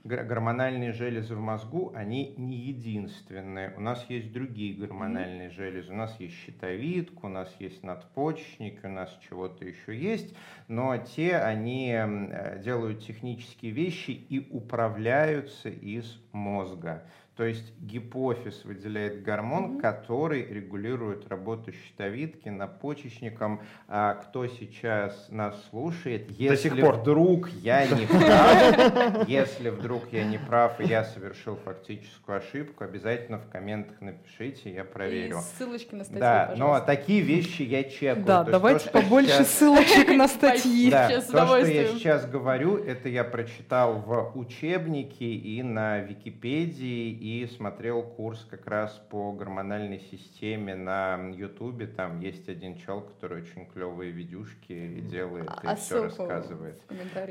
гормональные 0.05 0.93
железы 0.93 1.35
в 1.35 1.41
мозгу, 1.41 1.93
они 1.95 2.35
не 2.37 2.57
единственные. 2.57 3.75
У 3.77 3.81
нас 3.81 4.05
есть 4.09 4.33
другие 4.33 4.75
гормональные 4.75 5.49
mm-hmm. 5.49 5.55
железы. 5.55 5.93
У 5.93 5.97
нас 5.97 6.19
есть 6.19 6.35
щитовидка, 6.35 7.27
у 7.27 7.29
нас 7.29 7.55
есть 7.59 7.83
надпочечник, 7.83 8.81
у 8.83 8.89
нас 8.89 9.17
чего-то 9.29 9.65
еще 9.65 9.97
есть. 9.97 10.35
Но 10.69 10.97
те, 10.97 11.37
они 11.37 11.93
э, 11.93 12.61
делают 12.63 13.05
технические 13.05 13.73
вещи 13.73 14.11
и 14.11 14.49
управляются 14.51 15.69
из 15.69 16.21
мозга. 16.33 17.05
То 17.37 17.45
есть 17.45 17.73
гипофиз 17.81 18.63
выделяет 18.65 19.23
гормон, 19.23 19.79
mm-hmm. 19.79 19.81
который 19.81 20.45
регулирует 20.45 21.27
работу 21.29 21.73
щитовидки, 21.73 22.51
надпочечником. 22.51 23.63
А 23.89 24.15
кто 24.15 24.47
сейчас 24.47 25.29
нас 25.31 25.55
слушает, 25.71 26.31
если 26.31 26.49
До 26.49 26.57
сих 26.57 26.81
пор. 26.81 26.97
вдруг 26.97 27.49
я 27.49 27.87
не 27.87 28.07
прав, 28.07 29.27
если 29.29 29.71
вдруг 29.71 30.13
я 30.13 30.25
не 30.25 30.37
прав 30.37 30.79
и 30.79 30.85
я 30.85 31.05
совершил 31.05 31.57
фактическую 31.57 32.37
ошибку, 32.37 32.85
обязательно 32.85 33.39
в 33.39 33.49
комментах 33.49 33.99
напишите, 34.03 34.71
я 34.71 34.85
проверю. 34.85 35.39
И 35.39 35.57
ссылочки 35.57 35.95
на 35.95 36.05
статьи, 36.05 36.21
Да, 36.21 36.49
пожалуйста. 36.51 36.81
но 36.81 36.81
такие 36.87 37.23
вещи 37.23 37.63
я 37.63 37.85
чекаю. 37.85 38.25
Да, 38.27 38.45
давайте 38.45 38.91
побольше 38.91 39.45
ссылочек 39.45 40.09
на 40.11 40.29
статьи. 40.29 40.91
Да, 40.91 41.09
то, 41.09 41.47
что 41.47 41.67
я 41.67 41.87
сейчас 41.87 42.29
говорю, 42.29 42.77
это 42.77 43.09
я 43.09 43.25
прочитал 43.25 44.01
в 44.01 44.33
учебнике 44.35 45.25
и 45.25 45.63
на 45.63 46.01
Википедии, 46.01 47.22
и 47.23 47.47
смотрел 47.47 48.03
курс 48.03 48.45
как 48.51 48.67
раз 48.67 49.01
по 49.09 49.31
гормональной 49.31 50.01
системе 50.11 50.75
на 50.75 51.29
Ютубе. 51.33 51.87
Там 51.87 52.19
есть 52.19 52.49
один 52.49 52.77
чел, 52.77 53.01
который 53.01 53.43
очень 53.43 53.67
клевые 53.67 54.11
видюшки 54.11 55.01
делает 55.03 55.49
А 55.63 55.75
и 55.75 55.77
все 55.77 56.03
рассказывает. 56.03 56.83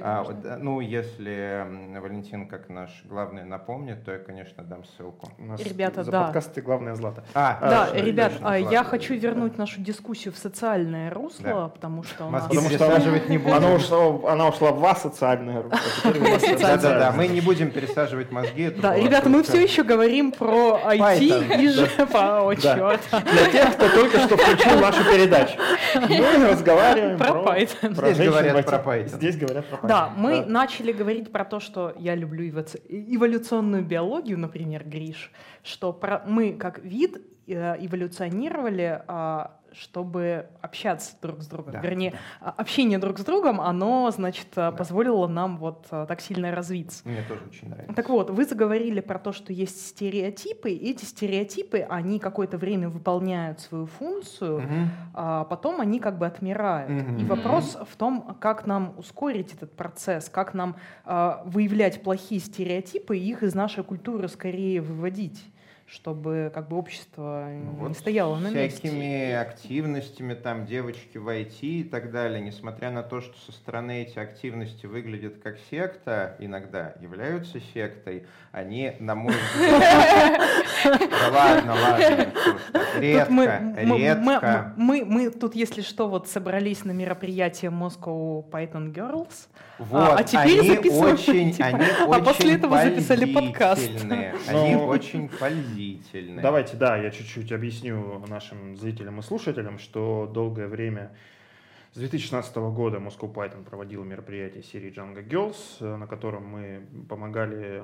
А, 0.01 0.23
вот, 0.23 0.39
да, 0.39 0.55
ну, 0.55 0.79
если 0.79 1.99
Валентин, 1.99 2.47
как 2.47 2.69
наш 2.69 3.03
главный, 3.03 3.43
напомнит, 3.43 4.05
то 4.05 4.13
я, 4.13 4.19
конечно, 4.19 4.63
дам 4.63 4.85
ссылку. 4.85 5.27
У 5.37 5.43
нас 5.43 5.61
Ребята, 5.61 6.03
за 6.05 6.11
да. 6.11 6.23
подкасты 6.23 6.61
главное 6.61 6.95
злато. 6.95 7.25
А, 7.33 7.59
Да, 7.59 7.87
точно, 7.87 8.05
ребят, 8.05 8.33
а 8.41 8.57
я 8.57 8.85
хочу 8.85 9.13
да. 9.15 9.19
вернуть 9.19 9.57
нашу 9.57 9.81
дискуссию 9.81 10.33
в 10.33 10.37
социальное 10.37 11.13
русло, 11.13 11.43
Да. 11.43 11.67
потому 11.67 12.03
что 12.03 12.27
у 12.27 12.29
нас... 12.29 12.43
Потому 12.47 12.69
что 12.69 13.27
не 13.27 13.37
будем. 13.37 13.55
Она 13.55 13.73
ушла, 13.73 14.31
она 14.31 14.47
ушла 14.47 14.71
в 14.71 14.85
асоциальное 14.85 15.63
русло. 15.63 15.79
а. 16.05 16.11
Да-да-да, 16.61 17.11
мы 17.11 17.27
не 17.27 17.41
будем 17.41 17.71
пересаживать 17.71 18.31
мозги. 18.31 18.69
Да, 18.69 18.95
ребята, 18.95 19.27
мы 19.27 19.43
все 19.43 19.61
еще 19.61 19.80
говорим 19.83 20.31
про 20.31 20.79
IT 20.85 20.99
Python, 21.19 21.61
и 21.61 21.67
же... 21.67 21.89
О, 22.13 22.53
Да. 22.55 22.61
черт. 22.61 23.01
Для 23.31 23.45
тех, 23.51 23.75
кто 23.75 23.89
только 23.89 24.19
что 24.19 24.37
включил 24.37 24.79
нашу 24.79 25.03
передачу. 25.03 25.53
Мы 25.95 26.47
разговариваем 26.49 27.17
Про 27.17 27.33
про... 27.43 27.55
Python. 27.57 27.95
про 27.95 28.13
Здесь 28.13 28.27
говорят 28.29 28.65
про 28.65 28.77
Python. 28.77 29.07
Здесь 29.07 29.37
говорят 29.37 29.65
про 29.65 29.77
Python. 29.77 29.87
Да, 29.87 30.09
мы 30.15 30.45
начали 30.45 30.91
говорить 30.91 31.31
про 31.31 31.45
то, 31.45 31.59
что 31.59 31.93
я 31.97 32.15
люблю 32.15 32.47
эволюционную 32.49 33.83
биологию, 33.83 34.37
например, 34.39 34.83
Гриш, 34.85 35.31
что 35.63 35.93
про- 35.93 36.23
мы 36.25 36.53
как 36.53 36.79
вид 36.79 37.21
э, 37.47 37.75
эволюционировали, 37.79 39.01
а, 39.07 39.51
чтобы 39.73 40.47
общаться 40.61 41.13
друг 41.21 41.41
с 41.41 41.47
другом. 41.47 41.73
Да, 41.73 41.79
Вернее, 41.81 42.13
а, 42.39 42.53
общение 42.57 42.97
друг 42.99 43.19
с 43.19 43.23
другом, 43.23 43.61
оно, 43.61 44.11
значит, 44.11 44.47
а, 44.55 44.71
позволило 44.71 45.27
нам 45.27 45.57
вот 45.57 45.87
а, 45.91 46.05
так 46.05 46.21
сильно 46.21 46.51
развиться. 46.53 47.01
Мне 47.07 47.21
тоже 47.27 47.41
очень 47.49 47.69
нравится. 47.69 47.93
Так 47.95 48.09
вот, 48.09 48.29
вы 48.29 48.45
заговорили 48.45 48.99
про 48.99 49.17
то, 49.19 49.31
что 49.31 49.53
есть 49.53 49.87
стереотипы. 49.87 50.71
и 50.71 50.91
Эти 50.91 51.05
стереотипы, 51.05 51.85
они 51.89 52.19
какое-то 52.19 52.57
время 52.57 52.89
выполняют 52.89 53.59
свою 53.61 53.85
функцию, 53.85 54.61
Мгм. 54.61 54.89
а 55.13 55.43
потом 55.45 55.79
они 55.81 55.99
как 55.99 56.17
бы 56.17 56.25
отмирают. 56.25 56.89
Мгм. 56.89 57.17
И 57.17 57.23
вопрос 57.25 57.77
в 57.89 57.95
том, 57.95 58.35
как 58.39 58.65
нам 58.65 58.93
ускорить 58.97 59.53
этот 59.53 59.75
процесс, 59.75 60.29
как 60.29 60.53
нам 60.53 60.75
а, 61.05 61.41
выявлять 61.45 62.03
плохие 62.03 62.41
стереотипы 62.41 63.17
и 63.17 63.21
их 63.29 63.43
из 63.43 63.55
нашей 63.55 63.83
культуры 63.83 64.27
скорее 64.27 64.81
выводить, 64.81 65.43
чтобы 65.91 66.49
как 66.53 66.69
бы 66.69 66.77
общество 66.77 67.47
Ну 67.49 67.71
не 67.71 67.77
вот 67.89 67.97
стояло 67.97 68.37
на 68.37 68.49
месте. 68.49 68.79
всякими 68.79 69.33
активностями, 69.33 70.33
там, 70.35 70.65
девочки 70.65 71.17
в 71.17 71.27
IT 71.27 71.59
и 71.61 71.83
так 71.83 72.11
далее, 72.11 72.39
несмотря 72.39 72.91
на 72.91 73.03
то, 73.03 73.19
что 73.19 73.37
со 73.45 73.51
стороны 73.51 74.03
эти 74.03 74.17
активности 74.17 74.85
выглядят 74.85 75.39
как 75.43 75.57
секта, 75.69 76.35
иногда 76.39 76.93
являются 77.01 77.59
сектой, 77.73 78.25
они, 78.53 78.93
на 78.99 79.15
мой 79.15 79.33
взгляд... 79.33 80.41
Да 80.83 81.29
ладно, 81.31 81.73
ладно, 81.75 82.33
редко, 82.97 83.31
мы- 83.31 83.75
мы- 83.85 83.99
редко. 83.99 84.73
мы, 84.77 85.05
мы 85.05 85.29
тут, 85.29 85.53
если 85.55 85.81
что, 85.81 86.07
вот 86.07 86.27
собрались 86.27 86.83
на 86.85 86.91
мероприятие 86.91 87.69
Moscow 87.69 88.43
Python 88.49 88.91
Girls. 88.91 89.47
Вот, 89.77 90.19
а 90.19 90.23
теперь 90.23 90.59
они 90.59 90.69
записываем, 90.75 91.13
очень, 91.15 91.51
типа, 91.53 91.65
они 91.67 91.85
а 91.99 92.05
очень 92.07 92.23
после 92.23 92.53
этого 92.55 92.81
записали 92.81 93.31
подкаст. 93.33 93.91
Они 94.47 94.75
Ну, 94.75 94.85
очень 94.85 95.27
пользительные. 95.81 96.41
Давайте, 96.41 96.77
да, 96.77 96.97
я 96.97 97.11
чуть-чуть 97.11 97.51
объясню 97.51 98.19
нашим 98.27 98.75
зрителям 98.75 99.19
и 99.19 99.21
слушателям, 99.21 99.79
что 99.79 100.29
долгое 100.31 100.67
время 100.67 101.11
с 101.93 101.97
2016 101.97 102.55
года 102.55 102.97
Moscow 102.97 103.33
Python 103.33 103.63
проводил 103.63 104.03
мероприятие 104.03 104.63
серии 104.63 104.93
Django 104.93 105.27
Girls, 105.27 105.57
э, 105.79 105.95
на 105.97 106.07
котором 106.07 106.45
мы 106.45 106.87
помогали 107.09 107.81
э, 107.81 107.83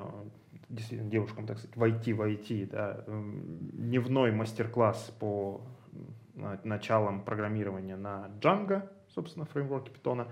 действительно 0.70 1.10
девушкам, 1.10 1.46
так 1.46 1.58
сказать, 1.58 1.76
войти 1.76 2.14
в 2.14 2.22
IT, 2.22 2.70
да, 2.70 3.04
М, 3.08 3.70
дневной 3.74 4.32
мастер-класс 4.32 5.14
по 5.20 5.62
началам 6.64 7.24
программирования 7.24 7.96
на 7.96 8.30
Django, 8.40 8.88
собственно, 9.14 9.46
фреймворке 9.46 9.92
Python. 9.92 10.28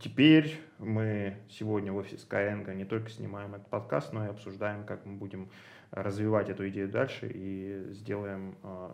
Теперь 0.00 0.60
мы 0.78 1.36
сегодня 1.48 1.92
в 1.92 1.96
офисе 1.96 2.16
Skyeng 2.16 2.74
не 2.74 2.84
только 2.84 3.10
снимаем 3.10 3.54
этот 3.54 3.68
подкаст, 3.68 4.12
но 4.12 4.24
и 4.26 4.28
обсуждаем, 4.28 4.84
как 4.84 5.04
мы 5.06 5.16
будем 5.16 5.48
развивать 5.90 6.48
эту 6.48 6.68
идею 6.70 6.88
дальше 6.88 7.30
и 7.32 7.88
сделаем 7.90 8.56
э, 8.62 8.90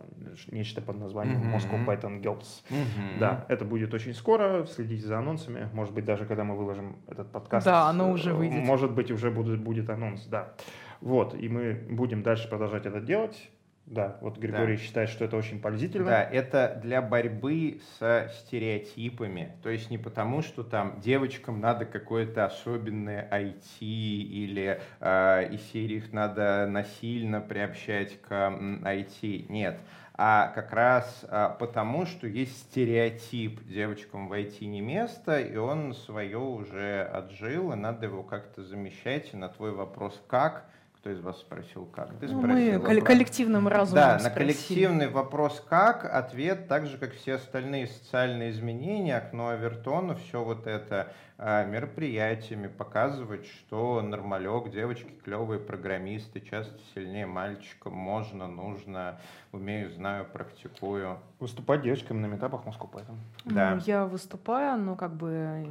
нечто 0.51 0.81
под 0.81 0.97
названием 0.97 1.39
Мгм. 1.39 1.55
Moscow 1.55 1.85
Python 1.85 2.21
Girls. 2.21 2.63
Да, 3.19 3.45
это 3.47 3.63
будет 3.63 3.93
очень 3.93 4.13
скоро, 4.13 4.65
следите 4.65 5.07
за 5.07 5.19
анонсами, 5.19 5.69
может 5.73 5.93
быть, 5.93 6.03
даже 6.03 6.25
когда 6.25 6.43
мы 6.43 6.57
выложим 6.57 6.97
этот 7.07 7.31
подкаст. 7.31 7.65
Да, 7.65 7.87
оно 7.87 8.09
э, 8.09 8.13
уже 8.13 8.33
выйдет. 8.33 8.65
Может 8.65 8.91
быть, 8.91 9.11
уже 9.11 9.31
будет, 9.31 9.61
будет 9.61 9.89
анонс, 9.89 10.25
да. 10.25 10.53
Вот, 10.99 11.33
и 11.33 11.47
мы 11.47 11.73
будем 11.89 12.21
дальше 12.21 12.49
продолжать 12.49 12.85
это 12.85 12.99
делать. 12.99 13.49
Да, 13.89 14.17
вот 14.21 14.37
Григорий 14.37 14.77
считает, 14.77 15.09
что 15.09 15.25
это 15.25 15.35
очень 15.35 15.59
пользительно. 15.59 16.05
Да, 16.05 16.23
это 16.23 16.79
для 16.83 17.01
борьбы 17.01 17.81
со 17.97 18.31
стереотипами. 18.35 19.53
То 19.63 19.69
есть 19.69 19.89
не 19.89 19.97
потому, 19.97 20.43
что 20.43 20.63
там 20.63 20.99
девочкам 20.99 21.59
надо 21.59 21.85
какое-то 21.85 22.45
особенное 22.45 23.27
IT 23.31 23.79
или 23.81 24.79
э, 24.99 25.53
из 25.53 25.61
серии 25.71 25.97
их 25.97 26.13
надо 26.13 26.67
насильно 26.69 27.41
приобщать 27.41 28.21
к 28.21 28.31
IT. 28.31 29.47
Нет. 29.49 29.79
А 30.21 30.49
как 30.49 30.73
раз 30.73 31.25
а, 31.29 31.47
потому, 31.47 32.05
что 32.05 32.27
есть 32.27 32.59
стереотип 32.63 33.65
девочкам 33.65 34.27
в 34.27 34.33
IT 34.33 34.65
не 34.65 34.81
место, 34.81 35.39
и 35.39 35.55
он 35.55 35.95
свое 35.95 36.37
уже 36.37 37.03
отжил, 37.03 37.71
и 37.71 37.75
надо 37.77 38.07
его 38.07 38.21
как-то 38.21 38.61
замещать. 38.61 39.33
И 39.33 39.37
на 39.37 39.47
твой 39.47 39.71
вопрос 39.71 40.21
«как?» 40.27 40.69
Кто 40.99 41.11
из 41.11 41.21
вас 41.21 41.39
спросил 41.39 41.85
«как?» 41.85 42.09
Ты 42.19 42.27
Ну, 42.27 42.41
мы 42.41 42.77
вопрос. 42.77 42.97
колл- 42.97 43.01
коллективным 43.05 43.69
разумом 43.69 44.03
Да, 44.03 44.13
на 44.15 44.19
спросили. 44.19 44.37
коллективный 44.37 45.07
вопрос 45.07 45.63
«как?» 45.69 46.03
ответ, 46.03 46.67
так 46.67 46.87
же, 46.87 46.97
как 46.97 47.13
все 47.13 47.35
остальные 47.35 47.87
социальные 47.87 48.51
изменения, 48.51 49.15
окно 49.15 49.47
Авертона, 49.47 50.15
все 50.15 50.43
вот 50.43 50.67
это 50.67 51.13
мероприятиями 51.39 52.67
показывать, 52.67 53.45
что 53.45 54.01
нормалек, 54.01 54.69
девочки 54.71 55.09
клевые 55.23 55.59
программисты, 55.59 56.41
часто 56.41 56.77
сильнее 56.93 57.25
мальчика, 57.25 57.89
можно, 57.89 58.47
нужно, 58.47 59.19
умею, 59.51 59.89
знаю, 59.91 60.25
практикую. 60.25 61.17
Выступать 61.39 61.81
девочками 61.81 62.19
на 62.19 62.25
метапах 62.25 62.65
Moscow 62.65 62.89
Python. 62.91 63.15
Да. 63.45 63.75
Ну, 63.75 63.81
я 63.85 64.05
выступаю, 64.05 64.77
но 64.79 64.95
как 64.95 65.15
бы 65.15 65.65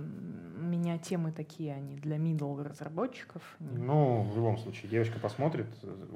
у 0.59 0.65
меня 0.65 0.97
темы 0.99 1.31
такие, 1.33 1.75
они 1.75 1.97
для 1.97 2.17
middle 2.17 2.67
разработчиков. 2.67 3.43
Ну, 3.61 4.23
в 4.23 4.35
любом 4.37 4.57
случае, 4.59 4.91
девочка 4.91 5.19
посмотрит. 5.21 5.67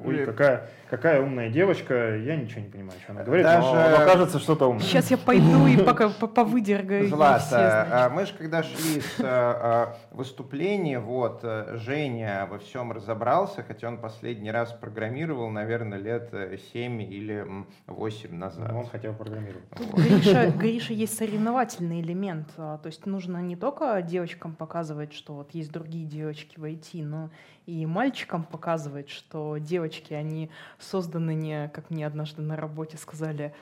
Ой, 0.05 0.15
Или- 0.15 0.25
какая, 0.25 0.71
какая 0.89 1.21
умная 1.23 1.51
девочка. 1.51 2.17
Я 2.17 2.37
ничего 2.37 2.63
не 2.63 2.69
понимаю, 2.71 2.99
что 3.03 3.13
она 3.13 3.23
говорит, 3.25 3.45
Даже- 3.45 3.67
но, 3.69 3.99
но 3.99 4.05
кажется 4.07 4.39
что-то 4.39 4.67
умное. 4.67 4.83
Сейчас 4.83 5.11
я 5.11 5.19
пойду 5.19 5.67
и 5.67 5.77
пока 5.77 6.09
по- 6.09 6.27
повыдергаю 6.27 7.07
Злата, 7.09 7.87
а, 8.07 8.09
мы 8.11 8.25
же 8.27 8.33
когда 8.35 8.63
шли 8.63 9.01
с 9.01 9.21
а, 9.43 9.97
выступления, 10.11 10.99
вот, 10.99 11.41
а, 11.43 11.77
Женя 11.77 12.47
во 12.51 12.59
всем 12.59 12.93
разобрался, 12.93 13.63
хотя 13.63 13.89
он 13.89 13.99
последний 13.99 14.51
раз 14.51 14.73
программировал, 14.73 15.51
наверное, 15.51 15.99
лет 15.99 16.29
э, 16.33 16.57
7 16.73 17.03
или 17.03 17.35
м, 17.37 17.67
8 17.87 18.35
назад. 18.35 18.71
Ну, 18.73 18.81
он 18.81 18.87
хотя 18.87 19.11
бы 19.13 19.19
программировать. 19.19 19.69
Тут, 19.77 19.95
Гриша, 19.95 20.51
Гриша, 20.51 20.93
есть 20.93 21.17
соревновательный 21.17 22.01
элемент. 22.01 22.49
а, 22.57 22.79
То 22.79 22.87
есть 22.87 23.07
нужно 23.07 23.39
не 23.39 23.57
только 23.57 24.01
девочкам 24.03 24.55
показывать, 24.55 25.13
что 25.13 25.35
вот 25.35 25.51
есть 25.55 25.73
другие 25.73 26.07
девочки 26.07 26.59
в 26.59 26.65
IT, 26.65 27.05
но 27.05 27.31
и 27.67 27.87
мальчикам 27.87 28.43
показывать, 28.45 29.09
что 29.09 29.57
девочки, 29.59 30.15
они 30.15 30.51
созданы 30.79 31.35
не, 31.35 31.69
как 31.69 31.91
мне 31.91 32.07
однажды 32.07 32.43
на 32.43 32.57
работе 32.57 32.97
сказали, 32.97 33.55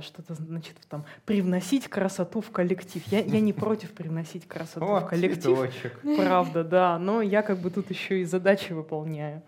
что-то 0.00 0.34
значит 0.34 0.76
там 0.88 1.04
привносить 1.24 1.88
красоту 1.88 2.40
в 2.40 2.50
коллектив. 2.50 3.02
Я, 3.06 3.20
я 3.20 3.40
не 3.40 3.52
против 3.52 3.92
привносить 3.92 4.46
красоту 4.46 4.86
О, 4.86 5.00
в 5.00 5.08
коллектив, 5.08 5.42
цветочек. 5.42 6.00
правда, 6.16 6.64
да, 6.64 6.98
но 6.98 7.22
я 7.22 7.42
как 7.42 7.58
бы 7.58 7.70
тут 7.70 7.90
еще 7.90 8.20
и 8.20 8.24
задачи 8.24 8.72
выполняю. 8.72 9.42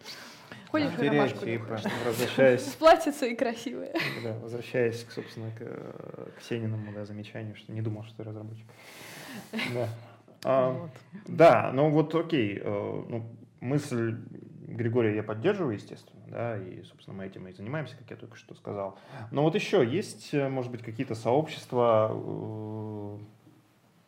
Ходишь 0.71 0.93
в 0.93 1.03
ромашку 1.03 1.39
такую. 1.41 1.79
С 1.79 1.85
Возвращаясь, 2.07 2.63
платьица 2.79 3.27
и 3.27 3.35
красивая. 3.35 3.93
да, 4.23 4.35
возвращаясь, 4.35 5.03
к, 5.03 5.11
собственно, 5.11 5.51
к, 5.51 5.57
э, 5.61 6.29
к 6.39 6.43
Сениному 6.43 6.93
да, 6.93 7.05
замечанию, 7.05 7.57
что 7.57 7.73
не 7.73 7.83
думал, 7.83 8.05
что 8.05 8.19
ты 8.19 8.25
разработчик. 8.25 8.67
Да. 9.75 9.89
А, 10.43 10.71
Вот. 10.71 10.91
Да, 11.27 11.71
ну 11.75 11.91
вот 11.91 12.15
окей, 12.15 12.59
э, 12.65 13.03
ну, 13.09 13.27
мысль 13.61 14.17
Григория 14.75 15.17
я 15.17 15.23
поддерживаю, 15.23 15.75
естественно, 15.75 16.23
да, 16.29 16.59
и, 16.59 16.83
собственно, 16.83 17.17
мы 17.17 17.27
этим 17.27 17.47
и 17.49 17.53
занимаемся, 17.53 17.97
как 17.97 18.11
я 18.11 18.17
только 18.17 18.37
что 18.37 18.55
сказал. 18.55 18.99
Но 19.31 19.43
вот 19.43 19.55
еще 19.55 19.87
есть, 19.87 20.33
э, 20.33 20.49
может 20.49 20.71
быть, 20.71 20.83
какие-то 20.83 21.15
сообщества 21.15 22.11
э, 22.13 23.19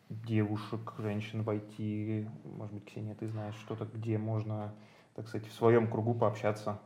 девушек, 0.09 0.93
женщин 0.97 1.43
в 1.43 1.49
IT, 1.49 2.29
может 2.57 2.73
быть, 2.73 2.85
Ксения, 2.85 3.15
ты 3.15 3.27
знаешь 3.27 3.55
что-то, 3.55 3.85
где 3.85 4.17
можно, 4.17 4.73
так 5.15 5.27
сказать, 5.27 5.47
в 5.47 5.53
своем 5.53 5.89
кругу 5.89 6.13
пообщаться 6.13 6.79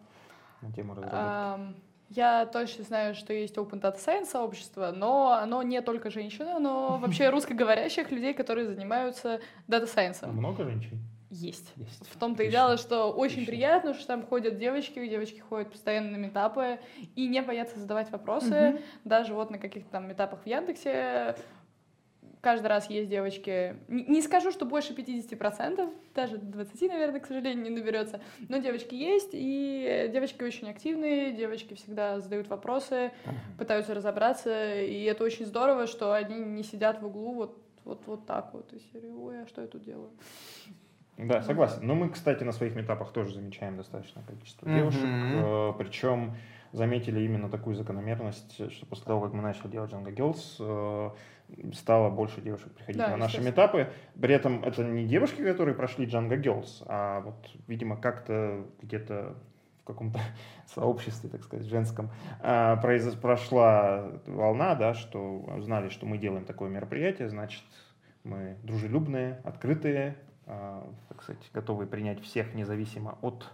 на 0.61 0.71
тему 0.71 0.95
разработки? 0.95 1.87
Я 2.09 2.45
точно 2.45 2.85
знаю, 2.85 3.15
что 3.15 3.33
есть 3.33 3.57
Open 3.57 3.81
Data 3.81 3.97
Science 3.97 4.27
сообщество, 4.27 4.93
но 4.95 5.31
оно 5.33 5.61
не 5.61 5.81
только 5.81 6.09
женщины, 6.09 6.57
но 6.57 6.97
вообще 6.97 7.29
русскоговорящих 7.31 8.11
людей, 8.11 8.33
которые 8.33 8.65
занимаются 8.65 9.41
Data 9.67 9.83
Science. 9.93 10.25
Много 10.25 10.63
женщин? 10.63 10.99
Есть. 11.29 11.73
Есть. 11.75 12.07
В 12.09 12.17
том-то 12.17 12.43
и 12.43 12.49
дело, 12.49 12.77
что 12.77 13.11
очень 13.11 13.43
Отлично. 13.43 13.51
приятно, 13.51 13.93
что 13.93 14.07
там 14.07 14.25
ходят 14.25 14.57
девочки, 14.57 15.05
девочки 15.07 15.39
ходят 15.39 15.71
постоянно 15.71 16.11
на 16.11 16.17
метапы 16.17 16.79
и 17.15 17.27
не 17.27 17.41
боятся 17.41 17.79
задавать 17.79 18.11
вопросы. 18.11 18.71
Мгм. 18.71 18.79
Даже 19.03 19.33
вот 19.33 19.51
на 19.51 19.57
каких-то 19.57 19.89
там 19.91 20.07
метапах 20.07 20.43
в 20.43 20.47
Яндексе 20.47 21.35
каждый 22.41 22.67
раз 22.67 22.89
есть 22.89 23.09
девочки. 23.09 23.75
Не, 23.87 24.21
скажу, 24.21 24.51
что 24.51 24.65
больше 24.65 24.93
50%, 24.93 25.89
даже 26.15 26.37
20, 26.37 26.87
наверное, 26.87 27.19
к 27.19 27.25
сожалению, 27.25 27.63
не 27.63 27.69
наберется. 27.71 28.21
Но 28.47 28.59
девочки 28.59 28.95
есть, 28.95 29.31
и 29.33 30.09
девочки 30.13 30.43
очень 30.43 30.69
активные, 30.69 31.33
девочки 31.33 31.73
всегда 31.73 32.19
задают 32.19 32.47
вопросы, 32.47 33.11
пытаются 33.57 33.93
разобраться, 33.93 34.81
и 34.81 35.03
это 35.03 35.23
очень 35.23 35.45
здорово, 35.45 35.87
что 35.87 36.13
они 36.13 36.35
не 36.35 36.63
сидят 36.63 37.01
в 37.01 37.05
углу 37.05 37.33
вот 37.33 37.63
вот, 37.87 38.01
вот 38.05 38.25
так 38.25 38.53
вот, 38.53 38.73
и 38.73 38.79
серии, 38.91 39.09
ой, 39.09 39.43
а 39.43 39.47
что 39.47 39.61
я 39.61 39.67
тут 39.67 39.81
делаю? 39.81 40.11
Да, 41.17 41.41
согласен. 41.41 41.79
Но 41.81 41.95
мы, 41.95 42.09
кстати, 42.09 42.43
на 42.43 42.51
своих 42.51 42.75
метапах 42.75 43.11
тоже 43.11 43.33
замечаем 43.33 43.75
достаточное 43.77 44.23
количество 44.23 44.65
Мгм. 44.67 44.75
девушек. 44.75 45.09
э, 45.25 45.73
Причем 45.79 46.35
заметили 46.73 47.21
именно 47.21 47.49
такую 47.49 47.75
закономерность, 47.75 48.71
что 48.71 48.85
после 48.85 49.05
того, 49.05 49.21
как 49.21 49.33
мы 49.33 49.41
начали 49.41 49.67
делать 49.69 49.91
Django 49.91 50.13
Girls, 50.13 50.55
э, 50.59 51.71
стало 51.73 52.09
больше 52.09 52.41
девушек 52.41 52.71
приходить 52.73 53.01
Да, 53.01 53.09
на 53.11 53.17
наши 53.17 53.41
метапы. 53.41 53.89
При 54.21 54.35
этом 54.35 54.63
это 54.63 54.83
не 54.83 55.05
девушки, 55.05 55.41
которые 55.43 55.73
прошли 55.75 56.05
Django 56.05 56.39
Girls, 56.39 56.83
а 56.85 57.21
вот, 57.21 57.49
видимо, 57.67 57.97
как-то 57.97 58.65
где-то 58.81 59.35
в 59.81 59.83
каком-то 59.87 60.19
сообществе, 60.67 61.29
так 61.29 61.41
сказать, 61.43 61.65
женском, 61.65 62.11
а, 62.43 62.75
произо- 62.83 63.17
прошла 63.19 64.11
волна, 64.27 64.75
да, 64.75 64.93
что 64.93 65.45
знали, 65.61 65.89
что 65.89 66.05
мы 66.05 66.17
делаем 66.17 66.45
такое 66.45 66.69
мероприятие, 66.69 67.29
значит, 67.29 67.63
мы 68.23 68.57
дружелюбные, 68.63 69.39
открытые, 69.45 70.17
так 70.47 71.21
сказать, 71.23 71.41
готовые 71.53 71.87
принять 71.87 72.21
всех 72.23 72.53
независимо 72.53 73.17
от 73.21 73.45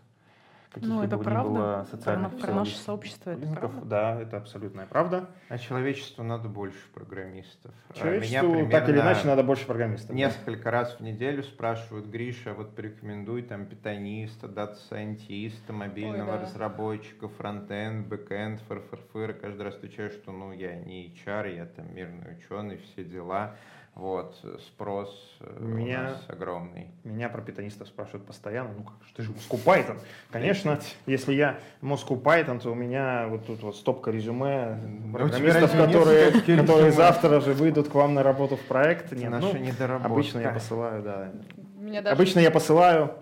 каких 0.71 0.89
Ну, 0.89 1.03
это 1.03 1.17
правда. 1.19 1.49
было 1.49 1.73
Про, 1.75 1.85
социальных 1.85 2.33
на- 2.33 2.39
про 2.39 2.53
наше 2.53 2.75
сообщество 2.77 3.29
это 3.31 3.45
правда. 3.47 3.81
Да, 3.85 4.19
это 4.21 4.37
абсолютная 4.37 4.87
правда. 4.87 5.29
А 5.49 5.57
человечеству 5.59 6.23
надо 6.23 6.49
больше 6.49 6.79
программистов. 6.95 7.71
А 7.89 7.93
Человечеству 7.93 8.47
Меня 8.55 8.69
так 8.71 8.89
или 8.89 8.99
иначе 8.99 9.27
надо 9.27 9.43
больше 9.43 9.67
программистов. 9.67 10.15
Несколько 10.15 10.71
раз 10.71 10.95
в 10.99 11.01
неделю 11.01 11.43
спрашивают, 11.43 12.07
Гриша, 12.07 12.53
вот 12.55 12.75
порекомендуй 12.75 13.43
там 13.43 13.67
питониста, 13.67 14.47
дата-сайентиста, 14.47 15.73
мобильного 15.73 16.31
Ой, 16.33 16.37
да. 16.39 16.41
разработчика, 16.43 17.27
frontend, 17.27 18.07
backend, 18.07 18.59
фыр-фыр-фыр. 18.67 19.33
Каждый 19.33 19.61
раз 19.61 19.75
отвечаю, 19.75 20.09
что 20.09 20.31
ну 20.31 20.51
я 20.53 20.75
не 20.75 21.07
HR, 21.07 21.55
я 21.55 21.65
там 21.67 21.93
мирный 21.93 22.35
ученый, 22.37 22.77
все 22.77 23.03
дела. 23.03 23.55
Вот, 23.95 24.35
спрос 24.65 25.37
э, 25.39 25.57
у 25.59 25.65
Меня- 25.65 26.03
нас 26.03 26.23
огромный. 26.27 26.87
Меня 27.03 27.29
про 27.29 27.43
питонистов 27.43 27.87
спрашивают 27.87 28.25
постоянно. 28.25 28.71
Ну 28.75 28.83
как 28.83 28.95
же, 29.07 29.13
ты 29.13 29.21
же 29.21 29.31
Moscow 29.31 29.63
Python. 29.63 29.99
Конечно, 30.31 30.79
если 31.05 31.33
я 31.33 31.59
Moscow 31.81 32.19
Python, 32.19 32.59
то 32.59 32.71
у 32.71 32.75
меня 32.75 33.27
вот 33.27 33.45
тут 33.45 33.61
вот 33.61 33.75
стопка 33.75 34.09
резюме 34.09 34.79
Ну, 34.83 35.09
у 35.09 35.13
программистов, 35.13 35.71
которые, 35.73 36.31
которые 36.31 36.91
завтра 36.91 37.39
же 37.39 37.53
выйдут 37.53 37.89
к 37.89 37.93
вам 37.93 38.15
на 38.15 38.23
работу 38.23 38.55
в 38.55 38.61
проект. 38.61 39.11
Нет, 39.11 39.29
наша 39.29 39.53
ну, 39.53 39.57
недоработка. 39.59 40.11
обычно 40.11 40.39
я 40.39 40.49
посылаю, 40.49 41.03
да. 41.03 41.31
Меня 41.77 42.01
даже... 42.01 42.15
Обычно 42.15 42.39
я 42.39 42.49
посылаю 42.49 43.13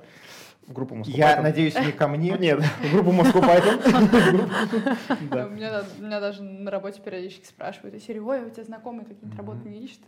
в 0.72 0.74
группу 0.74 0.96
Moscow 0.96 1.10
Я 1.12 1.38
Python. 1.38 1.42
надеюсь, 1.42 1.76
не 1.76 1.92
ко 1.92 2.08
мне. 2.08 2.32
Нет, 2.40 2.62
в 2.62 2.94
группу 2.94 3.12
Moscow 3.12 3.42
Python. 3.42 5.50
Меня, 5.54 5.84
меня 6.00 6.20
даже 6.20 6.42
на 6.42 6.72
работе 6.72 7.02
периодически 7.02 7.46
спрашивают, 7.46 8.02
серии, 8.02 8.20
ой, 8.20 8.46
у 8.46 8.50
тебя 8.50 8.64
знакомые 8.64 9.06
какие-то 9.06 9.28
Мгм. 9.28 9.38
работы 9.38 9.70
не 9.70 9.84
ищут? 9.84 10.00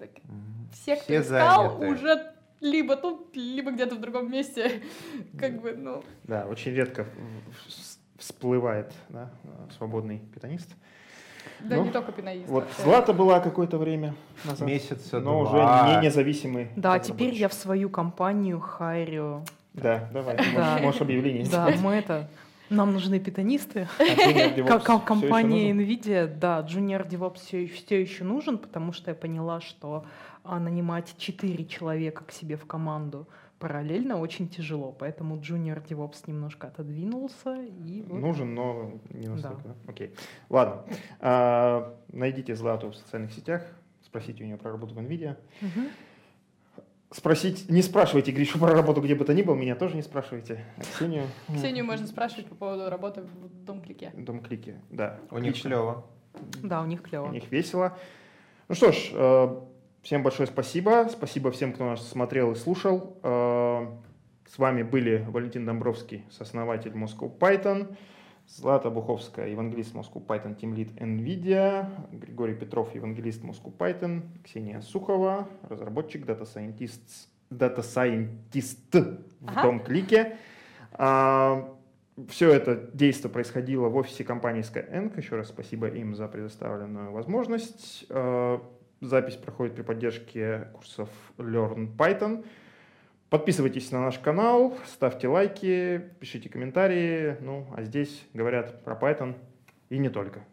Все, 0.72 0.96
кто 0.96 1.20
искал, 1.20 1.82
уже 1.82 2.32
либо 2.62 2.96
тут, 2.96 3.36
либо 3.36 3.72
где-то 3.72 3.96
в 3.96 4.00
другом 4.00 4.32
месте. 4.32 4.82
Как 5.38 5.62
бы, 5.62 5.74
ну... 5.74 6.02
Да, 6.24 6.46
очень 6.46 6.72
редко 6.74 7.06
всплывает 8.18 8.94
да, 9.10 9.30
свободный 9.78 10.20
питонист. 10.34 10.70
Да 11.60 11.76
Ну, 11.76 11.84
не 11.84 11.92
только 11.92 12.14
пинаист. 12.14 12.48
Вот 12.48 12.64
вообще. 12.64 12.82
Злата 12.84 13.12
была 13.12 13.42
какое-то 13.42 13.78
время 13.78 14.16
назад, 14.46 14.66
Месяца 14.66 15.20
но 15.20 15.42
уже 15.42 15.52
два. 15.52 16.00
не 16.00 16.08
независимый. 16.08 16.70
Да, 16.78 17.00
теперь 17.00 17.34
я 17.34 17.50
в 17.50 17.54
свою 17.54 17.90
компанию 17.90 18.62
хайрю. 18.62 19.44
Да, 19.74 20.10
давай, 20.14 20.38
Да. 20.38 20.44
можешь, 20.44 20.82
можешь 20.84 21.02
объявление 21.02 21.46
Да, 21.50 21.74
мы 21.82 21.94
это... 21.94 22.30
Нам 22.70 22.94
нужны 22.94 23.20
питонисты. 23.20 23.88
А 24.00 25.00
компания? 25.00 25.72
NVIDIA, 25.72 26.28
да, 26.28 26.62
Junior 26.62 27.08
DevOps 27.08 27.36
все, 27.36 27.68
все 27.68 28.02
еще 28.02 28.24
нужен, 28.24 28.58
потому 28.58 28.94
что 28.94 29.12
я 29.12 29.16
поняла, 29.16 29.62
что 29.62 30.06
а, 30.44 30.60
нанимать 30.60 31.14
4 31.18 31.66
человека 31.66 32.24
к 32.24 32.32
себе 32.32 32.56
в 32.58 32.66
команду 32.66 33.28
параллельно 33.60 34.20
очень 34.20 34.50
тяжело, 34.50 34.92
поэтому 34.92 35.38
Junior 35.38 35.86
DevOps 35.86 36.24
немножко 36.28 36.68
отодвинулся. 36.68 37.56
И 37.86 38.02
вот 38.02 38.20
Нужен, 38.20 38.56
но 38.56 38.94
не 39.10 39.28
настолько. 39.28 39.62
да? 39.64 39.76
Окей. 39.88 40.14
Ладно. 40.50 40.84
А, 41.20 41.96
найдите 42.12 42.56
Злату 42.56 42.90
в 42.90 42.96
социальных 42.96 43.32
сетях, 43.34 43.62
спросите 44.04 44.44
у 44.44 44.48
нее 44.48 44.58
про 44.58 44.72
работу 44.72 44.96
в 44.96 44.98
NVIDIA. 44.98 45.38
Мгм. 45.62 45.88
Спросить, 47.14 47.70
не 47.70 47.84
спрашивайте 47.84 48.32
Гришу 48.32 48.58
про 48.58 48.74
работу 48.74 49.00
где 49.02 49.14
бы 49.14 49.24
то 49.24 49.34
ни 49.36 49.44
было, 49.44 49.54
меня 49.56 49.76
тоже 49.76 49.96
не 49.96 50.02
спрашивайте. 50.02 50.66
А 50.78 50.82
Ксению? 50.82 51.26
Ксению 51.56 51.86
можно 51.86 52.08
спрашивать 52.08 52.48
по 52.48 52.56
поводу 52.56 52.90
работы 52.90 53.22
в 53.22 53.66
Дом-клике. 53.66 54.12
Дом 54.18 54.42
клики, 54.42 54.76
да. 54.90 55.20
У 55.30 55.38
них 55.38 55.62
клево. 55.62 56.06
Да, 56.64 56.82
у 56.82 56.86
них 56.86 57.02
У 57.02 57.04
клево. 57.04 57.30
них 57.32 57.52
весело. 57.52 57.96
Ну 58.68 58.74
что 58.74 58.92
ж, 58.92 59.12
э, 59.14 59.62
всем 60.02 60.24
большое 60.24 60.48
спасибо. 60.48 61.08
Спасибо 61.12 61.52
всем, 61.52 61.74
кто 61.74 61.86
нас 61.86 62.08
смотрел 62.08 62.52
и 62.54 62.56
слушал. 62.56 63.20
Э, 63.22 63.88
С 64.50 64.58
вами 64.58 64.82
были 64.84 65.24
Валентин 65.30 65.66
Домбровский, 65.66 66.24
сооснователь 66.32 66.92
Moscow 66.92 67.32
Python, 67.38 67.96
Злата 68.48 68.90
Буховская, 68.90 69.48
евангелист 69.48 69.96
Moscow 69.96 70.26
Python, 70.26 70.56
Team 70.56 70.76
Lead 70.76 70.98
NVIDIA, 71.00 71.88
Григорий 72.12 72.54
Петров, 72.54 72.94
евангелист 72.94 73.44
Moscow 73.44 73.76
Python, 73.76 74.22
Ксения 74.44 74.82
Сухова, 74.82 75.48
разработчик, 75.70 76.26
Data 76.26 76.44
Scientist, 76.44 77.28
Data 77.50 77.80
Scientist 77.80 79.20
в 79.40 79.50
Ага. 79.50 79.62
Дом 79.64 79.80
Клике. 79.80 80.38
Все 82.28 82.52
это 82.52 82.76
действие 82.94 83.32
происходило 83.32 83.90
в 83.90 83.96
офисе 83.96 84.24
компании 84.24 84.62
Skyeng. 84.62 85.18
Еще 85.18 85.36
раз 85.36 85.48
спасибо 85.48 85.88
им 85.88 86.14
за 86.14 86.28
предоставленную 86.28 87.12
возможность. 87.12 88.06
А, 88.10 88.62
Запись 89.02 89.36
проходит 89.36 89.74
при 89.76 89.82
поддержке 89.82 90.68
курсов 90.74 91.10
Learn 91.38 91.96
Python. 91.98 92.46
Подписывайтесь 93.34 93.90
на 93.90 94.00
наш 94.00 94.20
канал, 94.20 94.78
ставьте 94.86 95.28
лайки, 95.28 96.04
пишите 96.20 96.50
комментарии. 96.50 97.36
Ну, 97.42 97.66
а 97.76 97.82
здесь 97.82 98.28
говорят 98.32 98.84
про 98.84 98.94
Python 98.94 99.34
и 99.90 99.98
не 99.98 100.10
только. 100.10 100.46